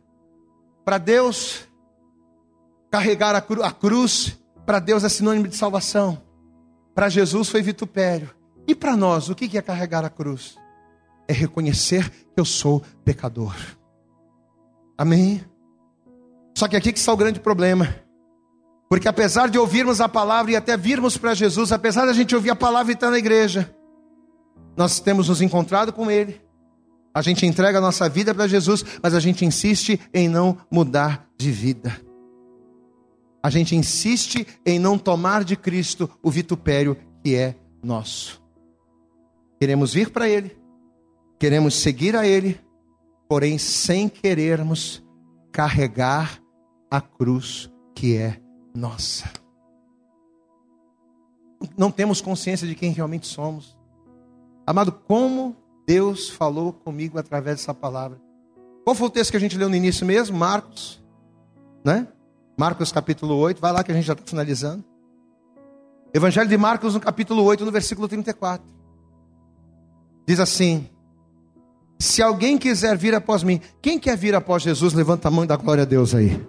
Para 0.85 0.99
Deus, 0.99 1.69
carregar 2.91 3.35
a, 3.35 3.41
cru, 3.41 3.63
a 3.63 3.71
cruz, 3.71 4.39
para 4.67 4.81
Deus 4.81 5.05
é 5.05 5.09
sinônimo 5.09 5.47
de 5.47 5.57
salvação. 5.57 6.21
Para 6.95 7.09
Jesus 7.09 7.49
foi 7.49 7.63
vitupério. 7.63 8.31
E 8.67 8.75
para 8.75 8.97
nós, 8.97 9.29
o 9.29 9.35
que 9.35 9.57
é 9.57 9.63
carregar 9.63 10.05
a 10.05 10.11
cruz? 10.11 10.57
É 11.29 11.33
reconhecer 11.33 12.11
que 12.11 12.39
eu 12.41 12.45
sou 12.45 12.83
pecador. 13.05 13.55
Amém? 14.99 15.43
Só 16.57 16.67
que 16.67 16.77
aqui 16.77 16.93
que 16.93 16.99
está 16.99 17.13
o 17.13 17.17
grande 17.17 17.39
problema. 17.39 17.95
Porque 18.89 19.09
apesar 19.09 19.49
de 19.49 19.59
ouvirmos 19.59 20.01
a 20.01 20.09
palavra 20.09 20.53
e 20.53 20.57
até 20.57 20.77
virmos 20.77 21.17
para 21.17 21.35
Jesus, 21.35 21.71
apesar 21.71 22.05
de 22.05 22.11
a 22.11 22.15
gente 22.15 22.35
ouvir 22.35 22.51
a 22.51 22.57
palavra 22.57 22.93
e 22.93 22.95
estar 22.95 23.11
na 23.11 23.19
igreja, 23.19 23.75
nós 24.77 25.01
temos 25.01 25.29
nos 25.29 25.41
encontrado 25.41 25.93
com 25.93 26.11
Ele, 26.11 26.41
a 27.13 27.23
gente 27.23 27.47
entrega 27.47 27.79
a 27.79 27.81
nossa 27.81 28.09
vida 28.09 28.35
para 28.35 28.47
Jesus, 28.47 28.85
mas 29.03 29.15
a 29.15 29.21
gente 29.21 29.45
insiste 29.45 29.99
em 30.13 30.29
não 30.29 30.59
mudar 30.71 31.27
de 31.37 31.51
vida. 31.51 32.06
A 33.47 33.51
gente 33.51 33.77
insiste 33.77 34.45
em 34.67 34.77
não 34.77 34.99
tomar 34.99 35.45
de 35.45 35.55
Cristo 35.55 36.11
o 36.21 36.33
vitupério 36.33 36.97
que 37.23 37.37
é 37.37 37.55
nosso. 37.81 38.43
Queremos 39.61 39.95
vir 39.95 40.11
para 40.11 40.29
Ele, 40.29 40.59
queremos 41.39 41.77
seguir 41.77 42.17
a 42.17 42.27
Ele, 42.27 42.61
porém 43.29 43.57
sem 43.57 44.09
querermos 44.09 45.01
carregar 45.53 46.43
a 46.91 47.01
cruz 47.01 47.71
que 47.95 48.17
é 48.17 48.37
nossa. 48.75 49.31
Não 51.79 51.93
temos 51.93 52.21
consciência 52.21 52.67
de 52.67 52.75
quem 52.75 52.91
realmente 52.91 53.29
somos. 53.29 53.79
Amado, 54.67 54.91
como 54.91 55.55
Deus 55.87 56.29
falou 56.29 56.73
comigo 56.73 57.17
através 57.17 57.59
dessa 57.59 57.73
palavra. 57.73 58.21
Qual 58.83 58.97
foi 58.97 59.07
o 59.07 59.11
texto 59.11 59.31
que 59.31 59.37
a 59.37 59.41
gente 59.41 59.57
leu 59.57 59.69
no 59.69 59.77
início 59.77 60.05
mesmo? 60.05 60.37
Marcos, 60.37 61.01
né? 61.85 62.09
Marcos 62.57 62.91
capítulo 62.91 63.37
8, 63.37 63.61
vai 63.61 63.73
lá 63.73 63.85
que 63.85 63.93
a 63.93 63.95
gente 63.95 64.07
já 64.07 64.15
está 64.15 64.25
finalizando. 64.25 64.83
Evangelho 66.15 66.49
de 66.49 66.57
Marcos, 66.57 66.95
no 66.95 67.01
capítulo 67.01 67.43
8, 67.43 67.65
no 67.65 67.71
versículo 67.71 68.09
34. 68.09 68.67
Diz 70.27 70.41
assim: 70.41 70.89
Se 71.99 72.23
alguém 72.23 72.57
quiser 72.57 72.97
vir 72.97 73.15
após 73.15 73.43
mim, 73.43 73.61
quem 73.83 73.99
quer 73.99 74.17
vir 74.17 74.35
após 74.35 74.63
Jesus, 74.63 74.95
levanta 74.95 75.29
a 75.29 75.31
mão 75.31 75.45
e 75.45 75.47
dá 75.47 75.57
glória 75.57 75.83
a 75.83 75.87
Deus 75.87 76.15
aí. 76.15 76.41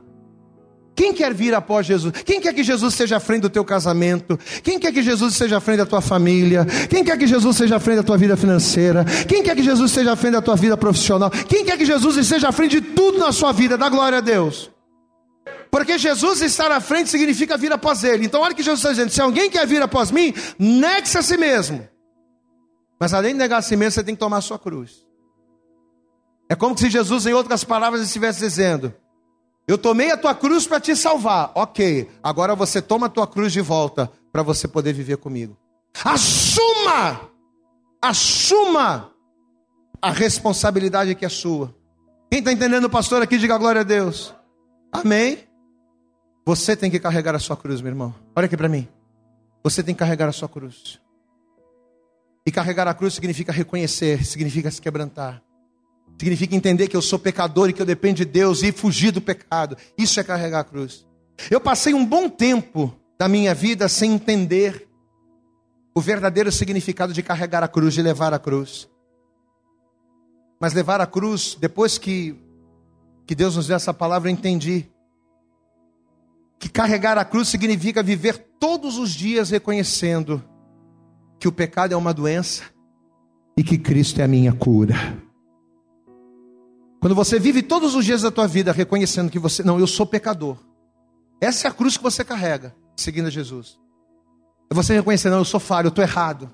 Quem 0.96 1.14
quer 1.14 1.34
vir 1.34 1.54
após 1.54 1.86
Jesus? 1.86 2.12
Quem 2.26 2.42
quer 2.42 2.54
que 2.54 2.64
Jesus 2.64 2.96
seja 2.96 3.18
à 3.18 3.20
frente 3.20 3.42
do 3.42 3.50
teu 3.50 3.64
casamento? 3.64 4.40
Quem 4.64 4.80
quer 4.80 4.92
que 4.92 5.04
Jesus 5.04 5.36
seja 5.36 5.58
à 5.58 5.60
frente 5.60 5.78
da 5.78 5.86
tua 5.86 6.02
família? 6.02 6.66
Quem 6.90 7.04
quer 7.04 7.18
que 7.20 7.28
Jesus 7.28 7.56
seja 7.56 7.76
à 7.76 7.80
frente 7.80 7.98
da 7.98 8.04
tua 8.04 8.18
vida 8.18 8.36
financeira? 8.36 9.06
Quem 9.28 9.44
quer 9.44 9.56
que 9.56 9.62
Jesus 9.62 9.92
seja 9.92 10.14
à 10.14 10.16
frente 10.16 10.34
da 10.34 10.42
tua 10.42 10.56
vida 10.56 10.76
profissional? 10.76 11.30
Quem 11.30 11.66
quer 11.66 11.78
que 11.78 11.86
Jesus 11.86 12.18
esteja 12.18 12.50
à 12.50 12.52
frente 12.52 12.82
de 12.82 12.88
tudo 12.94 13.20
na 13.20 13.32
sua 13.32 13.52
vida? 13.52 13.78
Dá 13.78 13.90
glória 13.90 14.18
a 14.18 14.22
Deus. 14.22 14.72
Porque 15.78 16.00
Jesus 16.00 16.42
estar 16.42 16.72
à 16.72 16.82
frente 16.82 17.08
significa 17.08 17.56
vir 17.56 17.72
após 17.72 18.04
Ele. 18.04 18.26
Então, 18.26 18.42
olha 18.42 18.52
o 18.52 18.56
que 18.56 18.64
Jesus 18.64 18.80
está 18.80 18.90
dizendo: 18.90 19.12
se 19.12 19.22
alguém 19.22 19.48
quer 19.48 19.68
vir 19.68 19.80
após 19.80 20.10
mim, 20.10 20.34
negue-se 20.58 21.20
a 21.20 21.22
si 21.22 21.38
mesmo. 21.38 21.88
Mas 23.00 23.14
além 23.14 23.34
de 23.34 23.38
negar 23.38 23.58
a 23.58 23.62
si 23.62 23.76
mesmo, 23.76 23.92
você 23.92 24.04
tem 24.04 24.16
que 24.16 24.20
tomar 24.20 24.38
a 24.38 24.42
sua 24.42 24.58
cruz. 24.58 25.06
É 26.50 26.56
como 26.56 26.76
se 26.76 26.90
Jesus, 26.90 27.28
em 27.28 27.34
outras 27.34 27.64
palavras, 27.64 28.02
estivesse 28.02 28.40
dizendo: 28.40 28.92
eu 29.68 29.78
tomei 29.78 30.10
a 30.10 30.18
tua 30.18 30.34
cruz 30.34 30.66
para 30.66 30.80
te 30.80 30.96
salvar. 30.96 31.52
Ok, 31.54 32.10
agora 32.24 32.56
você 32.56 32.82
toma 32.82 33.06
a 33.06 33.10
tua 33.10 33.28
cruz 33.28 33.54
de 33.54 33.62
volta 33.62 34.12
para 34.32 34.42
você 34.42 34.68
poder 34.68 34.94
viver 34.94 35.18
comigo. 35.18 35.56
Assuma! 36.04 37.30
Assuma 38.02 39.12
a 40.02 40.10
responsabilidade 40.10 41.14
que 41.14 41.26
é 41.26 41.30
sua. 41.30 41.76
Quem 42.32 42.40
está 42.40 42.52
entendendo, 42.52 42.90
pastor, 42.90 43.22
aqui, 43.22 43.38
diga 43.38 43.60
glória 43.60 43.82
a 43.82 43.84
Deus. 43.84 44.34
Amém? 44.92 45.47
Você 46.48 46.78
tem 46.78 46.90
que 46.90 46.98
carregar 46.98 47.36
a 47.36 47.40
sua 47.40 47.58
cruz, 47.58 47.82
meu 47.82 47.92
irmão. 47.92 48.16
Olha 48.34 48.46
aqui 48.46 48.56
para 48.56 48.70
mim. 48.70 48.88
Você 49.62 49.84
tem 49.84 49.94
que 49.94 50.00
carregar 50.00 50.30
a 50.30 50.32
sua 50.32 50.48
cruz. 50.48 50.98
E 52.46 52.52
carregar 52.54 52.88
a 52.88 52.94
cruz 52.94 53.16
significa 53.16 53.52
reconhecer, 53.52 54.24
significa 54.24 54.72
se 54.72 54.82
quebrantar. 54.82 55.44
Significa 56.18 56.56
entender 56.56 56.88
que 56.88 56.96
eu 56.96 57.02
sou 57.02 57.20
pecador 57.20 57.68
e 57.68 57.74
que 57.74 57.82
eu 57.82 57.86
dependo 57.86 58.16
de 58.16 58.24
Deus 58.24 58.64
e 58.64 58.72
fugir 58.72 59.12
do 59.12 59.20
pecado. 59.20 59.76
Isso 59.98 60.22
é 60.22 60.24
carregar 60.24 60.62
a 60.62 60.64
cruz. 60.64 61.06
Eu 61.52 61.60
passei 61.60 61.94
um 61.94 62.06
bom 62.06 62.30
tempo 62.30 62.98
da 63.20 63.28
minha 63.28 63.54
vida 63.54 63.90
sem 63.90 64.14
entender 64.14 64.88
o 65.94 66.00
verdadeiro 66.00 66.50
significado 66.50 67.12
de 67.12 67.22
carregar 67.22 67.62
a 67.62 67.68
cruz, 67.68 67.94
de 67.94 68.02
levar 68.02 68.34
a 68.34 68.40
cruz. 68.40 68.90
Mas 70.62 70.72
levar 70.72 71.02
a 71.02 71.06
cruz, 71.06 71.58
depois 71.60 71.98
que, 71.98 72.42
que 73.26 73.36
Deus 73.36 73.58
nos 73.58 73.68
deu 73.68 73.76
essa 73.76 73.94
palavra, 73.94 74.30
eu 74.30 74.34
entendi 74.34 74.90
que 76.60 76.70
carregar 76.70 77.18
a 77.18 77.26
cruz 77.26 77.48
significa 77.48 78.02
viver 78.02 78.38
todos 78.60 78.98
os 78.98 79.12
dias 79.12 79.50
reconhecendo 79.50 80.44
que 81.40 81.48
o 81.48 81.52
pecado 81.52 81.94
é 81.94 81.98
uma 81.98 82.14
doença 82.14 82.64
e 83.56 83.64
que 83.64 83.78
Cristo 83.78 84.20
é 84.20 84.24
a 84.24 84.28
minha 84.28 84.54
cura. 84.54 84.96
Quando 87.00 87.16
você 87.16 87.40
vive 87.40 87.62
todos 87.62 87.96
os 87.96 88.04
dias 88.04 88.24
da 88.24 88.32
tua 88.32 88.48
vida 88.48 88.72
reconhecendo 88.72 89.30
que 89.30 89.40
você, 89.40 89.64
não, 89.64 89.80
eu 89.80 89.88
sou 89.88 90.06
pecador. 90.06 90.58
Essa 91.40 91.68
é 91.68 91.70
a 91.70 91.74
cruz 91.74 91.96
que 91.96 92.04
você 92.04 92.24
carrega, 92.24 92.76
seguindo 92.96 93.28
a 93.28 93.32
Jesus. 93.32 93.80
É 94.70 94.74
você 94.74 94.96
reconhecer, 94.96 95.30
não, 95.30 95.38
eu 95.38 95.46
sou 95.46 95.60
falho, 95.60 95.88
eu 95.88 95.90
estou 95.90 96.04
errado. 96.04 96.52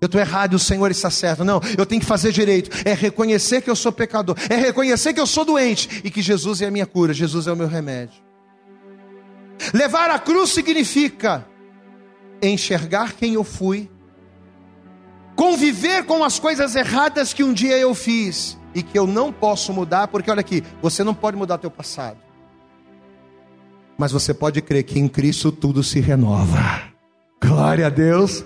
Eu 0.00 0.06
estou 0.06 0.20
errado 0.20 0.52
e 0.52 0.56
o 0.56 0.58
Senhor 0.58 0.90
está 0.90 1.10
certo. 1.10 1.44
Não, 1.44 1.60
eu 1.78 1.86
tenho 1.86 2.00
que 2.00 2.06
fazer 2.06 2.32
direito. 2.32 2.70
É 2.86 2.92
reconhecer 2.92 3.62
que 3.62 3.70
eu 3.70 3.76
sou 3.76 3.92
pecador. 3.92 4.36
É 4.50 4.56
reconhecer 4.56 5.14
que 5.14 5.20
eu 5.20 5.26
sou 5.26 5.44
doente 5.44 6.02
e 6.04 6.10
que 6.10 6.20
Jesus 6.20 6.60
é 6.60 6.66
a 6.66 6.70
minha 6.70 6.86
cura. 6.86 7.14
Jesus 7.14 7.46
é 7.46 7.52
o 7.52 7.56
meu 7.56 7.68
remédio. 7.68 8.23
Levar 9.72 10.10
a 10.10 10.18
cruz 10.18 10.50
significa 10.50 11.46
enxergar 12.42 13.12
quem 13.14 13.34
eu 13.34 13.44
fui, 13.44 13.90
conviver 15.34 16.04
com 16.04 16.22
as 16.22 16.38
coisas 16.38 16.76
erradas 16.76 17.32
que 17.32 17.42
um 17.42 17.52
dia 17.52 17.78
eu 17.78 17.94
fiz 17.94 18.58
e 18.74 18.82
que 18.82 18.98
eu 18.98 19.06
não 19.06 19.32
posso 19.32 19.72
mudar, 19.72 20.08
porque 20.08 20.30
olha 20.30 20.40
aqui, 20.40 20.62
você 20.82 21.02
não 21.04 21.14
pode 21.14 21.36
mudar 21.36 21.58
teu 21.58 21.70
passado. 21.70 22.18
Mas 23.96 24.10
você 24.10 24.34
pode 24.34 24.60
crer 24.60 24.82
que 24.82 24.98
em 24.98 25.06
Cristo 25.06 25.52
tudo 25.52 25.82
se 25.82 26.00
renova. 26.00 26.82
Glória 27.40 27.86
a 27.86 27.90
Deus. 27.90 28.44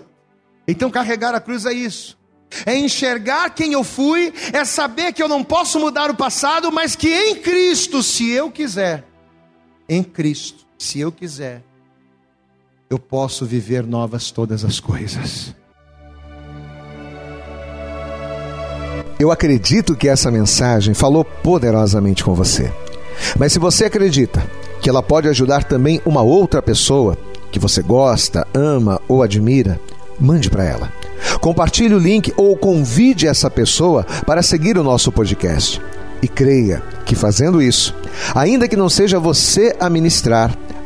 Então 0.66 0.90
carregar 0.90 1.34
a 1.34 1.40
cruz 1.40 1.64
é 1.64 1.72
isso. 1.72 2.18
É 2.64 2.76
enxergar 2.76 3.50
quem 3.50 3.72
eu 3.72 3.84
fui, 3.84 4.32
é 4.52 4.64
saber 4.64 5.12
que 5.12 5.22
eu 5.22 5.28
não 5.28 5.44
posso 5.44 5.78
mudar 5.78 6.10
o 6.10 6.16
passado, 6.16 6.72
mas 6.72 6.96
que 6.96 7.08
em 7.08 7.36
Cristo, 7.36 8.02
se 8.02 8.30
eu 8.30 8.50
quiser, 8.50 9.04
em 9.88 10.02
Cristo, 10.02 10.67
se 10.78 11.00
eu 11.00 11.10
quiser, 11.10 11.62
eu 12.88 12.98
posso 12.98 13.44
viver 13.44 13.84
novas 13.84 14.30
todas 14.30 14.64
as 14.64 14.78
coisas. 14.78 15.54
Eu 19.18 19.32
acredito 19.32 19.96
que 19.96 20.08
essa 20.08 20.30
mensagem 20.30 20.94
falou 20.94 21.24
poderosamente 21.24 22.22
com 22.22 22.34
você. 22.34 22.72
Mas 23.36 23.52
se 23.52 23.58
você 23.58 23.86
acredita 23.86 24.48
que 24.80 24.88
ela 24.88 25.02
pode 25.02 25.28
ajudar 25.28 25.64
também 25.64 26.00
uma 26.06 26.22
outra 26.22 26.62
pessoa 26.62 27.18
que 27.50 27.58
você 27.58 27.82
gosta, 27.82 28.46
ama 28.54 29.00
ou 29.08 29.22
admira, 29.22 29.80
mande 30.20 30.48
para 30.48 30.64
ela. 30.64 30.92
Compartilhe 31.40 31.94
o 31.94 31.98
link 31.98 32.32
ou 32.36 32.56
convide 32.56 33.26
essa 33.26 33.50
pessoa 33.50 34.04
para 34.24 34.42
seguir 34.42 34.78
o 34.78 34.84
nosso 34.84 35.10
podcast. 35.10 35.80
E 36.22 36.28
creia 36.28 36.82
que 37.04 37.14
fazendo 37.14 37.60
isso, 37.60 37.94
ainda 38.34 38.68
que 38.68 38.76
não 38.76 38.88
seja 38.88 39.18
você 39.18 39.74
a 39.80 39.88
ministrar, 39.88 40.56